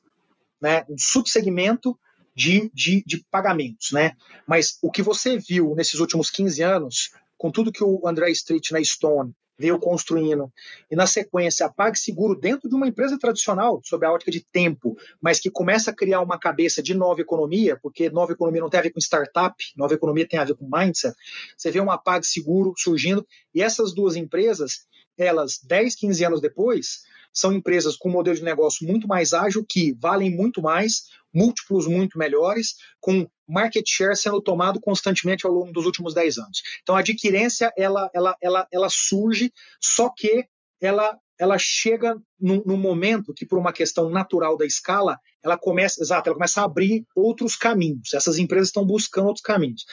Né? 0.61 0.85
Um 0.89 0.97
subsegmento 0.99 1.99
de, 2.35 2.71
de, 2.73 3.03
de 3.05 3.25
pagamentos. 3.31 3.91
Né? 3.93 4.13
Mas 4.47 4.79
o 4.81 4.91
que 4.91 5.03
você 5.03 5.37
viu 5.39 5.75
nesses 5.75 6.01
últimos 6.01 6.31
15 6.31 6.63
anos, 6.63 7.11
com 7.37 7.51
tudo 7.51 7.73
que 7.73 7.85
o 7.85 8.07
André 8.07 8.31
Street 8.31 8.71
na 8.71 8.83
Stone 8.83 9.35
veio 9.59 9.79
construindo. 9.79 10.53
E 10.91 10.95
na 10.95 11.07
sequência, 11.07 11.67
a 11.67 11.69
PagSeguro 11.73 12.39
dentro 12.39 12.69
de 12.69 12.75
uma 12.75 12.87
empresa 12.87 13.19
tradicional, 13.19 13.81
sob 13.85 14.07
a 14.07 14.13
ótica 14.13 14.31
de 14.31 14.41
tempo, 14.41 14.97
mas 15.21 15.41
que 15.41 15.51
começa 15.51 15.91
a 15.91 15.95
criar 15.95 16.21
uma 16.21 16.39
cabeça 16.39 16.83
de 16.83 16.95
nova 16.95 17.21
economia, 17.21 17.77
porque 17.83 18.09
nova 18.09 18.33
economia 18.33 18.61
não 18.61 18.71
tem 18.71 18.81
a 18.81 18.85
ver 18.85 18.91
com 18.91 19.01
startup, 19.01 19.57
nova 19.77 19.95
economia 19.95 20.29
tem 20.29 20.39
a 20.39 20.45
ver 20.45 20.55
com 20.55 20.69
mindset. 20.71 21.17
Você 21.57 21.71
vê 21.71 21.81
uma 21.81 21.99
PagSeguro 21.99 22.73
surgindo, 22.77 23.27
e 23.55 23.61
essas 23.61 23.93
duas 23.93 24.15
empresas, 24.15 24.87
elas, 25.17 25.59
10, 25.65 25.97
15 25.97 26.25
anos 26.25 26.41
depois, 26.41 27.03
são 27.33 27.53
empresas 27.53 27.97
com 27.97 28.09
um 28.09 28.13
modelo 28.13 28.37
de 28.37 28.43
negócio 28.43 28.87
muito 28.87 29.07
mais 29.07 29.33
ágil, 29.33 29.65
que 29.69 29.93
valem 30.01 30.31
muito 30.35 30.61
mais, 30.63 31.05
múltiplos 31.33 31.87
muito 31.87 32.19
melhores, 32.19 32.75
com 33.01 33.29
market 33.47 33.85
share 33.87 34.17
sendo 34.17 34.41
tomado 34.41 34.81
constantemente 34.81 35.47
ao 35.47 35.53
longo 35.53 35.73
dos 35.73 35.87
últimos 35.87 36.15
10 36.15 36.39
anos. 36.39 36.63
Então 36.83 36.97
a 36.97 37.01
adquirência 37.01 37.73
ela, 37.77 38.11
ela, 38.15 38.37
ela, 38.43 38.69
ela 38.73 38.89
surge, 38.91 39.53
só 39.81 40.11
que 40.15 40.47
ela, 40.81 41.17
ela 41.39 41.57
chega 41.59 42.17
num, 42.41 42.77
momento 42.77 43.33
que, 43.35 43.47
por 43.47 43.59
uma 43.59 43.73
questão 43.73 44.09
natural 44.09 44.57
da 44.57 44.65
escala, 44.65 45.19
ela 45.43 45.57
começa, 45.57 46.01
exato, 46.03 46.29
ela 46.29 46.37
começa 46.37 46.61
a 46.61 46.65
abrir 46.65 47.05
outros 47.15 47.57
caminhos. 47.57 48.15
Essas 48.15 48.39
empresas 48.39 48.69
estão 48.69 48.85
buscando 48.85 49.27
outros 49.27 49.45
caminhos. 49.45 49.85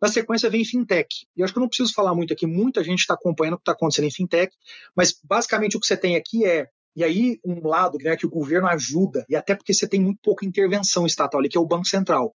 Na 0.00 0.08
sequência 0.08 0.50
vem 0.50 0.64
fintech. 0.64 1.08
E 1.36 1.42
acho 1.42 1.52
que 1.52 1.58
eu 1.58 1.62
não 1.62 1.68
preciso 1.68 1.92
falar 1.92 2.14
muito 2.14 2.32
aqui, 2.32 2.46
muita 2.46 2.82
gente 2.82 3.00
está 3.00 3.14
acompanhando 3.14 3.54
o 3.54 3.58
que 3.58 3.62
está 3.62 3.72
acontecendo 3.72 4.06
em 4.06 4.12
fintech, 4.12 4.54
mas 4.96 5.14
basicamente 5.24 5.76
o 5.76 5.80
que 5.80 5.86
você 5.86 5.96
tem 5.96 6.16
aqui 6.16 6.44
é 6.44 6.68
e 6.96 7.04
aí, 7.04 7.38
um 7.44 7.66
lado 7.66 7.98
né, 8.02 8.16
que 8.16 8.26
o 8.26 8.30
governo 8.30 8.66
ajuda, 8.66 9.24
e 9.28 9.36
até 9.36 9.54
porque 9.54 9.72
você 9.72 9.86
tem 9.86 10.00
muito 10.00 10.18
pouca 10.22 10.44
intervenção 10.44 11.06
estatal 11.06 11.38
ali, 11.38 11.48
que 11.48 11.56
é 11.56 11.60
o 11.60 11.66
Banco 11.66 11.86
Central, 11.86 12.34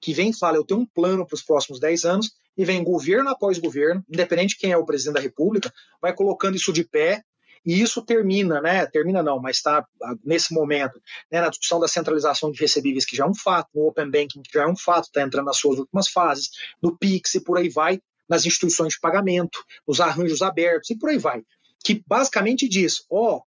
que 0.00 0.12
vem 0.12 0.30
e 0.30 0.36
fala: 0.36 0.56
eu 0.56 0.64
tenho 0.64 0.80
um 0.80 0.86
plano 0.86 1.24
para 1.24 1.36
os 1.36 1.42
próximos 1.42 1.78
10 1.78 2.04
anos, 2.04 2.30
e 2.56 2.64
vem 2.64 2.82
governo 2.82 3.30
após 3.30 3.58
governo, 3.58 4.04
independente 4.08 4.50
de 4.50 4.58
quem 4.58 4.72
é 4.72 4.76
o 4.76 4.84
presidente 4.84 5.14
da 5.14 5.20
República, 5.20 5.72
vai 6.00 6.14
colocando 6.14 6.56
isso 6.56 6.72
de 6.72 6.84
pé, 6.84 7.22
e 7.64 7.80
isso 7.80 8.02
termina, 8.02 8.60
né? 8.60 8.84
Termina 8.86 9.22
não, 9.22 9.40
mas 9.40 9.56
está 9.56 9.86
nesse 10.24 10.52
momento, 10.52 11.00
né, 11.30 11.40
na 11.40 11.48
discussão 11.48 11.78
da 11.78 11.86
centralização 11.86 12.50
de 12.50 12.60
recebíveis, 12.60 13.04
que 13.04 13.16
já 13.16 13.24
é 13.24 13.28
um 13.28 13.34
fato, 13.34 13.68
no 13.74 13.86
Open 13.86 14.10
Banking, 14.10 14.42
que 14.42 14.52
já 14.52 14.64
é 14.64 14.66
um 14.66 14.76
fato, 14.76 15.04
está 15.04 15.22
entrando 15.22 15.46
nas 15.46 15.58
suas 15.58 15.78
últimas 15.78 16.08
fases, 16.08 16.50
no 16.82 16.96
PIX 16.96 17.36
e 17.36 17.40
por 17.40 17.58
aí 17.58 17.68
vai, 17.68 18.00
nas 18.28 18.44
instituições 18.44 18.94
de 18.94 19.00
pagamento, 19.00 19.58
nos 19.86 20.00
arranjos 20.00 20.42
abertos 20.42 20.90
e 20.90 20.98
por 20.98 21.10
aí 21.10 21.18
vai. 21.18 21.42
Que 21.84 22.02
basicamente 22.06 22.68
diz: 22.68 23.04
ó, 23.10 23.36
oh, 23.36 23.42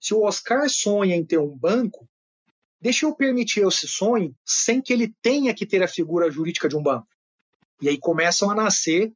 se 0.00 0.14
o 0.14 0.22
Oscar 0.22 0.68
sonha 0.70 1.14
em 1.14 1.24
ter 1.24 1.38
um 1.38 1.54
banco, 1.54 2.08
deixa 2.80 3.04
eu 3.04 3.14
permitir 3.14 3.66
esse 3.66 3.86
sonho 3.86 4.34
sem 4.44 4.80
que 4.80 4.92
ele 4.92 5.14
tenha 5.20 5.54
que 5.54 5.66
ter 5.66 5.82
a 5.82 5.88
figura 5.88 6.30
jurídica 6.30 6.68
de 6.68 6.76
um 6.76 6.82
banco. 6.82 7.08
E 7.80 7.88
aí 7.88 7.98
começam 7.98 8.50
a 8.50 8.54
nascer 8.54 9.12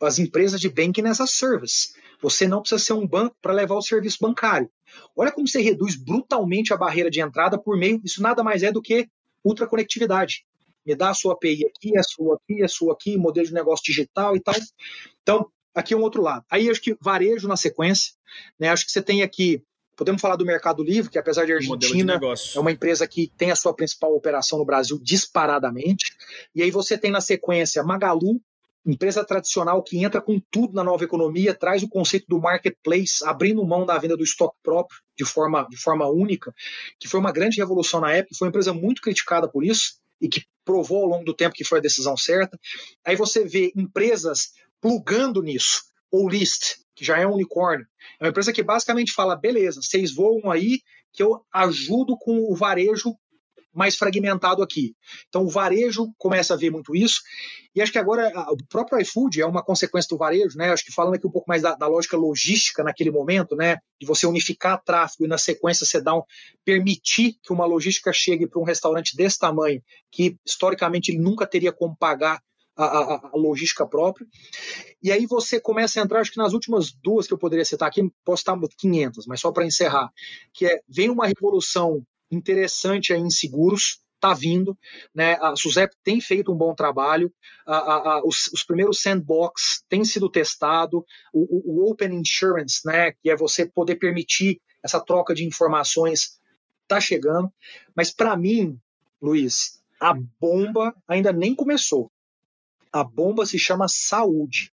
as 0.00 0.18
empresas 0.18 0.60
de 0.60 0.68
banking 0.68 1.06
as 1.06 1.20
a 1.20 1.26
service. 1.26 1.92
Você 2.20 2.46
não 2.46 2.60
precisa 2.60 2.82
ser 2.82 2.92
um 2.92 3.06
banco 3.06 3.36
para 3.40 3.52
levar 3.52 3.76
o 3.76 3.82
serviço 3.82 4.18
bancário. 4.20 4.70
Olha 5.16 5.32
como 5.32 5.48
você 5.48 5.60
reduz 5.60 5.96
brutalmente 5.96 6.72
a 6.72 6.76
barreira 6.76 7.10
de 7.10 7.20
entrada 7.20 7.58
por 7.58 7.76
meio. 7.76 8.00
Isso 8.04 8.22
nada 8.22 8.42
mais 8.42 8.62
é 8.62 8.70
do 8.70 8.82
que 8.82 9.08
ultraconectividade. 9.44 10.44
Me 10.84 10.94
dá 10.94 11.10
a 11.10 11.14
sua 11.14 11.34
API 11.34 11.66
aqui, 11.66 11.96
a 11.96 12.02
sua 12.02 12.36
aqui, 12.36 12.62
a 12.62 12.68
sua 12.68 12.92
aqui, 12.92 13.16
modelo 13.16 13.46
de 13.46 13.54
negócio 13.54 13.84
digital 13.84 14.36
e 14.36 14.40
tal. 14.40 14.54
Então, 15.22 15.50
aqui 15.74 15.94
é 15.94 15.96
um 15.96 16.02
outro 16.02 16.22
lado. 16.22 16.44
Aí 16.50 16.68
acho 16.70 16.80
que 16.80 16.96
varejo 17.00 17.46
na 17.48 17.56
sequência. 17.56 18.12
Né? 18.58 18.68
Acho 18.68 18.84
que 18.84 18.92
você 18.92 19.02
tem 19.02 19.22
aqui 19.22 19.62
Podemos 20.00 20.22
falar 20.22 20.36
do 20.36 20.46
Mercado 20.46 20.82
Livre, 20.82 21.10
que 21.10 21.18
apesar 21.18 21.44
de 21.44 21.52
Argentina, 21.52 22.18
de 22.18 22.56
é 22.56 22.58
uma 22.58 22.72
empresa 22.72 23.06
que 23.06 23.30
tem 23.36 23.50
a 23.50 23.54
sua 23.54 23.74
principal 23.74 24.14
operação 24.14 24.58
no 24.58 24.64
Brasil 24.64 24.98
disparadamente. 24.98 26.16
E 26.54 26.62
aí 26.62 26.70
você 26.70 26.96
tem 26.96 27.10
na 27.10 27.20
sequência 27.20 27.82
Magalu, 27.82 28.40
empresa 28.86 29.24
tradicional 29.24 29.82
que 29.82 30.02
entra 30.02 30.20
com 30.20 30.40
tudo 30.50 30.74
na 30.74 30.82
nova 30.82 31.04
economia, 31.04 31.54
traz 31.54 31.82
o 31.82 31.88
conceito 31.88 32.26
do 32.28 32.40
marketplace, 32.40 33.24
abrindo 33.24 33.64
mão 33.64 33.84
da 33.84 33.98
venda 33.98 34.16
do 34.16 34.24
estoque 34.24 34.56
próprio 34.62 34.98
de 35.16 35.24
forma, 35.24 35.66
de 35.68 35.76
forma 35.76 36.08
única, 36.08 36.54
que 36.98 37.08
foi 37.08 37.20
uma 37.20 37.32
grande 37.32 37.58
revolução 37.58 38.00
na 38.00 38.12
época, 38.12 38.34
foi 38.38 38.46
uma 38.46 38.50
empresa 38.50 38.72
muito 38.72 39.02
criticada 39.02 39.48
por 39.48 39.64
isso 39.64 40.00
e 40.20 40.28
que 40.28 40.44
provou 40.64 41.02
ao 41.02 41.08
longo 41.08 41.24
do 41.24 41.34
tempo 41.34 41.54
que 41.54 41.64
foi 41.64 41.78
a 41.78 41.82
decisão 41.82 42.16
certa. 42.16 42.58
Aí 43.04 43.16
você 43.16 43.44
vê 43.44 43.72
empresas 43.76 44.52
plugando 44.80 45.42
nisso, 45.42 45.82
ou 46.10 46.28
List, 46.28 46.76
que 46.94 47.04
já 47.04 47.18
é 47.18 47.26
um 47.26 47.34
unicórnio. 47.34 47.86
É 48.18 48.24
uma 48.24 48.30
empresa 48.30 48.52
que 48.52 48.62
basicamente 48.62 49.12
fala: 49.12 49.36
beleza, 49.36 49.80
vocês 49.82 50.14
voam 50.14 50.50
aí, 50.50 50.80
que 51.12 51.22
eu 51.22 51.44
ajudo 51.52 52.16
com 52.18 52.50
o 52.50 52.54
varejo 52.54 53.14
mais 53.72 53.96
fragmentado 53.96 54.62
aqui. 54.62 54.94
Então 55.28 55.44
o 55.44 55.48
varejo 55.48 56.12
começa 56.18 56.54
a 56.54 56.56
ver 56.56 56.70
muito 56.70 56.94
isso. 56.94 57.20
E 57.74 57.80
acho 57.80 57.92
que 57.92 57.98
agora 57.98 58.28
o 58.50 58.56
próprio 58.68 59.00
iFood 59.00 59.40
é 59.40 59.46
uma 59.46 59.62
consequência 59.62 60.08
do 60.08 60.18
varejo, 60.18 60.56
né? 60.56 60.72
Acho 60.72 60.84
que 60.84 60.92
falando 60.92 61.14
aqui 61.14 61.26
um 61.26 61.30
pouco 61.30 61.48
mais 61.48 61.62
da, 61.62 61.74
da 61.74 61.86
lógica 61.86 62.16
logística 62.16 62.82
naquele 62.82 63.10
momento, 63.10 63.54
né? 63.54 63.76
De 64.00 64.06
você 64.06 64.26
unificar 64.26 64.82
tráfego 64.82 65.24
e 65.24 65.28
na 65.28 65.38
sequência 65.38 65.86
você 65.86 66.00
dá 66.00 66.16
um, 66.16 66.22
permitir 66.64 67.36
que 67.42 67.52
uma 67.52 67.66
logística 67.66 68.12
chegue 68.12 68.46
para 68.46 68.60
um 68.60 68.64
restaurante 68.64 69.16
desse 69.16 69.38
tamanho, 69.38 69.82
que 70.10 70.36
historicamente 70.44 71.12
ele 71.12 71.18
nunca 71.18 71.46
teria 71.46 71.72
como 71.72 71.96
pagar 71.96 72.40
a, 72.76 72.84
a, 72.84 73.30
a, 73.32 73.36
logística 73.36 73.86
própria. 73.86 74.26
E 75.02 75.12
aí 75.12 75.26
você 75.26 75.60
começa 75.60 76.00
a 76.00 76.02
entrar, 76.02 76.20
acho 76.20 76.32
que 76.32 76.38
nas 76.38 76.52
últimas 76.52 76.92
duas 76.92 77.26
que 77.26 77.34
eu 77.34 77.38
poderia 77.38 77.64
citar 77.64 77.88
aqui, 77.88 78.02
posso 78.24 78.40
estar 78.40 78.58
500, 78.78 79.26
mas 79.26 79.40
só 79.40 79.52
para 79.52 79.66
encerrar, 79.66 80.10
que 80.52 80.66
é, 80.66 80.80
vem 80.88 81.10
uma 81.10 81.26
revolução 81.26 82.02
interessante 82.30 83.12
aí 83.12 83.20
em 83.20 83.30
seguros, 83.30 84.00
está 84.20 84.34
vindo. 84.34 84.78
Né? 85.14 85.36
A 85.40 85.56
Suzep 85.56 85.94
tem 86.04 86.20
feito 86.20 86.52
um 86.52 86.56
bom 86.56 86.74
trabalho, 86.74 87.32
a, 87.66 87.76
a, 87.76 87.94
a, 88.12 88.24
os, 88.24 88.48
os, 88.52 88.62
primeiros 88.62 89.00
sandbox 89.00 89.82
têm 89.88 90.04
sido 90.04 90.30
testados, 90.30 91.02
o, 91.32 91.82
o, 91.82 91.90
Open 91.90 92.14
Insurance, 92.14 92.80
né, 92.84 93.12
que 93.12 93.30
é 93.30 93.36
você 93.36 93.66
poder 93.66 93.96
permitir 93.96 94.60
essa 94.82 95.00
troca 95.00 95.34
de 95.34 95.44
informações, 95.44 96.38
está 96.82 97.00
chegando. 97.00 97.50
Mas 97.94 98.10
para 98.10 98.36
mim, 98.36 98.78
Luiz, 99.20 99.82
a 100.00 100.14
bomba 100.38 100.94
ainda 101.08 101.32
nem 101.32 101.54
começou. 101.54 102.10
A 102.92 103.04
bomba 103.04 103.46
se 103.46 103.58
chama 103.58 103.88
saúde. 103.88 104.72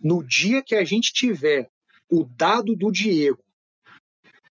No 0.00 0.24
dia 0.24 0.62
que 0.62 0.74
a 0.74 0.84
gente 0.84 1.12
tiver 1.12 1.70
o 2.10 2.24
dado 2.24 2.74
do 2.74 2.90
Diego 2.90 3.42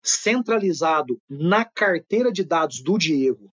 centralizado 0.03 1.19
na 1.29 1.65
carteira 1.65 2.31
de 2.31 2.43
dados 2.43 2.81
do 2.81 2.97
Diego 2.97 3.51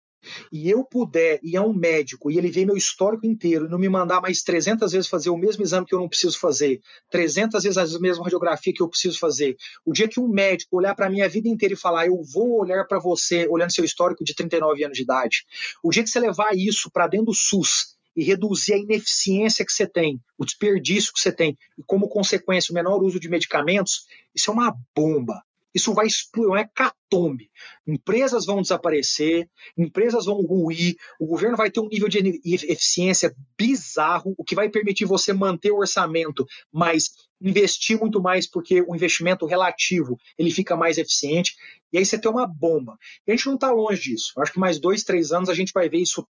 e 0.52 0.70
eu 0.70 0.84
puder 0.84 1.40
ir 1.44 1.58
a 1.58 1.62
um 1.62 1.74
médico 1.74 2.32
e 2.32 2.38
ele 2.38 2.52
ver 2.52 2.66
meu 2.66 2.78
histórico 2.78 3.26
inteiro 3.26 3.66
e 3.66 3.70
não 3.70 3.78
me 3.78 3.90
mandar 3.90 4.22
mais 4.22 4.42
300 4.42 4.92
vezes 4.92 5.08
fazer 5.08 5.30
o 5.30 5.38
mesmo 5.38 5.64
exame 5.64 5.86
que 5.86 5.94
eu 5.94 6.00
não 6.00 6.10
preciso 6.10 6.40
fazer, 6.40 6.82
300 7.10 7.64
vezes 7.64 7.78
a 7.78 8.00
mesma 8.00 8.24
radiografia 8.24 8.74
que 8.74 8.82
eu 8.82 8.90
preciso 8.90 9.20
fazer, 9.20 9.56
o 9.86 9.94
dia 9.94 10.08
que 10.08 10.20
um 10.20 10.28
médico 10.28 10.78
olhar 10.78 10.96
para 10.96 11.08
a 11.08 11.28
vida 11.28 11.48
inteira 11.48 11.74
e 11.74 11.78
falar, 11.78 12.08
eu 12.08 12.22
vou 12.24 12.60
olhar 12.60 12.86
para 12.86 13.00
você 13.00 13.48
olhando 13.48 13.74
seu 13.74 13.86
histórico 13.86 14.24
de 14.24 14.36
39 14.36 14.84
anos 14.84 14.98
de 14.98 15.04
idade, 15.04 15.46
o 15.84 15.90
dia 15.90 16.04
que 16.04 16.10
você 16.10 16.20
levar 16.20 16.56
isso 16.56 16.90
para 16.92 17.08
dentro 17.08 17.28
do 17.28 17.34
SUS 17.34 17.96
e 18.16 18.24
reduzir 18.24 18.74
a 18.74 18.78
ineficiência 18.78 19.66
que 19.66 19.74
você 19.74 19.86
tem, 19.86 20.20
o 20.38 20.46
desperdício 20.46 21.14
que 21.14 21.20
você 21.20 21.32
tem, 21.32 21.58
e 21.78 21.84
como 21.86 22.08
consequência 22.08 22.72
o 22.72 22.76
menor 22.76 23.04
uso 23.04 23.20
de 23.20 23.30
medicamentos, 23.30 24.06
isso 24.34 24.50
é 24.50 24.54
uma 24.54 24.76
bomba 24.96 25.45
isso 25.76 25.94
vai 25.94 26.08
explodir, 26.08 26.64
é 26.64 26.70
catombe. 26.74 27.52
Empresas 27.86 28.46
vão 28.46 28.62
desaparecer, 28.62 29.50
empresas 29.78 30.26
vão 30.26 30.42
ruir, 30.42 30.96
o 31.20 31.28
governo 31.28 31.58
vai 31.58 31.70
ter 31.70 31.82
um 31.82 31.90
nível 31.90 32.08
de 32.08 32.40
eficiência 32.46 33.36
bizarro, 33.58 34.34
o 34.38 34.44
que 34.44 34.56
vai 34.56 34.70
permitir 34.70 35.04
você 35.04 35.34
manter 35.34 35.72
o 35.72 35.80
orçamento, 35.80 36.48
mas 36.72 37.12
investir 37.42 38.00
muito 38.00 38.22
mais 38.22 38.50
porque 38.50 38.82
o 38.82 38.96
investimento 38.96 39.46
relativo 39.46 40.18
ele 40.38 40.50
fica 40.50 40.78
mais 40.78 40.98
eficiente. 40.98 41.54
E 41.92 41.98
aí 41.98 42.06
você 42.06 42.18
tem 42.18 42.32
uma 42.32 42.48
bomba. 42.48 42.98
E 43.28 43.32
a 43.32 43.36
gente 43.36 43.48
não 43.48 43.56
está 43.56 43.70
longe 43.70 44.02
disso. 44.02 44.32
Eu 44.38 44.44
acho 44.44 44.54
que 44.54 44.60
mais 44.60 44.80
dois, 44.80 45.04
três 45.04 45.34
anos 45.34 45.50
a 45.50 45.54
gente 45.54 45.74
vai 45.74 45.90
ver 45.90 46.00
isso 46.00 46.26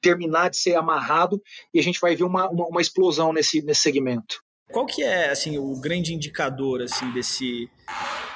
terminar 0.00 0.48
de 0.48 0.56
ser 0.56 0.76
amarrado 0.76 1.42
e 1.74 1.78
a 1.78 1.82
gente 1.82 2.00
vai 2.00 2.16
ver 2.16 2.24
uma, 2.24 2.48
uma, 2.48 2.66
uma 2.68 2.80
explosão 2.80 3.32
nesse, 3.34 3.60
nesse 3.60 3.82
segmento. 3.82 4.40
Qual 4.70 4.84
que 4.84 5.02
é 5.02 5.30
assim 5.30 5.58
o 5.58 5.74
grande 5.80 6.12
indicador 6.12 6.82
assim 6.82 7.10
desse 7.12 7.70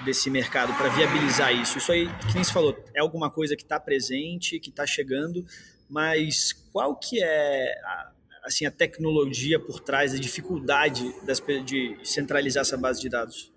desse 0.05 0.31
mercado 0.31 0.73
para 0.75 0.89
viabilizar 0.89 1.53
isso? 1.53 1.79
Isso 1.79 1.93
aí, 1.93 2.09
que 2.27 2.35
nem 2.35 2.43
se 2.43 2.53
falou, 2.53 2.77
é 2.95 3.01
alguma 3.01 3.31
coisa 3.31 3.55
que 3.55 3.63
está 3.63 3.79
presente, 3.79 4.59
que 4.59 4.71
está 4.71 4.87
chegando, 4.87 5.45
mas 5.89 6.53
qual 6.73 6.97
que 6.97 7.23
é 7.23 7.79
a, 7.85 8.13
assim 8.45 8.67
a 8.67 8.71
tecnologia 8.71 9.61
por 9.61 9.81
trás, 9.81 10.15
a 10.15 10.19
dificuldade 10.19 11.05
das, 11.25 11.41
de 11.65 11.99
centralizar 12.03 12.63
essa 12.63 12.77
base 12.77 13.01
de 13.01 13.09
dados 13.09 13.53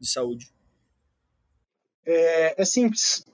de 0.00 0.08
saúde? 0.08 0.52
É, 2.06 2.62
é 2.62 2.64
simples 2.64 3.24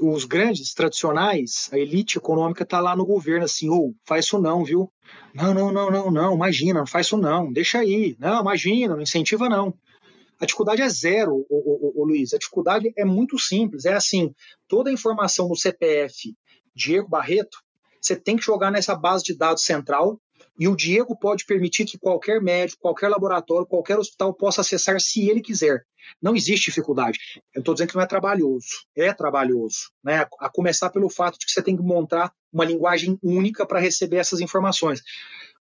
os 0.00 0.24
grandes 0.24 0.74
tradicionais, 0.74 1.68
a 1.72 1.78
elite 1.78 2.18
econômica 2.18 2.62
está 2.62 2.80
lá 2.80 2.94
no 2.94 3.06
governo 3.06 3.44
assim, 3.44 3.68
ou 3.68 3.90
oh, 3.90 3.94
faz 4.04 4.26
isso 4.26 4.38
não, 4.38 4.64
viu? 4.64 4.92
Não, 5.34 5.54
não, 5.54 5.72
não, 5.72 5.90
não, 5.90 6.10
não, 6.10 6.34
imagina, 6.34 6.80
não 6.80 6.86
faz 6.86 7.06
isso 7.06 7.16
não, 7.16 7.52
deixa 7.52 7.78
aí, 7.78 8.16
não, 8.18 8.40
imagina, 8.40 8.94
não 8.94 9.02
incentiva 9.02 9.48
não. 9.48 9.74
A 10.38 10.44
dificuldade 10.44 10.82
é 10.82 10.88
zero, 10.88 11.46
o, 11.48 12.04
Luiz. 12.04 12.34
A 12.34 12.38
dificuldade 12.38 12.92
é 12.96 13.04
muito 13.04 13.38
simples. 13.38 13.86
É 13.86 13.94
assim: 13.94 14.34
toda 14.68 14.90
a 14.90 14.92
informação 14.92 15.48
no 15.48 15.56
CPF 15.56 16.36
Diego 16.74 17.08
Barreto, 17.08 17.58
você 18.00 18.14
tem 18.14 18.36
que 18.36 18.44
jogar 18.44 18.70
nessa 18.70 18.94
base 18.94 19.24
de 19.24 19.34
dados 19.36 19.64
central 19.64 20.20
e 20.58 20.66
o 20.68 20.76
Diego 20.76 21.16
pode 21.18 21.44
permitir 21.44 21.84
que 21.84 21.98
qualquer 21.98 22.40
médico, 22.40 22.80
qualquer 22.80 23.08
laboratório, 23.08 23.66
qualquer 23.66 23.98
hospital 23.98 24.32
possa 24.32 24.62
acessar 24.62 24.98
se 25.00 25.28
ele 25.28 25.42
quiser. 25.42 25.84
Não 26.22 26.34
existe 26.34 26.66
dificuldade. 26.66 27.18
Eu 27.54 27.60
estou 27.60 27.74
dizendo 27.74 27.90
que 27.90 27.96
não 27.96 28.02
é 28.02 28.06
trabalhoso. 28.06 28.86
É 28.96 29.12
trabalhoso. 29.12 29.90
Né? 30.02 30.26
A 30.40 30.48
começar 30.48 30.88
pelo 30.90 31.10
fato 31.10 31.38
de 31.38 31.44
que 31.44 31.52
você 31.52 31.62
tem 31.62 31.76
que 31.76 31.82
montar 31.82 32.32
uma 32.52 32.64
linguagem 32.64 33.18
única 33.22 33.66
para 33.66 33.80
receber 33.80 34.16
essas 34.16 34.40
informações. 34.40 35.02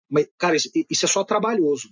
Mas, 0.10 0.28
cara, 0.38 0.56
isso, 0.56 0.70
isso 0.90 1.06
é 1.06 1.08
só 1.08 1.24
trabalhoso. 1.24 1.90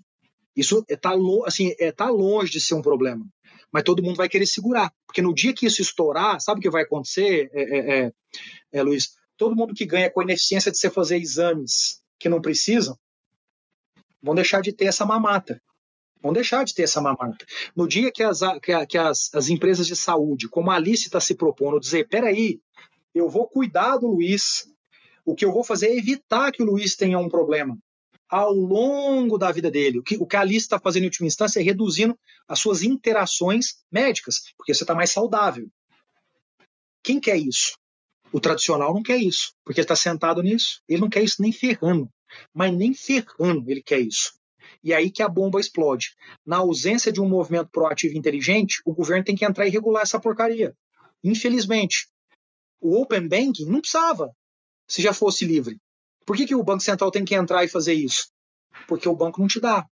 Isso 0.56 0.84
está 0.90 1.14
assim, 1.46 1.76
é, 1.80 1.92
tá 1.92 2.10
longe 2.10 2.52
de 2.52 2.60
ser 2.60 2.74
um 2.74 2.82
problema. 2.82 3.24
Mas 3.72 3.84
todo 3.84 4.02
mundo 4.02 4.16
vai 4.16 4.28
querer 4.28 4.48
segurar. 4.48 4.92
Porque 5.06 5.22
no 5.22 5.36
dia 5.36 5.54
que 5.54 5.68
isso 5.68 5.84
estourar, 5.84 6.42
sabe 6.42 6.60
o 6.60 6.62
que 6.64 6.70
vai 6.70 6.82
acontecer, 6.82 7.48
é, 7.54 7.62
é, 7.62 8.00
é, 8.00 8.12
é 8.72 8.82
Luiz? 8.82 9.12
Todo 9.38 9.56
mundo 9.56 9.76
que 9.76 9.86
ganha 9.86 10.10
com 10.10 10.20
a 10.20 10.24
ineficiência 10.24 10.72
de 10.72 10.80
você 10.80 10.90
fazer 10.90 11.18
exames 11.18 12.02
que 12.20 12.30
não 12.30 12.42
precisam, 12.42 12.98
vão 14.22 14.36
deixar 14.36 14.62
de 14.62 14.74
ter 14.74 14.86
essa 14.86 15.06
mamata. 15.06 15.62
Vão 16.22 16.34
deixar 16.34 16.66
de 16.66 16.74
ter 16.74 16.84
essa 16.84 17.00
mamata. 17.00 17.46
No 17.76 17.88
dia 17.88 18.12
que 18.12 18.24
as, 18.24 18.40
que, 18.90 18.98
as, 18.98 19.34
as 19.34 19.50
empresas 19.50 19.86
de 19.86 19.96
saúde, 19.96 20.50
como 20.50 20.72
a 20.72 20.76
Alice 20.76 21.06
está 21.06 21.20
se 21.20 21.36
propondo, 21.36 21.80
dizer: 21.80 22.08
peraí, 22.08 22.60
eu 23.14 23.30
vou 23.30 23.48
cuidar 23.48 23.98
do 23.98 24.08
Luiz, 24.08 24.68
o 25.24 25.36
que 25.36 25.46
eu 25.46 25.52
vou 25.52 25.64
fazer 25.64 25.88
é 25.88 25.98
evitar 25.98 26.52
que 26.52 26.64
o 26.64 26.66
Luiz 26.66 26.96
tenha 26.96 27.20
um 27.20 27.30
problema 27.30 27.78
ao 28.30 28.52
longo 28.52 29.38
da 29.38 29.52
vida 29.52 29.72
dele. 29.72 30.00
O 30.00 30.04
que, 30.04 30.18
o 30.18 30.26
que 30.26 30.36
a 30.36 30.42
Alice 30.42 30.66
está 30.66 30.80
fazendo 30.80 31.04
em 31.04 31.08
última 31.08 31.28
instância 31.28 31.60
é 31.60 31.64
reduzindo 31.64 32.18
as 32.48 32.60
suas 32.60 32.82
interações 32.82 33.78
médicas, 33.92 34.54
porque 34.58 34.74
você 34.74 34.84
está 34.84 34.94
mais 34.94 35.12
saudável. 35.12 35.70
Quem 37.02 37.20
quer 37.20 37.38
isso? 37.38 37.78
O 38.32 38.40
tradicional 38.40 38.94
não 38.94 39.02
quer 39.02 39.18
isso, 39.18 39.54
porque 39.64 39.80
ele 39.80 39.86
está 39.86 39.96
sentado 39.96 40.42
nisso. 40.44 40.82
Ele 40.88 41.02
não 41.02 41.10
quer 41.10 41.24
isso 41.24 41.42
nem 41.42 41.52
ferrando. 41.52 42.10
Mas 42.54 42.76
nem 42.76 42.94
ferrando 42.94 43.70
ele 43.70 43.82
quer 43.82 44.00
isso. 44.00 44.34
E 44.84 44.94
aí 44.94 45.10
que 45.10 45.24
a 45.24 45.30
bomba 45.30 45.60
explode. 45.60 46.16
Na 46.46 46.58
ausência 46.58 47.12
de 47.12 47.22
um 47.22 47.28
movimento 47.28 47.70
proativo 47.72 48.18
inteligente, 48.18 48.82
o 48.86 48.94
governo 48.94 49.24
tem 49.24 49.36
que 49.36 49.46
entrar 49.46 49.66
e 49.66 49.70
regular 49.70 50.04
essa 50.04 50.20
porcaria. 50.20 50.76
Infelizmente. 51.24 52.08
O 52.80 53.02
Open 53.02 53.28
Banking 53.28 53.66
não 53.66 53.82
precisava, 53.82 54.32
se 54.88 55.02
já 55.02 55.14
fosse 55.14 55.46
livre. 55.46 55.80
Por 56.26 56.36
que, 56.36 56.46
que 56.46 56.56
o 56.56 56.64
Banco 56.64 56.84
Central 56.84 57.10
tem 57.10 57.26
que 57.26 57.34
entrar 57.34 57.64
e 57.64 57.68
fazer 57.68 57.94
isso? 57.94 58.30
Porque 58.88 59.10
o 59.10 59.16
banco 59.16 59.40
não 59.40 59.48
te 59.48 59.60
dá. 59.60 59.86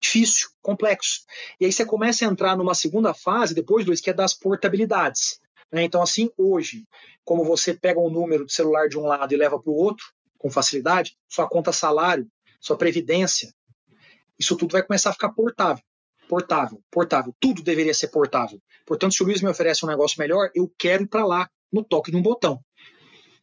Difícil, 0.00 0.48
complexo. 0.62 1.24
E 1.58 1.66
aí 1.66 1.72
você 1.72 1.84
começa 1.84 2.24
a 2.24 2.28
entrar 2.30 2.56
numa 2.56 2.74
segunda 2.74 3.12
fase, 3.12 3.54
depois, 3.54 3.84
Luiz, 3.84 4.00
que 4.00 4.08
é 4.08 4.14
das 4.14 4.32
portabilidades. 4.32 5.40
Né? 5.72 5.84
Então, 5.84 6.02
assim, 6.02 6.30
hoje, 6.36 6.86
como 7.24 7.44
você 7.44 7.74
pega 7.74 8.00
um 8.00 8.10
número 8.10 8.44
de 8.44 8.52
celular 8.52 8.88
de 8.88 8.98
um 8.98 9.06
lado 9.06 9.32
e 9.32 9.36
leva 9.36 9.60
para 9.60 9.70
o 9.70 9.76
outro 9.76 10.04
com 10.38 10.50
facilidade, 10.50 11.16
sua 11.28 11.48
conta 11.48 11.72
salário, 11.72 12.26
sua 12.60 12.76
previdência, 12.76 13.52
isso 14.38 14.56
tudo 14.56 14.72
vai 14.72 14.82
começar 14.82 15.10
a 15.10 15.12
ficar 15.12 15.30
portável. 15.30 15.84
Portável, 16.28 16.82
portável. 16.90 17.34
Tudo 17.40 17.62
deveria 17.62 17.92
ser 17.92 18.08
portável. 18.08 18.60
Portanto, 18.86 19.14
se 19.14 19.22
o 19.22 19.26
Luiz 19.26 19.42
me 19.42 19.50
oferece 19.50 19.84
um 19.84 19.88
negócio 19.88 20.18
melhor, 20.18 20.50
eu 20.54 20.72
quero 20.78 21.02
ir 21.02 21.08
para 21.08 21.26
lá 21.26 21.50
no 21.72 21.84
toque 21.84 22.10
de 22.10 22.16
um 22.16 22.22
botão. 22.22 22.60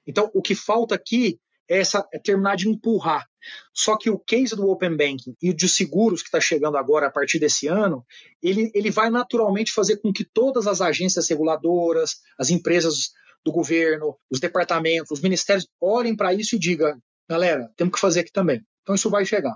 Então, 0.06 0.32
o 0.34 0.42
que 0.42 0.56
falta 0.56 0.96
aqui 0.96 1.40
essa, 1.70 2.08
é 2.14 2.20
terminar 2.20 2.56
de 2.56 2.70
empurrar. 2.70 3.28
Só 3.74 3.98
que 3.98 4.10
o 4.10 4.20
case 4.20 4.56
do 4.56 4.68
Open 4.68 4.96
Banking 4.96 5.36
e 5.42 5.54
de 5.54 5.70
seguros 5.70 6.22
que 6.22 6.28
está 6.28 6.40
chegando 6.40 6.78
agora 6.78 7.08
a 7.08 7.12
partir 7.12 7.40
desse 7.40 7.68
ano, 7.68 8.06
ele, 8.42 8.72
ele 8.74 8.92
vai 8.92 9.10
naturalmente 9.10 9.72
fazer 9.72 9.98
com 9.98 10.12
que 10.12 10.26
todas 10.26 10.68
as 10.68 10.82
agências 10.82 11.30
reguladoras, 11.30 12.18
as 12.38 12.50
empresas 12.50 13.12
do 13.46 13.52
governo, 13.52 14.18
os 14.30 14.40
departamentos, 14.40 15.12
os 15.12 15.22
ministérios 15.22 15.68
olhem 15.82 16.16
para 16.16 16.34
isso 16.34 16.56
e 16.56 16.60
digam, 16.60 16.98
galera, 17.30 17.70
temos 17.78 17.94
que 17.94 18.00
fazer 18.00 18.22
aqui 18.22 18.32
também. 18.32 18.62
Então 18.82 18.96
isso 18.96 19.10
vai 19.10 19.26
chegar. 19.26 19.56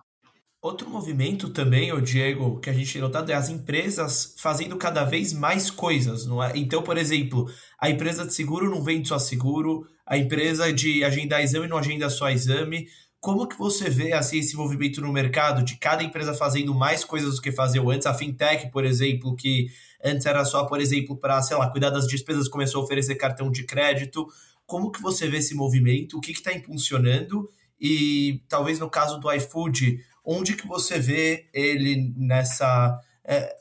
Outro 0.62 0.88
movimento 0.88 1.49
também, 1.49 1.91
o 1.91 1.99
Diego, 1.99 2.59
que 2.59 2.70
a 2.70 2.74
gente 2.74 2.93
tem 2.93 3.01
notado 3.01 3.32
é 3.32 3.34
as 3.34 3.49
empresas 3.49 4.36
fazendo 4.38 4.78
cada 4.78 5.03
vez 5.03 5.34
mais 5.34 5.72
coisas, 5.72 6.28
não 6.28 6.43
é? 6.43 6.51
Então, 6.55 6.84
por 6.84 6.99
exemplo, 6.99 7.51
a 7.80 7.89
empresa 7.89 8.28
de 8.28 8.32
seguro 8.32 8.70
não 8.70 8.84
vende 8.84 9.07
só 9.07 9.18
seguro, 9.18 9.88
a 10.12 10.18
empresa 10.18 10.74
de 10.74 11.05
agendar 11.05 11.41
exame 11.41 11.70
não 11.70 11.78
agenda 11.78 12.09
só 12.09 12.30
exame. 12.30 12.86
Como 13.18 13.47
que 13.47 13.57
você 13.57 13.89
vê 13.89 14.12
assim 14.12 14.39
esse 14.39 14.57
movimento 14.57 14.99
no 14.99 15.09
mercado 15.09 15.64
de 15.64 15.78
cada 15.78 16.03
empresa 16.03 16.34
fazendo 16.34 16.76
mais 16.76 17.05
coisas 17.05 17.36
do 17.36 17.41
que 17.41 17.49
fazia 17.49 17.82
antes? 17.82 18.05
A 18.05 18.14
fintech, 18.14 18.70
por 18.72 18.84
exemplo, 18.84 19.34
que 19.38 19.68
antes 20.03 20.26
era 20.26 20.43
só, 20.43 20.66
por 20.66 20.82
exemplo, 20.82 21.16
para, 21.16 21.41
sei 21.41 21.55
lá, 21.55 21.72
cuidar 21.72 21.91
das 21.91 22.07
despesas, 22.07 22.49
começou 22.49 22.82
a 22.82 22.84
oferecer 22.84 23.16
cartão 23.16 23.49
de 23.49 23.64
crédito. 23.64 24.28
Como 24.66 24.91
que 24.91 25.01
você 25.01 25.30
vê 25.30 25.38
esse 25.38 25.55
movimento? 25.55 26.18
O 26.18 26.20
que 26.20 26.34
está 26.34 26.51
impulsionando? 26.51 27.49
E 27.80 28.43
talvez 28.49 28.80
no 28.80 28.89
caso 28.89 29.18
do 29.18 29.32
iFood, 29.32 29.97
onde 30.26 30.57
que 30.57 30.68
você 30.68 30.99
vê 30.99 31.45
ele 31.53 32.14
nessa, 32.18 32.99
é, 33.24 33.55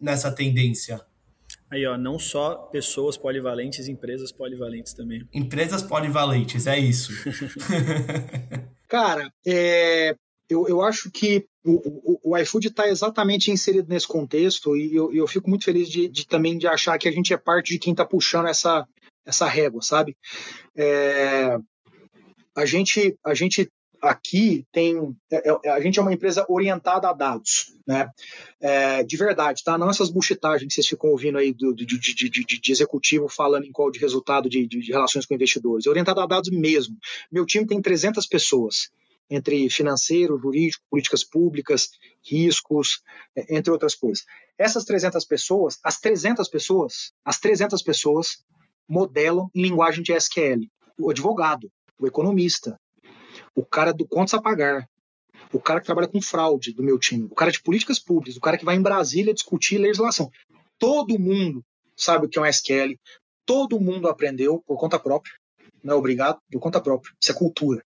nessa 0.00 0.30
tendência? 0.30 1.04
Aí, 1.72 1.86
ó, 1.86 1.96
não 1.96 2.18
só 2.18 2.54
pessoas 2.54 3.16
polivalentes, 3.16 3.88
empresas 3.88 4.30
polivalentes 4.30 4.92
também. 4.92 5.26
Empresas 5.32 5.82
polivalentes, 5.82 6.66
é 6.66 6.78
isso. 6.78 7.10
Cara, 8.86 9.32
é, 9.46 10.14
eu, 10.50 10.68
eu 10.68 10.82
acho 10.82 11.10
que 11.10 11.46
o, 11.64 12.20
o, 12.26 12.32
o 12.32 12.36
iFood 12.36 12.68
está 12.68 12.86
exatamente 12.88 13.50
inserido 13.50 13.88
nesse 13.88 14.06
contexto 14.06 14.76
e 14.76 14.94
eu, 14.94 15.14
eu 15.14 15.26
fico 15.26 15.48
muito 15.48 15.64
feliz 15.64 15.88
de, 15.88 16.08
de, 16.08 16.26
também 16.26 16.58
de 16.58 16.66
achar 16.66 16.98
que 16.98 17.08
a 17.08 17.12
gente 17.12 17.32
é 17.32 17.38
parte 17.38 17.72
de 17.72 17.78
quem 17.78 17.92
está 17.92 18.04
puxando 18.04 18.48
essa, 18.48 18.86
essa 19.24 19.48
régua, 19.48 19.80
sabe? 19.80 20.14
É, 20.76 21.56
a 22.54 22.66
gente, 22.66 23.16
a 23.24 23.32
gente 23.32 23.66
aqui 24.02 24.66
tem. 24.72 25.16
É, 25.30 25.50
é, 25.64 25.70
a 25.70 25.80
gente 25.80 25.98
é 25.98 26.02
uma 26.02 26.12
empresa 26.12 26.44
orientada 26.48 27.08
a 27.08 27.12
dados, 27.12 27.72
né? 27.86 28.10
É, 28.60 29.04
de 29.04 29.16
verdade, 29.16 29.62
tá? 29.62 29.78
Não 29.78 29.88
essas 29.88 30.10
buchitagens 30.10 30.66
que 30.66 30.74
vocês 30.74 30.86
ficam 30.86 31.10
ouvindo 31.10 31.38
aí 31.38 31.52
do, 31.52 31.72
de, 31.72 31.86
de, 31.86 32.28
de, 32.28 32.44
de, 32.44 32.72
executivo 32.72 33.28
falando 33.28 33.64
em 33.64 33.72
qual 33.72 33.90
de 33.90 34.00
resultado 34.00 34.48
de, 34.48 34.66
relações 34.90 35.24
com 35.24 35.34
investidores. 35.34 35.86
É 35.86 35.90
orientado 35.90 36.20
a 36.20 36.26
dados 36.26 36.50
mesmo. 36.50 36.96
Meu 37.30 37.46
time 37.46 37.64
tem 37.64 37.80
300 37.80 38.26
pessoas 38.26 38.90
entre 39.30 39.70
financeiro, 39.70 40.36
jurídico, 40.36 40.84
políticas 40.90 41.24
públicas, 41.24 41.90
riscos, 42.22 43.00
é, 43.36 43.56
entre 43.56 43.70
outras 43.70 43.94
coisas. 43.94 44.24
Essas 44.58 44.84
300 44.84 45.24
pessoas, 45.24 45.78
as 45.82 46.00
300 46.00 46.48
pessoas, 46.48 47.12
as 47.24 47.38
300 47.38 47.80
pessoas 47.82 48.44
modelam 48.88 49.48
em 49.54 49.62
linguagem 49.62 50.02
de 50.02 50.12
SQL. 50.12 50.68
O 50.98 51.10
advogado, 51.10 51.70
o 51.98 52.06
economista, 52.06 52.78
o 53.54 53.64
cara 53.64 53.92
do 53.92 54.06
contas 54.06 54.34
a 54.34 54.40
pagar, 54.42 54.88
o 55.52 55.60
cara 55.60 55.80
que 55.80 55.86
trabalha 55.86 56.08
com 56.08 56.20
fraude 56.20 56.72
do 56.72 56.82
meu 56.82 56.98
time, 56.98 57.24
o 57.24 57.34
cara 57.34 57.50
de 57.50 57.62
políticas 57.62 57.98
públicas, 57.98 58.36
o 58.36 58.40
cara 58.40 58.56
que 58.56 58.64
vai 58.64 58.76
em 58.76 58.82
Brasília 58.82 59.34
discutir 59.34 59.78
legislação. 59.78 60.30
Todo 60.78 61.18
mundo 61.18 61.64
sabe 61.96 62.26
o 62.26 62.28
que 62.28 62.38
é 62.38 62.42
um 62.42 62.46
SQL, 62.46 62.98
todo 63.44 63.80
mundo 63.80 64.08
aprendeu 64.08 64.62
por 64.66 64.78
conta 64.78 64.98
própria, 64.98 65.34
não 65.82 65.94
é 65.94 65.96
obrigado, 65.96 66.38
por 66.50 66.60
conta 66.60 66.80
própria. 66.80 67.12
Isso 67.20 67.32
é 67.32 67.34
cultura. 67.34 67.84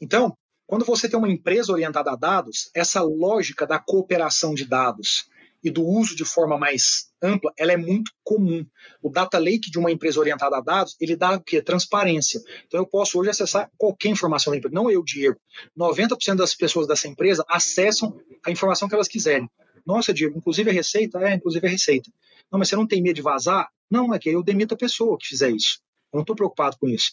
Então, 0.00 0.36
quando 0.66 0.84
você 0.84 1.08
tem 1.08 1.18
uma 1.18 1.30
empresa 1.30 1.72
orientada 1.72 2.12
a 2.12 2.16
dados, 2.16 2.70
essa 2.74 3.00
lógica 3.00 3.66
da 3.66 3.78
cooperação 3.78 4.54
de 4.54 4.66
dados, 4.66 5.28
e 5.62 5.70
do 5.70 5.84
uso 5.84 6.14
de 6.14 6.24
forma 6.24 6.56
mais 6.56 7.08
ampla, 7.22 7.52
ela 7.58 7.72
é 7.72 7.76
muito 7.76 8.12
comum. 8.22 8.64
O 9.02 9.10
data 9.10 9.38
lake 9.38 9.70
de 9.70 9.78
uma 9.78 9.90
empresa 9.90 10.20
orientada 10.20 10.56
a 10.56 10.60
dados, 10.60 10.96
ele 11.00 11.16
dá 11.16 11.34
o 11.34 11.40
quê? 11.40 11.60
Transparência. 11.60 12.40
Então 12.66 12.80
eu 12.80 12.86
posso 12.86 13.18
hoje 13.18 13.30
acessar 13.30 13.70
qualquer 13.76 14.08
informação 14.08 14.52
da 14.52 14.58
empresa, 14.58 14.74
não 14.74 14.90
eu, 14.90 15.02
Diego. 15.02 15.38
90% 15.76 16.36
das 16.36 16.54
pessoas 16.54 16.86
dessa 16.86 17.08
empresa 17.08 17.44
acessam 17.48 18.16
a 18.46 18.50
informação 18.50 18.88
que 18.88 18.94
elas 18.94 19.08
quiserem. 19.08 19.48
Nossa, 19.84 20.12
Diego, 20.12 20.36
inclusive 20.36 20.70
a 20.70 20.72
receita? 20.72 21.18
É, 21.18 21.34
inclusive 21.34 21.66
a 21.66 21.70
receita. 21.70 22.10
Não, 22.50 22.58
mas 22.58 22.68
você 22.68 22.76
não 22.76 22.86
tem 22.86 23.02
medo 23.02 23.16
de 23.16 23.22
vazar? 23.22 23.68
Não, 23.90 24.14
é 24.14 24.18
que 24.18 24.28
eu 24.28 24.42
demito 24.42 24.74
a 24.74 24.76
pessoa 24.76 25.18
que 25.18 25.26
fizer 25.26 25.50
isso. 25.50 25.80
Eu 26.12 26.18
não 26.18 26.22
estou 26.22 26.36
preocupado 26.36 26.76
com 26.78 26.88
isso. 26.88 27.12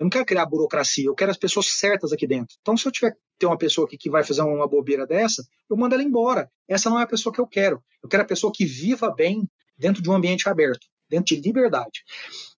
Eu 0.00 0.04
não 0.04 0.10
quero 0.10 0.24
criar 0.24 0.46
burocracia, 0.46 1.04
eu 1.04 1.14
quero 1.14 1.30
as 1.30 1.36
pessoas 1.36 1.66
certas 1.66 2.10
aqui 2.10 2.26
dentro. 2.26 2.56
Então, 2.62 2.74
se 2.74 2.88
eu 2.88 2.90
tiver 2.90 3.14
ter 3.38 3.44
uma 3.44 3.58
pessoa 3.58 3.86
aqui 3.86 3.98
que 3.98 4.08
vai 4.08 4.24
fazer 4.24 4.40
uma 4.40 4.66
bobeira 4.66 5.06
dessa, 5.06 5.46
eu 5.68 5.76
mando 5.76 5.94
ela 5.94 6.02
embora. 6.02 6.50
Essa 6.66 6.88
não 6.88 6.98
é 6.98 7.02
a 7.02 7.06
pessoa 7.06 7.30
que 7.30 7.38
eu 7.38 7.46
quero. 7.46 7.84
Eu 8.02 8.08
quero 8.08 8.22
a 8.22 8.26
pessoa 8.26 8.50
que 8.50 8.64
viva 8.64 9.14
bem 9.14 9.46
dentro 9.76 10.02
de 10.02 10.08
um 10.08 10.14
ambiente 10.14 10.48
aberto, 10.48 10.86
dentro 11.06 11.36
de 11.36 11.42
liberdade. 11.42 12.02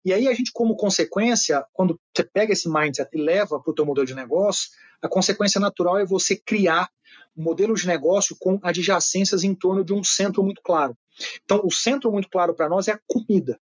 E 0.05 0.13
aí 0.13 0.29
a 0.29 0.35
gente, 0.35 0.53
como 0.53 0.77
consequência, 0.77 1.65
quando 1.73 1.99
você 2.15 2.25
pega 2.25 2.53
esse 2.53 2.69
mindset 2.69 3.09
e 3.15 3.19
leva 3.19 3.59
para 3.59 3.71
o 3.71 3.75
teu 3.75 3.87
modelo 3.87 4.07
de 4.07 4.15
negócio, 4.15 4.69
a 5.01 5.09
consequência 5.09 5.59
natural 5.59 5.99
é 5.99 6.05
você 6.05 6.37
criar 6.37 6.91
um 7.35 7.43
modelo 7.43 7.75
de 7.75 7.87
negócio 7.87 8.37
com 8.39 8.59
adjacências 8.63 9.45
em 9.45 9.55
torno 9.55 9.83
de 9.83 9.95
um 9.95 10.05
centro 10.05 10.43
muito 10.43 10.61
claro. 10.63 10.95
Então, 11.43 11.63
o 11.65 11.71
centro 11.71 12.13
muito 12.13 12.29
claro 12.29 12.55
para 12.55 12.69
nós 12.69 12.87
é 12.87 12.93
a 12.93 13.01
comida. 13.07 13.59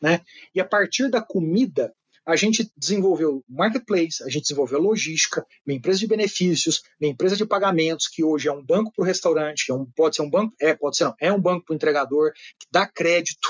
Né? 0.00 0.20
E 0.52 0.60
a 0.60 0.64
partir 0.64 1.08
da 1.08 1.22
comida, 1.22 1.94
a 2.26 2.36
gente 2.36 2.70
desenvolveu 2.76 3.44
marketplace, 3.48 4.22
a 4.22 4.28
gente 4.28 4.42
desenvolveu 4.42 4.80
logística, 4.80 5.44
minha 5.66 5.76
empresa 5.76 5.98
de 5.98 6.06
benefícios, 6.06 6.82
minha 6.98 7.12
empresa 7.12 7.36
de 7.36 7.44
pagamentos, 7.44 8.08
que 8.08 8.24
hoje 8.24 8.48
é 8.48 8.52
um 8.52 8.64
banco 8.64 8.92
para 8.92 9.02
o 9.02 9.06
restaurante, 9.06 9.70
é 9.70 9.74
um, 9.74 9.84
pode 9.94 10.16
ser 10.16 10.22
um 10.22 10.30
banco, 10.30 10.54
é, 10.60 10.74
pode 10.74 10.96
ser 10.96 11.04
não, 11.04 11.14
é 11.20 11.32
um 11.32 11.40
banco 11.40 11.66
para 11.66 11.72
o 11.74 11.76
entregador, 11.76 12.32
que 12.32 12.66
dá 12.70 12.86
crédito 12.86 13.48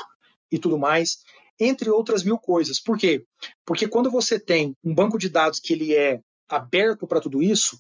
e 0.51 0.59
tudo 0.59 0.77
mais, 0.77 1.19
entre 1.59 1.89
outras 1.89 2.25
mil 2.25 2.39
coisas. 2.39 2.81
Por 2.81 2.99
quê? 2.99 3.25
Porque 3.65 3.87
quando 3.87 4.11
você 4.11 4.41
tem 4.41 4.77
um 4.83 4.95
banco 4.95 5.19
de 5.19 5.29
dados 5.29 5.61
que 5.61 5.73
ele 5.73 5.95
é 5.95 6.21
aberto 6.49 7.07
para 7.07 7.21
tudo 7.21 7.43
isso, 7.43 7.79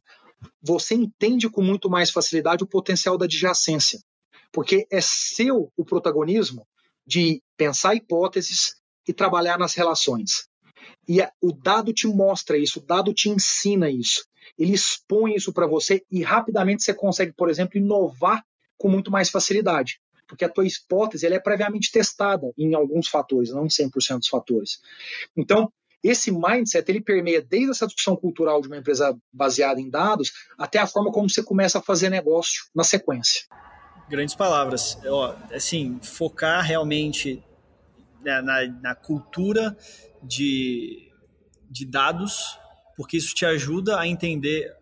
você 0.62 0.94
entende 0.94 1.48
com 1.48 1.62
muito 1.62 1.90
mais 1.90 2.10
facilidade 2.10 2.62
o 2.62 2.68
potencial 2.68 3.18
da 3.18 3.24
adjacência. 3.24 3.98
Porque 4.52 4.86
é 4.90 5.00
seu 5.00 5.72
o 5.76 5.84
protagonismo 5.84 6.66
de 7.06 7.42
pensar 7.56 7.94
hipóteses 7.94 8.76
e 9.06 9.12
trabalhar 9.12 9.58
nas 9.58 9.74
relações. 9.74 10.48
E 11.08 11.20
o 11.40 11.52
dado 11.52 11.92
te 11.92 12.06
mostra 12.06 12.56
isso, 12.56 12.80
o 12.80 12.82
dado 12.82 13.12
te 13.12 13.28
ensina 13.28 13.90
isso. 13.90 14.24
Ele 14.58 14.72
expõe 14.72 15.34
isso 15.34 15.52
para 15.52 15.66
você 15.66 16.04
e 16.10 16.22
rapidamente 16.22 16.82
você 16.82 16.94
consegue, 16.94 17.32
por 17.32 17.48
exemplo, 17.48 17.78
inovar 17.78 18.44
com 18.76 18.88
muito 18.88 19.10
mais 19.10 19.30
facilidade. 19.30 20.00
Porque 20.26 20.44
a 20.44 20.48
tua 20.48 20.66
hipótese 20.66 21.26
ela 21.26 21.34
é 21.34 21.40
previamente 21.40 21.92
testada 21.92 22.52
em 22.56 22.74
alguns 22.74 23.08
fatores, 23.08 23.50
não 23.50 23.66
em 23.66 23.68
100% 23.68 24.18
dos 24.18 24.28
fatores. 24.28 24.80
Então, 25.36 25.70
esse 26.02 26.30
mindset 26.30 26.90
ele 26.90 27.00
permeia 27.00 27.40
desde 27.40 27.70
essa 27.70 27.86
discussão 27.86 28.14
cultural 28.14 28.60
de 28.60 28.68
uma 28.68 28.76
empresa 28.76 29.16
baseada 29.32 29.80
em 29.80 29.88
dados 29.88 30.32
até 30.58 30.78
a 30.78 30.86
forma 30.86 31.10
como 31.10 31.28
você 31.28 31.42
começa 31.42 31.78
a 31.78 31.82
fazer 31.82 32.10
negócio 32.10 32.64
na 32.74 32.84
sequência. 32.84 33.42
Grandes 34.08 34.34
palavras. 34.34 34.98
Ó, 35.06 35.34
assim, 35.50 35.98
focar 36.02 36.62
realmente 36.62 37.42
na, 38.24 38.42
na, 38.42 38.66
na 38.66 38.94
cultura 38.94 39.76
de, 40.22 41.10
de 41.70 41.84
dados, 41.84 42.58
porque 42.96 43.16
isso 43.16 43.34
te 43.34 43.44
ajuda 43.44 44.00
a 44.00 44.06
entender 44.06 44.74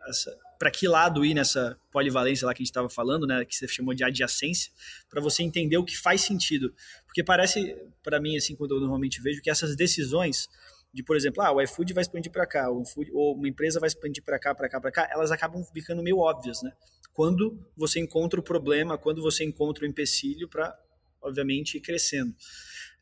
para 0.59 0.71
que 0.71 0.87
lado 0.87 1.25
ir 1.25 1.35
nessa 1.35 1.77
polivalência 1.91 2.47
lá 2.47 2.55
que 2.55 2.59
a 2.59 2.63
gente 2.63 2.71
estava 2.71 2.89
falando, 2.89 3.27
né, 3.27 3.45
que 3.45 3.55
você 3.55 3.67
chamou 3.67 3.93
de 3.95 4.05
adjacência, 4.05 4.71
para 5.11 5.21
você 5.21 5.43
entender 5.43 5.77
o 5.77 5.85
que 5.85 5.99
faz 5.99 6.21
sentido. 6.21 6.73
Porque 7.05 7.25
parece, 7.25 7.77
para 8.03 8.21
mim, 8.21 8.37
assim, 8.37 8.55
quando 8.55 8.77
eu 8.77 8.81
normalmente 8.81 9.21
vejo, 9.21 9.43
que 9.43 9.51
essas 9.51 9.75
decisões 9.75 10.49
de, 10.93 11.03
por 11.03 11.17
exemplo, 11.17 11.43
ah, 11.43 11.51
o 11.51 11.61
iFood 11.63 11.95
vai 11.95 12.03
expandir 12.03 12.31
para 12.31 12.47
cá, 12.47 12.71
o 12.71 12.83
ou 13.13 13.35
uma 13.35 13.49
empresa 13.49 13.81
vai 13.81 13.89
expandir 13.89 14.23
para 14.23 14.39
cá, 14.39 14.55
para 14.55 14.69
cá, 14.69 14.81
para 14.81 14.93
cá, 14.93 15.09
elas 15.11 15.33
acabam 15.33 15.65
ficando 15.65 16.03
meio 16.03 16.19
óbvias, 16.19 16.63
né? 16.63 16.71
Quando 17.13 17.59
você 17.77 17.99
encontra 17.99 18.39
o 18.39 18.43
problema, 18.43 18.99
quando 18.99 19.23
você 19.23 19.43
encontra 19.43 19.85
o 19.85 19.89
empecilho 19.89 20.49
para, 20.49 20.79
obviamente, 21.21 21.79
ir 21.79 21.81
crescendo. 21.81 22.35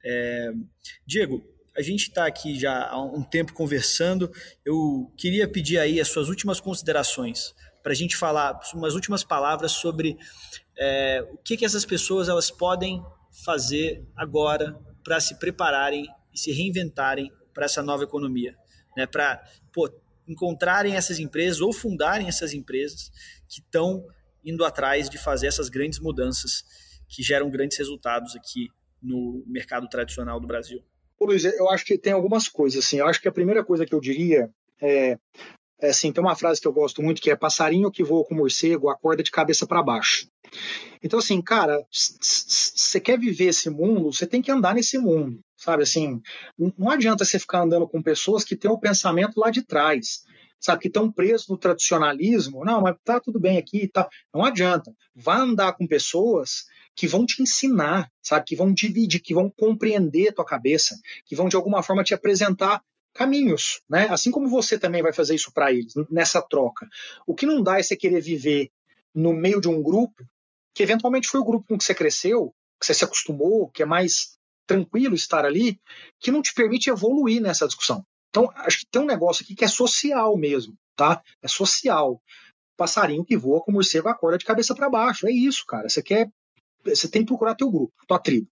É... 0.05 0.53
Diego, 1.07 1.45
a 1.77 1.83
gente 1.83 2.09
está 2.09 2.27
aqui 2.27 2.59
já 2.59 2.89
há 2.89 3.01
um 3.01 3.23
tempo 3.23 3.53
conversando. 3.53 4.31
Eu 4.65 5.13
queria 5.17 5.49
pedir 5.49 5.79
aí 5.79 6.01
as 6.01 6.09
suas 6.09 6.29
últimas 6.29 6.61
considerações 6.61 7.55
para 7.83 7.93
a 7.93 7.95
gente 7.95 8.17
falar 8.17 8.61
umas 8.75 8.95
últimas 8.95 9.25
palavras 9.25 9.73
sobre 9.73 10.19
é, 10.77 11.27
o 11.33 11.39
que, 11.39 11.57
que 11.57 11.65
essas 11.65 11.85
pessoas 11.85 12.29
elas 12.29 12.51
podem 12.51 13.03
fazer 13.45 14.05
agora 14.15 14.79
para 15.03 15.21
se 15.21 15.39
prepararem 15.39 16.07
e 16.33 16.39
se 16.39 16.53
reinventarem 16.53 17.33
para 17.55 17.65
essa 17.65 17.83
nova 17.83 18.05
economia, 18.05 18.55
né? 18.97 19.07
Para 19.07 19.43
encontrarem 20.29 20.95
essas 20.95 21.19
empresas 21.19 21.61
ou 21.61 21.73
fundarem 21.73 22.29
essas 22.29 22.53
empresas 22.53 23.11
que 23.49 23.61
estão 23.61 24.07
indo 24.45 24.65
atrás 24.65 25.09
de 25.09 25.19
fazer 25.19 25.47
essas 25.47 25.69
grandes 25.69 25.99
mudanças 25.99 26.65
que 27.09 27.23
geram 27.23 27.51
grandes 27.51 27.79
resultados 27.79 28.37
aqui 28.37 28.69
no 29.03 29.43
mercado 29.47 29.89
tradicional 29.89 30.41
do 30.41 30.47
Brasil. 30.47 30.83
Ô, 31.19 31.27
Luiz, 31.27 31.45
eu 31.45 31.69
acho 31.69 31.85
que 31.85 31.99
tem 31.99 32.13
algumas 32.13 32.49
coisas 32.49 32.85
assim. 32.85 32.99
Eu 32.99 33.07
acho 33.07 33.21
que 33.21 33.29
a 33.29 33.33
primeira 33.33 33.65
coisa 33.65 33.85
que 33.85 33.95
eu 33.95 34.01
diria 34.01 34.51
é, 34.81 35.19
é 35.81 35.91
assim, 35.91 36.13
tem 36.13 36.23
uma 36.23 36.35
frase 36.35 36.61
que 36.61 36.67
eu 36.67 36.73
gosto 36.73 37.03
muito 37.03 37.21
que 37.21 37.31
é 37.31 37.37
passarinho 37.37 37.91
que 37.91 38.03
voa 38.03 38.25
com 38.25 38.35
morcego 38.35 38.89
acorda 38.89 39.23
de 39.23 39.31
cabeça 39.31 39.67
para 39.67 39.83
baixo. 39.83 40.29
Então 41.03 41.19
assim, 41.19 41.41
cara, 41.41 41.85
você 41.91 43.01
quer 43.01 43.19
viver 43.19 43.47
esse 43.47 43.71
mundo, 43.71 44.13
você 44.13 44.27
tem 44.27 44.43
que 44.43 44.51
andar 44.51 44.75
nesse 44.75 44.99
mundo, 44.99 45.41
sabe 45.57 45.83
assim? 45.83 46.21
Não 46.59 46.91
adianta 46.91 47.25
você 47.25 47.39
ficar 47.39 47.63
andando 47.63 47.87
com 47.89 48.03
pessoas 48.03 48.45
que 48.45 48.57
têm 48.57 48.71
o 48.71 48.79
pensamento 48.79 49.39
lá 49.39 49.51
de 49.51 49.63
trás 49.63 50.25
sabe, 50.61 50.83
que 50.83 50.89
estão 50.89 51.11
presos 51.11 51.49
no 51.49 51.57
tradicionalismo, 51.57 52.65
não, 52.65 52.83
mas 52.83 52.95
tá 53.03 53.19
tudo 53.19 53.41
bem 53.41 53.57
aqui 53.57 53.85
e 53.85 53.89
tá. 53.89 54.03
tal. 54.03 54.11
Não 54.35 54.45
adianta. 54.45 54.93
Vá 55.15 55.39
andar 55.39 55.73
com 55.73 55.87
pessoas 55.87 56.67
que 56.95 57.07
vão 57.07 57.25
te 57.25 57.43
ensinar, 57.43 58.11
sabe, 58.23 58.45
que 58.47 58.57
vão 58.57 58.73
dividir, 58.73 59.21
que 59.21 59.35
vão 59.35 59.51
compreender 59.51 60.35
tua 60.35 60.45
cabeça, 60.45 60.99
que 61.25 61.35
vão 61.35 61.49
de 61.49 61.57
alguma 61.57 61.83
forma 61.83 62.05
te 62.05 62.15
apresentar 62.15 62.83
caminhos, 63.15 63.83
né? 63.89 64.09
Assim 64.11 64.31
como 64.31 64.49
você 64.49 64.79
também 64.79 65.03
vai 65.03 65.13
fazer 65.13 65.35
isso 65.35 65.53
para 65.53 65.73
eles 65.73 65.95
nessa 66.11 66.41
troca. 66.43 66.89
O 67.27 67.35
que 67.35 67.47
não 67.47 67.63
dá 67.63 67.79
é 67.79 67.83
você 67.83 67.97
querer 67.97 68.21
viver 68.21 68.71
no 69.15 69.33
meio 69.33 69.61
de 69.61 69.69
um 69.69 69.83
grupo 69.83 70.25
que 70.75 70.83
eventualmente 70.83 71.29
foi 71.29 71.41
o 71.41 71.45
grupo 71.45 71.67
com 71.67 71.79
que 71.79 71.85
você 71.85 71.95
cresceu, 71.95 72.55
que 72.79 72.87
você 72.87 72.95
se 72.95 73.05
acostumou, 73.05 73.69
que 73.69 73.83
é 73.83 73.87
mais 73.87 74.39
tranquilo 74.67 75.15
estar 75.15 75.45
ali, 75.45 75.81
que 76.21 76.31
não 76.31 76.41
te 76.41 76.55
permite 76.55 76.89
evoluir 76.89 77.41
nessa 77.43 77.67
discussão. 77.67 78.05
Então, 78.29 78.49
acho 78.55 78.81
que 78.81 78.87
tem 78.91 79.03
um 79.03 79.07
negócio 79.07 79.43
aqui 79.43 79.57
que 79.57 79.65
é 79.65 79.69
social 79.69 80.37
mesmo, 80.37 80.77
tá? 80.95 81.21
É 81.43 81.49
social. 81.49 82.23
Passarinho 82.77 83.25
que 83.25 83.37
voa 83.37 83.61
com 83.61 83.73
morcego 83.73 84.09
acorda 84.09 84.39
de 84.39 84.45
cabeça 84.45 84.75
para 84.75 84.89
baixo. 84.89 85.27
É 85.27 85.33
isso, 85.33 85.67
cara. 85.67 85.89
Você 85.89 86.01
quer 86.03 86.31
você 86.85 87.09
tem 87.09 87.23
que 87.23 87.29
procurar 87.29 87.55
teu 87.55 87.71
grupo, 87.71 87.93
tua 88.07 88.19
tribo. 88.19 88.49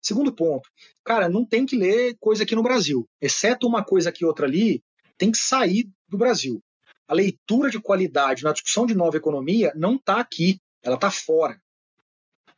Segundo 0.00 0.32
ponto, 0.32 0.68
cara, 1.04 1.28
não 1.28 1.44
tem 1.44 1.66
que 1.66 1.76
ler 1.76 2.16
coisa 2.18 2.44
aqui 2.44 2.54
no 2.54 2.62
Brasil. 2.62 3.08
Exceto 3.20 3.66
uma 3.66 3.84
coisa 3.84 4.08
aqui 4.08 4.24
outra 4.24 4.46
ali, 4.46 4.82
tem 5.16 5.30
que 5.30 5.38
sair 5.38 5.88
do 6.08 6.18
Brasil. 6.18 6.62
A 7.06 7.14
leitura 7.14 7.70
de 7.70 7.80
qualidade 7.80 8.44
na 8.44 8.52
discussão 8.52 8.86
de 8.86 8.94
nova 8.94 9.16
economia 9.16 9.72
não 9.74 9.96
está 9.96 10.20
aqui, 10.20 10.58
ela 10.82 10.94
está 10.94 11.10
fora. 11.10 11.60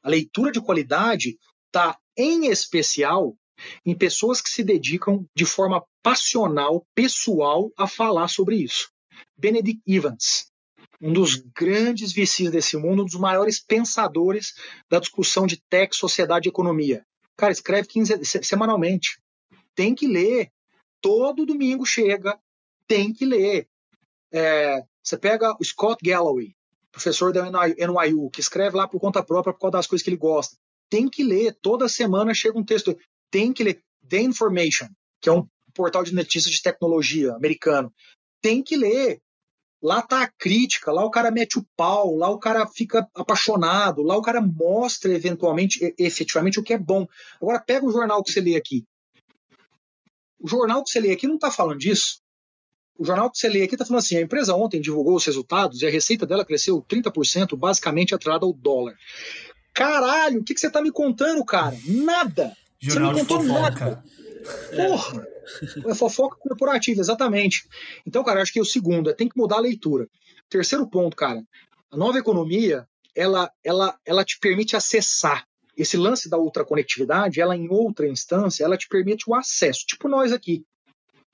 A 0.02 0.08
leitura 0.08 0.52
de 0.52 0.60
qualidade 0.60 1.38
está, 1.66 1.98
em 2.16 2.46
especial, 2.46 3.36
em 3.84 3.96
pessoas 3.96 4.40
que 4.40 4.48
se 4.48 4.62
dedicam 4.62 5.26
de 5.34 5.44
forma 5.44 5.84
passional, 6.02 6.86
pessoal, 6.94 7.72
a 7.76 7.88
falar 7.88 8.28
sobre 8.28 8.56
isso. 8.56 8.90
Benedict 9.36 9.82
Evans, 9.86 10.50
um 11.01 11.12
dos 11.12 11.36
grandes 11.36 12.12
VCs 12.12 12.51
desse 12.51 12.76
mundo, 12.76 13.03
um 13.03 13.07
dos 13.07 13.14
maiores 13.14 13.61
pensadores 13.61 14.55
da 14.88 14.99
discussão 14.99 15.47
de 15.47 15.57
tech, 15.68 15.94
sociedade 15.94 16.49
e 16.49 16.51
economia. 16.51 17.05
Cara, 17.36 17.53
escreve 17.53 17.88
15, 17.88 18.24
semanalmente. 18.42 19.20
Tem 19.74 19.94
que 19.94 20.07
ler. 20.07 20.51
Todo 21.01 21.47
domingo 21.47 21.84
chega, 21.84 22.38
tem 22.86 23.12
que 23.12 23.24
ler. 23.24 23.68
É, 24.32 24.82
você 25.03 25.16
pega 25.16 25.55
o 25.61 25.64
Scott 25.64 25.99
Galloway, 26.03 26.55
professor 26.90 27.32
da 27.32 27.44
NYU, 27.51 28.30
que 28.30 28.40
escreve 28.40 28.76
lá 28.76 28.88
por 28.88 28.99
conta 28.99 29.22
própria 29.22 29.53
por 29.53 29.61
causa 29.61 29.72
das 29.72 29.86
coisas 29.86 30.03
que 30.03 30.11
ele 30.11 30.16
gosta. 30.16 30.57
Tem 30.88 31.09
que 31.09 31.22
ler. 31.22 31.57
Toda 31.61 31.88
semana 31.88 32.32
chega 32.32 32.59
um 32.59 32.64
texto. 32.64 32.97
Tem 33.30 33.53
que 33.53 33.62
ler. 33.62 33.82
The 34.09 34.20
Information, 34.20 34.88
que 35.20 35.28
é 35.28 35.32
um 35.32 35.47
portal 35.74 36.03
de 36.03 36.14
notícias 36.14 36.55
de 36.55 36.62
tecnologia 36.62 37.34
americano. 37.34 37.92
Tem 38.40 38.62
que 38.62 38.76
ler. 38.76 39.20
Lá 39.82 40.00
tá 40.00 40.22
a 40.22 40.28
crítica, 40.28 40.90
lá 40.90 41.04
o 41.04 41.10
cara 41.10 41.30
mete 41.30 41.58
o 41.58 41.66
pau, 41.76 42.16
lá 42.16 42.30
o 42.30 42.38
cara 42.38 42.66
fica 42.66 43.06
apaixonado, 43.14 44.02
lá 44.02 44.16
o 44.16 44.22
cara 44.22 44.40
mostra 44.40 45.12
eventualmente, 45.12 45.94
efetivamente, 45.98 46.58
o 46.58 46.62
que 46.62 46.72
é 46.72 46.78
bom. 46.78 47.06
Agora 47.40 47.60
pega 47.60 47.84
o 47.84 47.92
jornal 47.92 48.22
que 48.22 48.32
você 48.32 48.40
lê 48.40 48.56
aqui. 48.56 48.84
O 50.40 50.48
jornal 50.48 50.82
que 50.82 50.90
você 50.90 51.00
lê 51.00 51.12
aqui 51.12 51.26
não 51.26 51.34
está 51.34 51.50
falando 51.50 51.78
disso. 51.78 52.20
O 52.98 53.04
jornal 53.04 53.30
que 53.30 53.38
você 53.38 53.48
lê 53.48 53.62
aqui 53.62 53.74
está 53.74 53.84
falando 53.84 53.98
assim: 54.02 54.16
a 54.16 54.22
empresa 54.22 54.54
ontem 54.54 54.80
divulgou 54.80 55.16
os 55.16 55.24
resultados 55.24 55.82
e 55.82 55.86
a 55.86 55.90
receita 55.90 56.26
dela 56.26 56.44
cresceu 56.44 56.82
30%, 56.82 57.56
basicamente 57.56 58.14
atrelada 58.14 58.46
ao 58.46 58.52
dólar. 58.52 58.94
Caralho, 59.74 60.40
o 60.40 60.44
que, 60.44 60.54
que 60.54 60.60
você 60.60 60.68
está 60.68 60.80
me 60.80 60.90
contando, 60.90 61.44
cara? 61.44 61.76
Nada! 61.86 62.56
Jornal 62.78 63.12
você 63.12 63.18
não 63.18 63.26
contou 63.26 63.42
nada. 63.42 64.02
Porra! 64.74 65.26
É 65.86 65.94
fofoca 65.94 66.36
corporativa, 66.36 67.01
exatamente. 67.01 67.68
Então, 68.07 68.24
cara, 68.24 68.42
acho 68.42 68.53
que 68.53 68.61
o 68.61 68.64
segundo 68.64 69.11
é 69.11 69.14
tem 69.14 69.28
que 69.28 69.38
mudar 69.38 69.57
a 69.57 69.61
leitura. 69.61 70.09
Terceiro 70.49 70.88
ponto, 70.88 71.16
cara, 71.16 71.42
a 71.90 71.97
nova 71.97 72.18
economia, 72.18 72.86
ela, 73.14 73.51
ela, 73.64 73.99
ela 74.05 74.24
te 74.24 74.38
permite 74.38 74.76
acessar. 74.76 75.47
Esse 75.76 75.97
lance 75.97 76.28
da 76.28 76.38
ultraconectividade, 76.38 77.40
ela 77.40 77.55
em 77.55 77.68
outra 77.68 78.09
instância, 78.09 78.64
ela 78.64 78.78
te 78.78 78.88
permite 78.88 79.28
o 79.28 79.34
acesso, 79.34 79.84
tipo 79.86 80.09
nós 80.09 80.32
aqui. 80.32 80.64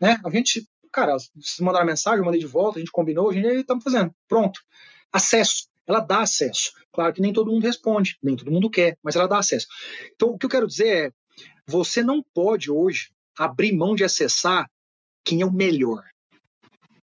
Né? 0.01 0.21
A 0.25 0.31
gente, 0.31 0.67
cara, 0.91 1.17
mandar 1.61 1.85
mensagem, 1.85 2.19
eu 2.19 2.25
mandei 2.25 2.41
de 2.41 2.47
volta, 2.47 2.79
a 2.79 2.81
gente 2.81 2.91
combinou, 2.91 3.31
a 3.31 3.33
gente 3.33 3.47
estamos 3.47 3.85
fazendo. 3.85 4.13
Pronto. 4.29 4.61
Acesso. 5.13 5.69
Ela 5.87 6.01
dá 6.01 6.23
acesso. 6.23 6.73
Claro 6.93 7.13
que 7.13 7.21
nem 7.21 7.33
todo 7.33 7.51
mundo 7.51 7.63
responde, 7.63 8.19
nem 8.23 8.37
todo 8.37 8.51
mundo 8.51 8.69
quer, 8.69 8.99
mas 9.03 9.17
ela 9.17 9.29
dá 9.29 9.39
acesso. 9.39 9.67
Então, 10.15 10.31
o 10.31 10.39
que 10.39 10.47
eu 10.47 10.51
quero 10.51 10.67
dizer 10.67 11.07
é, 11.07 11.13
você 11.66 12.03
não 12.03 12.22
pode 12.35 12.70
hoje 12.70 13.11
abrir 13.39 13.72
mão 13.72 13.95
de 13.95 14.05
acessar 14.05 14.68
quem 15.24 15.43
é 15.43 15.47
o 15.47 15.53
melhor, 15.53 16.05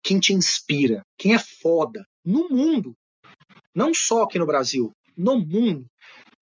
quem 0.02 0.18
te 0.18 0.32
inspira, 0.32 1.04
quem 1.18 1.34
é 1.34 1.38
foda 1.38 2.06
no 2.24 2.48
mundo. 2.48 2.96
Não 3.74 3.92
só 3.92 4.22
aqui 4.22 4.38
no 4.38 4.46
Brasil, 4.46 4.92
no 5.16 5.38
mundo. 5.38 5.86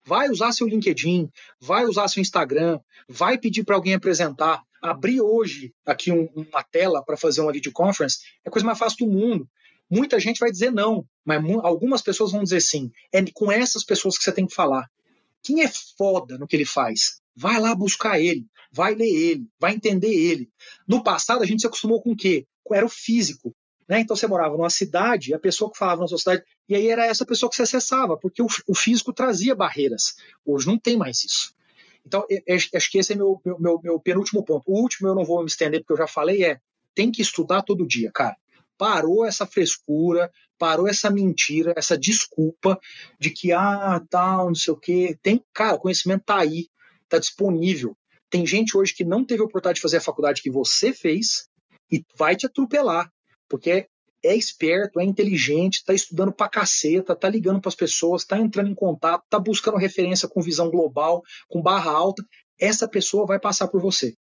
Vai 0.05 0.29
usar 0.29 0.51
seu 0.51 0.67
LinkedIn, 0.67 1.29
vai 1.59 1.85
usar 1.85 2.07
seu 2.07 2.21
Instagram, 2.21 2.79
vai 3.09 3.37
pedir 3.37 3.63
para 3.63 3.75
alguém 3.75 3.95
apresentar. 3.95 4.61
Abrir 4.81 5.19
hoje 5.19 5.73
aqui 5.83 6.11
um, 6.11 6.29
uma 6.35 6.63
tela 6.63 7.03
para 7.03 7.17
fazer 7.17 7.41
uma 7.41 7.51
videoconference 7.51 8.19
é 8.45 8.49
a 8.49 8.51
coisa 8.51 8.65
mais 8.65 8.77
fácil 8.77 9.05
do 9.05 9.11
mundo. 9.11 9.49
Muita 9.89 10.19
gente 10.19 10.39
vai 10.39 10.51
dizer 10.51 10.71
não, 10.71 11.05
mas 11.23 11.43
algumas 11.63 12.01
pessoas 12.03 12.31
vão 12.31 12.43
dizer 12.43 12.61
sim. 12.61 12.91
É 13.11 13.23
com 13.33 13.51
essas 13.51 13.83
pessoas 13.83 14.17
que 14.17 14.23
você 14.23 14.31
tem 14.31 14.45
que 14.45 14.53
falar. 14.53 14.87
Quem 15.45 15.61
é 15.61 15.69
foda 15.97 16.39
no 16.39 16.47
que 16.47 16.55
ele 16.55 16.65
faz? 16.65 17.21
Vai 17.35 17.59
lá 17.59 17.75
buscar 17.75 18.19
ele, 18.19 18.47
vai 18.71 18.95
ler 18.95 19.07
ele, 19.07 19.47
vai 19.59 19.73
entender 19.73 20.11
ele. 20.11 20.49
No 20.87 21.03
passado, 21.03 21.43
a 21.43 21.45
gente 21.45 21.61
se 21.61 21.67
acostumou 21.67 22.01
com 22.01 22.13
o 22.13 22.17
quê? 22.17 22.47
Era 22.71 22.85
o 22.85 22.89
físico. 22.89 23.55
Né? 23.87 23.99
Então 23.99 24.15
você 24.15 24.25
morava 24.25 24.57
numa 24.57 24.71
cidade, 24.71 25.35
a 25.35 25.39
pessoa 25.39 25.71
que 25.71 25.77
falava 25.77 26.01
na 26.01 26.07
sua 26.07 26.17
cidade, 26.17 26.43
e 26.67 26.75
aí 26.75 26.87
era 26.87 27.05
essa 27.05 27.23
pessoa 27.23 27.47
que 27.47 27.55
você 27.55 27.61
acessava, 27.61 28.17
porque 28.17 28.41
o, 28.41 28.47
o 28.67 28.73
físico 28.73 29.13
trazia 29.13 29.53
barreiras. 29.53 30.15
Hoje 30.43 30.65
não 30.65 30.79
tem 30.79 30.97
mais 30.97 31.23
isso. 31.23 31.53
Então, 32.03 32.25
acho 32.49 32.91
que 32.91 32.97
esse 32.97 33.13
é 33.13 33.15
meu, 33.15 33.39
meu, 33.59 33.79
meu 33.83 33.99
penúltimo 33.99 34.43
ponto. 34.43 34.63
O 34.65 34.81
último 34.81 35.07
eu 35.09 35.15
não 35.15 35.23
vou 35.23 35.41
me 35.41 35.47
estender, 35.47 35.81
porque 35.81 35.93
eu 35.93 36.05
já 36.05 36.07
falei, 36.07 36.43
é 36.43 36.59
tem 36.95 37.11
que 37.11 37.21
estudar 37.21 37.61
todo 37.61 37.85
dia, 37.85 38.09
cara. 38.11 38.35
Parou 38.77 39.25
essa 39.25 39.45
frescura, 39.45 40.31
parou 40.57 40.87
essa 40.87 41.09
mentira, 41.09 41.73
essa 41.75 41.97
desculpa 41.97 42.79
de 43.19 43.29
que, 43.29 43.51
ah, 43.51 44.01
tal, 44.09 44.47
não 44.47 44.55
sei 44.55 44.73
o 44.73 44.77
quê. 44.77 45.17
Tem, 45.21 45.43
cara, 45.53 45.75
o 45.75 45.79
conhecimento 45.79 46.23
tá 46.25 46.37
aí 46.37 46.67
está 47.05 47.19
disponível. 47.19 47.95
Tem 48.29 48.45
gente 48.45 48.77
hoje 48.77 48.93
que 48.93 49.05
não 49.05 49.23
teve 49.23 49.41
a 49.41 49.45
oportunidade 49.45 49.75
de 49.75 49.81
fazer 49.81 49.97
a 49.97 50.01
faculdade 50.01 50.41
que 50.41 50.51
você 50.51 50.91
fez 50.91 51.47
e 51.91 52.03
vai 52.17 52.35
te 52.35 52.45
atropelar, 52.45 53.09
porque 53.47 53.71
é, 53.71 53.87
é 54.23 54.35
esperto, 54.35 54.99
é 54.99 55.03
inteligente, 55.03 55.75
está 55.75 55.93
estudando 55.93 56.33
pra 56.33 56.49
caceta, 56.49 57.13
está 57.13 57.29
ligando 57.29 57.61
para 57.61 57.69
as 57.69 57.75
pessoas, 57.75 58.23
está 58.23 58.37
entrando 58.39 58.69
em 58.69 58.75
contato, 58.75 59.23
está 59.23 59.39
buscando 59.39 59.77
referência 59.77 60.27
com 60.27 60.41
visão 60.41 60.69
global, 60.69 61.21
com 61.47 61.61
barra 61.61 61.91
alta. 61.91 62.23
Essa 62.59 62.87
pessoa 62.87 63.25
vai 63.25 63.39
passar 63.39 63.67
por 63.67 63.81
você. 63.81 64.15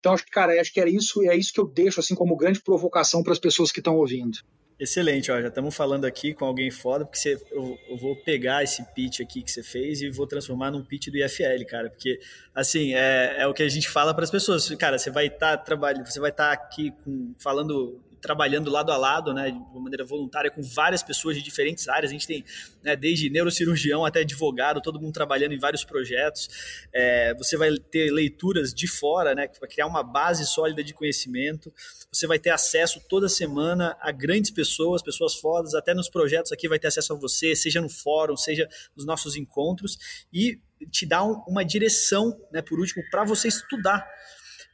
Então, 0.00 0.14
acho 0.14 0.24
que, 0.24 0.30
cara, 0.30 0.58
acho 0.58 0.72
que 0.72 0.80
era 0.80 0.90
isso, 0.90 1.22
e 1.22 1.28
é 1.28 1.36
isso 1.36 1.52
que 1.52 1.60
eu 1.60 1.66
deixo 1.66 2.00
assim 2.00 2.14
como 2.14 2.36
grande 2.36 2.60
provocação 2.60 3.22
para 3.22 3.32
as 3.32 3.38
pessoas 3.38 3.70
que 3.70 3.80
estão 3.80 3.96
ouvindo. 3.96 4.38
Excelente, 4.80 5.30
ó, 5.30 5.38
já 5.38 5.48
estamos 5.48 5.76
falando 5.76 6.06
aqui 6.06 6.32
com 6.32 6.46
alguém 6.46 6.70
foda, 6.70 7.04
porque 7.04 7.18
você, 7.18 7.38
eu, 7.52 7.78
eu, 7.86 7.98
vou 7.98 8.16
pegar 8.16 8.64
esse 8.64 8.82
pitch 8.94 9.20
aqui 9.20 9.42
que 9.42 9.50
você 9.50 9.62
fez 9.62 10.00
e 10.00 10.08
vou 10.08 10.26
transformar 10.26 10.70
num 10.70 10.82
pitch 10.82 11.08
do 11.08 11.18
IFL, 11.18 11.66
cara, 11.68 11.90
porque, 11.90 12.18
assim, 12.54 12.94
é, 12.94 13.42
é 13.42 13.46
o 13.46 13.52
que 13.52 13.62
a 13.62 13.68
gente 13.68 13.90
fala 13.90 14.14
para 14.14 14.24
as 14.24 14.30
pessoas, 14.30 14.66
cara, 14.76 14.98
você 14.98 15.10
vai 15.10 15.26
estar 15.26 15.58
tá 15.58 15.62
trabalhando, 15.62 16.06
você 16.06 16.18
vai 16.18 16.30
estar 16.30 16.46
tá 16.46 16.52
aqui 16.54 16.92
com, 17.04 17.34
falando 17.38 18.00
trabalhando 18.20 18.70
lado 18.70 18.92
a 18.92 18.96
lado, 18.96 19.32
né, 19.32 19.50
de 19.50 19.56
uma 19.56 19.80
maneira 19.80 20.04
voluntária, 20.04 20.50
com 20.50 20.62
várias 20.62 21.02
pessoas 21.02 21.36
de 21.36 21.42
diferentes 21.42 21.88
áreas. 21.88 22.10
A 22.10 22.12
gente 22.12 22.26
tem 22.26 22.44
né, 22.82 22.94
desde 22.96 23.30
neurocirurgião 23.30 24.04
até 24.04 24.20
advogado, 24.20 24.80
todo 24.80 25.00
mundo 25.00 25.12
trabalhando 25.12 25.52
em 25.52 25.58
vários 25.58 25.84
projetos. 25.84 26.48
É, 26.92 27.34
você 27.34 27.56
vai 27.56 27.76
ter 27.76 28.10
leituras 28.12 28.72
de 28.74 28.86
fora, 28.86 29.34
né, 29.34 29.48
para 29.48 29.68
criar 29.68 29.86
uma 29.86 30.02
base 30.02 30.46
sólida 30.46 30.82
de 30.84 30.92
conhecimento. 30.92 31.72
Você 32.12 32.26
vai 32.26 32.38
ter 32.38 32.50
acesso 32.50 33.00
toda 33.08 33.28
semana 33.28 33.96
a 34.00 34.10
grandes 34.10 34.50
pessoas, 34.50 35.02
pessoas 35.02 35.34
fodas, 35.34 35.74
até 35.74 35.94
nos 35.94 36.08
projetos 36.08 36.52
aqui 36.52 36.68
vai 36.68 36.78
ter 36.78 36.88
acesso 36.88 37.12
a 37.12 37.16
você, 37.16 37.54
seja 37.54 37.80
no 37.80 37.88
fórum, 37.88 38.36
seja 38.36 38.68
nos 38.96 39.06
nossos 39.06 39.36
encontros. 39.36 39.96
E 40.32 40.58
te 40.90 41.06
dá 41.06 41.22
um, 41.22 41.42
uma 41.46 41.64
direção, 41.64 42.38
né, 42.52 42.62
por 42.62 42.78
último, 42.78 43.02
para 43.10 43.24
você 43.24 43.48
estudar. 43.48 44.06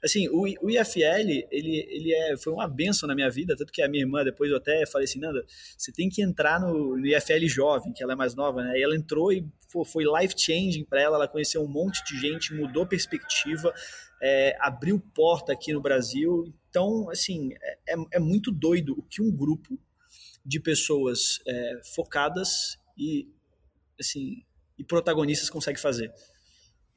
Assim, 0.05 0.29
o, 0.29 0.43
o 0.43 0.71
IFL, 0.71 1.47
ele, 1.51 1.87
ele 1.89 2.13
é, 2.13 2.37
foi 2.37 2.53
uma 2.53 2.69
benção 2.69 3.09
na 3.09 3.15
minha 3.15 3.31
vida, 3.31 3.57
tanto 3.57 3.73
que 3.73 3.83
a 3.83 3.89
minha 3.89 4.03
irmã, 4.03 4.23
depois 4.23 4.51
eu 4.51 4.57
até 4.57 4.85
falei 4.87 5.05
assim, 5.05 5.19
Nanda, 5.19 5.45
você 5.77 5.91
tem 5.91 6.09
que 6.09 6.23
entrar 6.23 6.61
no, 6.61 6.97
no 6.97 7.07
IFL 7.07 7.47
jovem, 7.47 7.93
que 7.93 8.03
ela 8.03 8.13
é 8.13 8.17
mais 8.17 8.35
nova, 8.35 8.63
né? 8.63 8.79
E 8.79 8.83
ela 8.83 8.95
entrou 8.97 9.33
e 9.33 9.47
pô, 9.73 9.85
foi 9.85 10.05
life-changing 10.05 10.85
para 10.85 11.01
ela, 11.01 11.17
ela 11.17 11.29
conheceu 11.29 11.63
um 11.63 11.69
monte 11.69 12.05
de 12.05 12.21
gente, 12.21 12.55
mudou 12.55 12.87
perspectiva, 12.87 13.73
é, 14.23 14.57
abriu 14.61 15.01
porta 15.15 15.53
aqui 15.53 15.73
no 15.73 15.81
Brasil. 15.81 16.53
Então, 16.69 17.11
assim, 17.11 17.51
é, 17.55 17.95
é, 17.95 17.97
é 18.13 18.19
muito 18.19 18.51
doido 18.53 18.95
o 18.99 19.03
que 19.03 19.23
um 19.23 19.35
grupo 19.35 19.79
de 20.45 20.61
pessoas 20.61 21.41
é, 21.47 21.81
focadas 21.95 22.79
e, 22.97 23.29
assim, 23.99 24.45
e 24.79 24.85
protagonistas 24.85 25.51
consegue 25.51 25.81
fazer. 25.81 26.13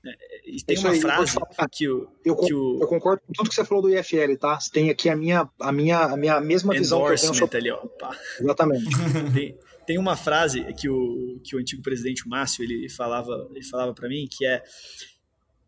É, 0.06 0.50
e 0.50 0.62
tem 0.64 0.78
uma 0.78 0.92
aí, 0.92 1.02
frase 1.02 1.36
que 1.72 1.90
o, 1.90 2.10
eu, 2.24 2.36
que 2.36 2.54
o... 2.54 2.80
eu 2.82 2.88
concordo 2.88 3.22
com 3.26 3.34
tudo 3.34 3.50
que 3.50 3.56
você 3.56 3.66
falou 3.66 3.84
do 3.84 3.90
IFL, 3.94 4.38
tá? 4.40 4.60
Você 4.60 4.72
tem 4.72 4.90
aqui 4.90 5.10
a 5.10 5.16
minha, 5.16 5.50
a 5.60 5.72
minha, 5.72 6.00
a 6.00 6.18
minha 6.18 6.40
mesma 6.40 6.74
visão 6.74 7.06
que 7.06 7.14
eu 7.14 7.18
tenho 7.18 7.34
sobre... 7.34 7.58
ali, 7.58 7.72
ó. 7.72 7.78
Pá. 7.78 8.18
Exatamente. 8.40 8.86
tem, 9.34 9.58
tem 9.86 9.98
uma 9.98 10.16
frase 10.16 10.64
que 10.74 10.88
o, 10.88 11.40
que 11.44 11.56
o 11.56 11.60
antigo 11.60 11.82
presidente 11.82 12.28
Márcio 12.28 12.64
ele 12.64 12.90
falava, 12.90 13.50
ele 13.52 13.66
falava 13.66 13.94
para 13.94 14.08
mim 14.08 14.28
que 14.30 14.46
é 14.46 14.64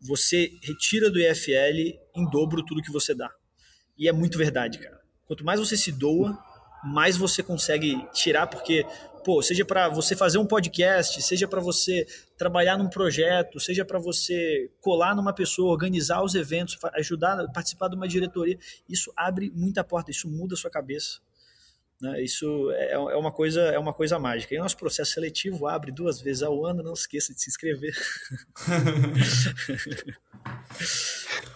você 0.00 0.50
retira 0.62 1.10
do 1.10 1.20
IFL 1.20 1.98
em 2.16 2.28
dobro 2.30 2.64
tudo 2.64 2.82
que 2.82 2.90
você 2.90 3.14
dá. 3.14 3.30
E 3.96 4.08
é 4.08 4.12
muito 4.12 4.38
verdade, 4.38 4.78
cara. 4.78 5.00
Quanto 5.26 5.44
mais 5.44 5.60
você 5.60 5.76
se 5.76 5.92
doa, 5.92 6.36
mais 6.82 7.16
você 7.16 7.42
consegue 7.42 8.04
tirar, 8.12 8.46
porque 8.46 8.84
pô, 9.24 9.42
seja 9.42 9.64
para 9.64 9.88
você 9.88 10.16
fazer 10.16 10.38
um 10.38 10.46
podcast, 10.46 11.22
seja 11.22 11.46
para 11.46 11.60
você 11.60 12.06
trabalhar 12.36 12.76
num 12.76 12.88
projeto, 12.88 13.60
seja 13.60 13.84
para 13.84 13.98
você 13.98 14.70
colar 14.80 15.14
numa 15.14 15.32
pessoa, 15.32 15.70
organizar 15.70 16.22
os 16.22 16.34
eventos, 16.34 16.78
ajudar, 16.94 17.46
participar 17.52 17.88
de 17.88 17.96
uma 17.96 18.08
diretoria, 18.08 18.58
isso 18.88 19.12
abre 19.16 19.50
muita 19.54 19.84
porta, 19.84 20.10
isso 20.10 20.28
muda 20.28 20.54
a 20.54 20.56
sua 20.56 20.70
cabeça. 20.70 21.20
Né? 22.00 22.22
Isso 22.22 22.70
é, 22.72 22.92
é, 22.94 22.98
uma 22.98 23.30
coisa, 23.30 23.60
é 23.60 23.78
uma 23.78 23.92
coisa 23.92 24.18
mágica. 24.18 24.52
E 24.54 24.58
o 24.58 24.62
nosso 24.62 24.76
processo 24.76 25.12
seletivo 25.12 25.68
abre 25.68 25.92
duas 25.92 26.20
vezes 26.20 26.42
ao 26.42 26.66
ano, 26.66 26.82
não 26.82 26.94
esqueça 26.94 27.32
de 27.32 27.40
se 27.40 27.48
inscrever. 27.48 27.94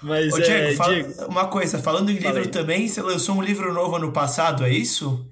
Mas, 0.01 0.33
Ô, 0.33 0.39
Diego, 0.39 0.53
é, 0.53 0.75
fala, 0.77 0.95
Diego, 0.95 1.25
uma 1.27 1.49
coisa, 1.49 1.81
falando 1.81 2.11
em 2.11 2.19
livro 2.19 2.49
também, 2.49 2.87
você 2.87 3.03
lançou 3.03 3.35
um 3.35 3.43
livro 3.43 3.73
novo 3.73 3.97
ano 3.97 4.13
passado, 4.13 4.65
é 4.65 4.71
isso? 4.71 5.29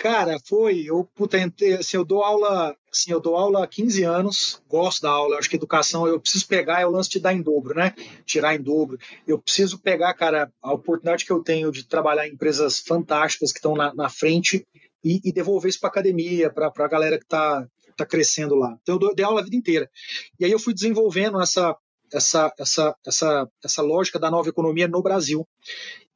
Cara, 0.00 0.38
foi. 0.46 0.84
Eu, 0.86 1.04
puta, 1.14 1.36
assim, 1.78 1.98
eu 1.98 2.06
dou 2.06 2.24
aula, 2.24 2.74
assim, 2.90 3.12
eu 3.12 3.20
dou 3.20 3.36
aula 3.36 3.62
há 3.62 3.66
15 3.66 4.02
anos, 4.02 4.62
gosto 4.66 5.02
da 5.02 5.10
aula, 5.10 5.36
acho 5.36 5.50
que 5.50 5.56
educação 5.56 6.08
eu 6.08 6.18
preciso 6.18 6.48
pegar, 6.48 6.80
é 6.80 6.86
o 6.86 6.90
lance 6.90 7.10
de 7.10 7.20
dar 7.20 7.34
em 7.34 7.42
dobro, 7.42 7.74
né? 7.74 7.94
Tirar 8.24 8.54
em 8.54 8.62
dobro. 8.62 8.98
Eu 9.26 9.38
preciso 9.38 9.78
pegar, 9.78 10.14
cara, 10.14 10.50
a 10.62 10.72
oportunidade 10.72 11.26
que 11.26 11.30
eu 11.30 11.42
tenho 11.42 11.70
de 11.70 11.86
trabalhar 11.86 12.26
em 12.26 12.32
empresas 12.32 12.78
fantásticas 12.78 13.52
que 13.52 13.58
estão 13.58 13.74
na, 13.74 13.92
na 13.92 14.08
frente 14.08 14.66
e, 15.04 15.20
e, 15.22 15.30
devolver 15.30 15.68
isso 15.68 15.78
para 15.78 15.90
academia, 15.90 16.50
para 16.50 16.72
a 16.74 16.88
galera 16.88 17.18
que 17.18 17.24
está 17.24 17.68
tá 17.94 18.06
crescendo 18.06 18.54
lá. 18.54 18.74
Então 18.80 18.94
eu 18.94 18.98
dou, 18.98 19.14
dei 19.14 19.26
aula 19.26 19.42
a 19.42 19.44
vida 19.44 19.56
inteira. 19.56 19.90
E 20.38 20.46
aí 20.46 20.50
eu 20.50 20.58
fui 20.58 20.72
desenvolvendo 20.72 21.38
essa 21.42 21.76
essa, 22.12 22.52
essa, 22.58 22.96
essa, 23.06 23.48
essa 23.62 23.82
lógica 23.82 24.18
da 24.18 24.30
nova 24.30 24.48
economia 24.48 24.88
no 24.88 25.02
Brasil. 25.02 25.46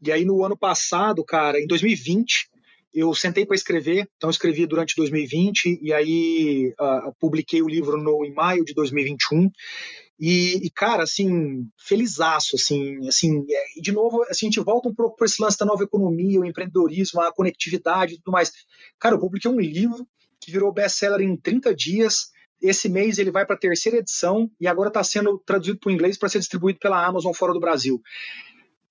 E 0.02 0.10
aí 0.10 0.24
no 0.24 0.42
ano 0.44 0.56
passado, 0.56 1.22
cara, 1.24 1.60
em 1.60 1.66
2020, 1.66 2.48
eu 2.94 3.12
sentei 3.14 3.44
para 3.44 3.56
escrever, 3.56 4.08
então 4.16 4.30
escrevi 4.30 4.66
durante 4.66 4.94
2020 4.96 5.80
e 5.82 5.92
aí 5.92 6.72
uh, 6.80 7.12
publiquei 7.18 7.60
o 7.60 7.68
livro 7.68 7.96
no, 7.96 8.24
em 8.24 8.32
maio 8.32 8.64
de 8.64 8.72
2021. 8.72 9.50
E, 10.18 10.64
e, 10.64 10.70
cara, 10.70 11.02
assim, 11.02 11.66
felizaço, 11.76 12.54
assim, 12.54 13.06
assim, 13.08 13.44
é, 13.50 13.78
e 13.78 13.82
de 13.82 13.90
novo, 13.90 14.22
assim, 14.30 14.46
a 14.46 14.50
gente 14.50 14.60
volta 14.60 14.88
um 14.88 14.94
pouco 14.94 15.16
para 15.16 15.26
esse 15.26 15.42
lance 15.42 15.58
da 15.58 15.66
nova 15.66 15.82
economia, 15.82 16.40
o 16.40 16.44
empreendedorismo, 16.44 17.20
a 17.20 17.32
conectividade 17.32 18.14
e 18.14 18.18
tudo 18.18 18.30
mais. 18.30 18.52
Cara, 19.00 19.16
eu 19.16 19.18
publiquei 19.18 19.50
um 19.50 19.58
livro 19.58 20.06
que 20.40 20.52
virou 20.52 20.72
best-seller 20.72 21.20
em 21.20 21.36
30 21.36 21.74
dias, 21.74 22.28
esse 22.62 22.88
mês 22.88 23.18
ele 23.18 23.30
vai 23.30 23.44
para 23.44 23.56
a 23.56 23.58
terceira 23.58 23.98
edição 23.98 24.48
e 24.60 24.68
agora 24.68 24.88
está 24.88 25.02
sendo 25.02 25.38
traduzido 25.44 25.78
para 25.78 25.90
o 25.90 25.92
inglês 25.92 26.16
para 26.16 26.28
ser 26.28 26.38
distribuído 26.38 26.78
pela 26.78 27.04
Amazon 27.04 27.32
fora 27.32 27.52
do 27.52 27.60
Brasil. 27.60 28.00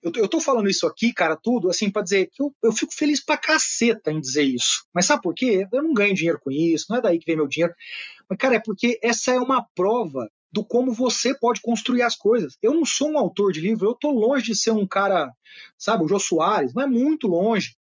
Eu, 0.04 0.12
eu 0.16 0.28
tô 0.28 0.38
falando 0.38 0.68
isso 0.68 0.86
aqui, 0.86 1.14
cara, 1.14 1.34
tudo, 1.34 1.70
assim, 1.70 1.90
para 1.90 2.02
dizer 2.02 2.28
que 2.30 2.42
eu, 2.42 2.54
eu 2.62 2.72
fico 2.72 2.94
feliz 2.94 3.24
pra 3.24 3.38
caceta 3.38 4.12
em 4.12 4.20
dizer 4.20 4.42
isso. 4.42 4.84
Mas 4.92 5.06
sabe 5.06 5.22
por 5.22 5.34
quê? 5.34 5.66
Eu 5.72 5.82
não 5.82 5.94
ganho 5.94 6.14
dinheiro 6.14 6.38
com 6.38 6.50
isso, 6.50 6.84
não 6.90 6.98
é 6.98 7.00
daí 7.00 7.18
que 7.18 7.24
vem 7.24 7.36
meu 7.36 7.48
dinheiro. 7.48 7.74
Mas, 8.28 8.38
cara, 8.38 8.56
é 8.56 8.60
porque 8.60 8.98
essa 9.02 9.32
é 9.32 9.40
uma 9.40 9.66
prova 9.74 10.30
do 10.52 10.62
como 10.62 10.92
você 10.92 11.34
pode 11.34 11.62
construir 11.62 12.02
as 12.02 12.14
coisas. 12.14 12.58
Eu 12.62 12.74
não 12.74 12.84
sou 12.84 13.12
um 13.12 13.18
autor 13.18 13.50
de 13.50 13.62
livro, 13.62 13.88
eu 13.88 13.94
tô 13.94 14.10
longe 14.10 14.44
de 14.44 14.54
ser 14.54 14.72
um 14.72 14.86
cara, 14.86 15.32
sabe, 15.78 16.04
o 16.04 16.08
Jô 16.08 16.18
Soares, 16.18 16.74
não 16.74 16.82
é 16.82 16.86
muito 16.86 17.26
longe. 17.26 17.74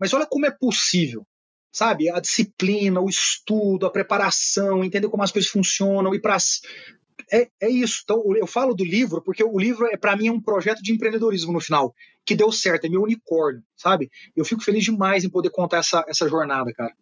Mas 0.00 0.14
olha 0.14 0.26
como 0.26 0.46
é 0.46 0.50
possível, 0.50 1.26
sabe? 1.70 2.08
A 2.08 2.20
disciplina, 2.20 3.02
o 3.02 3.08
estudo, 3.08 3.84
a 3.84 3.90
preparação, 3.90 4.82
entender 4.82 5.10
como 5.10 5.22
as 5.22 5.30
coisas 5.30 5.50
funcionam, 5.50 6.14
e 6.14 6.20
para 6.20 6.38
é, 7.32 7.48
é 7.60 7.68
isso. 7.68 8.00
Então, 8.04 8.22
eu 8.36 8.46
falo 8.46 8.74
do 8.74 8.84
livro 8.84 9.22
porque 9.22 9.42
o 9.42 9.58
livro, 9.58 9.86
é 9.86 9.96
para 9.96 10.16
mim, 10.16 10.28
é 10.28 10.32
um 10.32 10.40
projeto 10.40 10.82
de 10.82 10.92
empreendedorismo 10.92 11.52
no 11.52 11.60
final, 11.60 11.94
que 12.24 12.34
deu 12.34 12.50
certo, 12.52 12.86
é 12.86 12.88
meu 12.88 13.02
unicórnio, 13.02 13.62
sabe? 13.76 14.10
Eu 14.36 14.44
fico 14.44 14.62
feliz 14.62 14.84
demais 14.84 15.24
em 15.24 15.30
poder 15.30 15.50
contar 15.50 15.78
essa, 15.78 16.04
essa 16.08 16.28
jornada, 16.28 16.72
cara. 16.72 16.92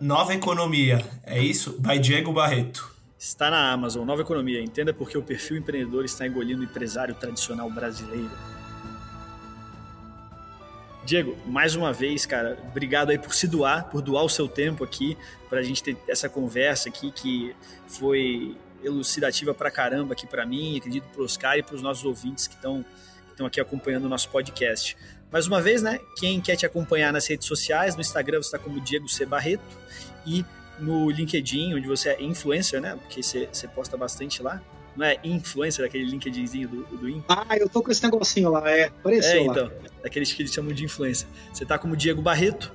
Nova 0.00 0.34
Economia, 0.34 1.04
é 1.24 1.40
isso? 1.40 1.78
By 1.80 1.98
Diego 1.98 2.32
Barreto. 2.32 2.90
Está 3.18 3.48
na 3.50 3.70
Amazon, 3.70 4.04
Nova 4.04 4.22
Economia. 4.22 4.60
Entenda 4.60 4.92
porque 4.92 5.16
o 5.16 5.22
perfil 5.22 5.58
empreendedor 5.58 6.04
está 6.04 6.26
engolindo 6.26 6.60
o 6.60 6.64
empresário 6.64 7.14
tradicional 7.14 7.70
brasileiro. 7.70 8.30
Diego, 11.04 11.36
mais 11.46 11.74
uma 11.74 11.92
vez, 11.92 12.26
cara, 12.26 12.58
obrigado 12.68 13.10
aí 13.10 13.18
por 13.18 13.34
se 13.34 13.46
doar, 13.46 13.88
por 13.90 14.02
doar 14.02 14.24
o 14.24 14.28
seu 14.28 14.48
tempo 14.48 14.84
aqui, 14.84 15.16
para 15.48 15.60
a 15.60 15.62
gente 15.62 15.82
ter 15.82 15.96
essa 16.08 16.28
conversa 16.28 16.88
aqui 16.88 17.10
que 17.10 17.54
foi 17.86 18.56
elucidativa 18.82 19.54
pra 19.54 19.70
caramba 19.70 20.12
aqui 20.12 20.26
para 20.26 20.44
mim, 20.44 20.76
acredito 20.78 21.04
para 21.12 21.22
Oscar 21.22 21.58
e 21.58 21.62
para 21.62 21.74
os 21.74 21.82
nossos 21.82 22.04
ouvintes 22.04 22.46
que 22.46 22.54
estão 22.54 22.84
estão 23.30 23.46
aqui 23.46 23.60
acompanhando 23.60 24.04
o 24.04 24.08
nosso 24.08 24.28
podcast. 24.28 24.96
Mais 25.30 25.46
uma 25.46 25.60
vez, 25.60 25.82
né? 25.82 25.98
Quem 26.16 26.40
quer 26.40 26.56
te 26.56 26.66
acompanhar 26.66 27.12
nas 27.12 27.26
redes 27.26 27.46
sociais, 27.46 27.94
no 27.94 28.00
Instagram 28.00 28.42
você 28.42 28.48
está 28.48 28.58
como 28.58 28.80
Diego 28.80 29.08
C. 29.08 29.24
Barreto 29.24 29.62
e 30.26 30.44
no 30.78 31.10
LinkedIn, 31.10 31.74
onde 31.74 31.86
você 31.86 32.10
é 32.10 32.22
influencer, 32.22 32.80
né? 32.80 32.96
Porque 32.96 33.22
você, 33.22 33.48
você 33.50 33.66
posta 33.66 33.96
bastante 33.96 34.42
lá. 34.42 34.60
Não 34.94 35.06
é 35.06 35.18
influencer, 35.24 35.84
aquele 35.86 36.04
LinkedInzinho 36.04 36.68
do, 36.68 36.84
do 36.98 37.08
In? 37.08 37.24
Ah, 37.28 37.56
eu 37.56 37.68
tô 37.68 37.82
com 37.82 37.90
esse 37.90 38.02
negocinho 38.02 38.50
lá, 38.50 38.70
é. 38.70 38.84
Apareceu 38.84 39.40
é, 39.40 39.44
então. 39.44 39.64
Lá. 39.64 39.72
Aqueles 40.04 40.32
que 40.32 40.42
eles 40.42 40.52
chamam 40.52 40.72
de 40.72 40.84
influencer. 40.84 41.26
Você 41.50 41.64
tá 41.64 41.78
como 41.78 41.96
Diego 41.96 42.20
Barreto, 42.20 42.70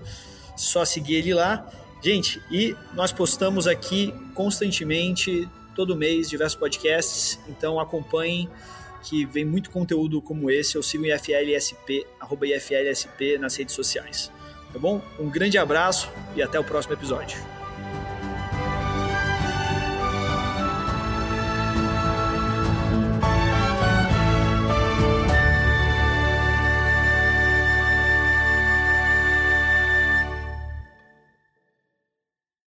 só 0.55 0.83
seguir 0.83 1.15
ele 1.15 1.33
lá. 1.33 1.69
Gente, 2.01 2.41
e 2.49 2.75
nós 2.93 3.11
postamos 3.11 3.67
aqui 3.67 4.13
constantemente 4.33 5.47
todo 5.77 5.95
mês 5.95 6.27
diversos 6.27 6.57
podcasts, 6.57 7.39
então 7.47 7.79
acompanhem 7.79 8.49
que 9.03 9.25
vem 9.25 9.45
muito 9.45 9.69
conteúdo 9.69 10.19
como 10.19 10.49
esse. 10.49 10.75
Eu 10.75 10.81
sigo 10.81 11.05
IFLSP, 11.05 12.05
arroba 12.19 12.47
IFLSP 12.47 13.37
nas 13.37 13.55
redes 13.55 13.75
sociais. 13.75 14.31
Tá 14.73 14.79
bom? 14.79 15.01
Um 15.19 15.29
grande 15.29 15.57
abraço 15.57 16.09
e 16.35 16.41
até 16.41 16.59
o 16.59 16.63
próximo 16.63 16.95
episódio. 16.95 17.56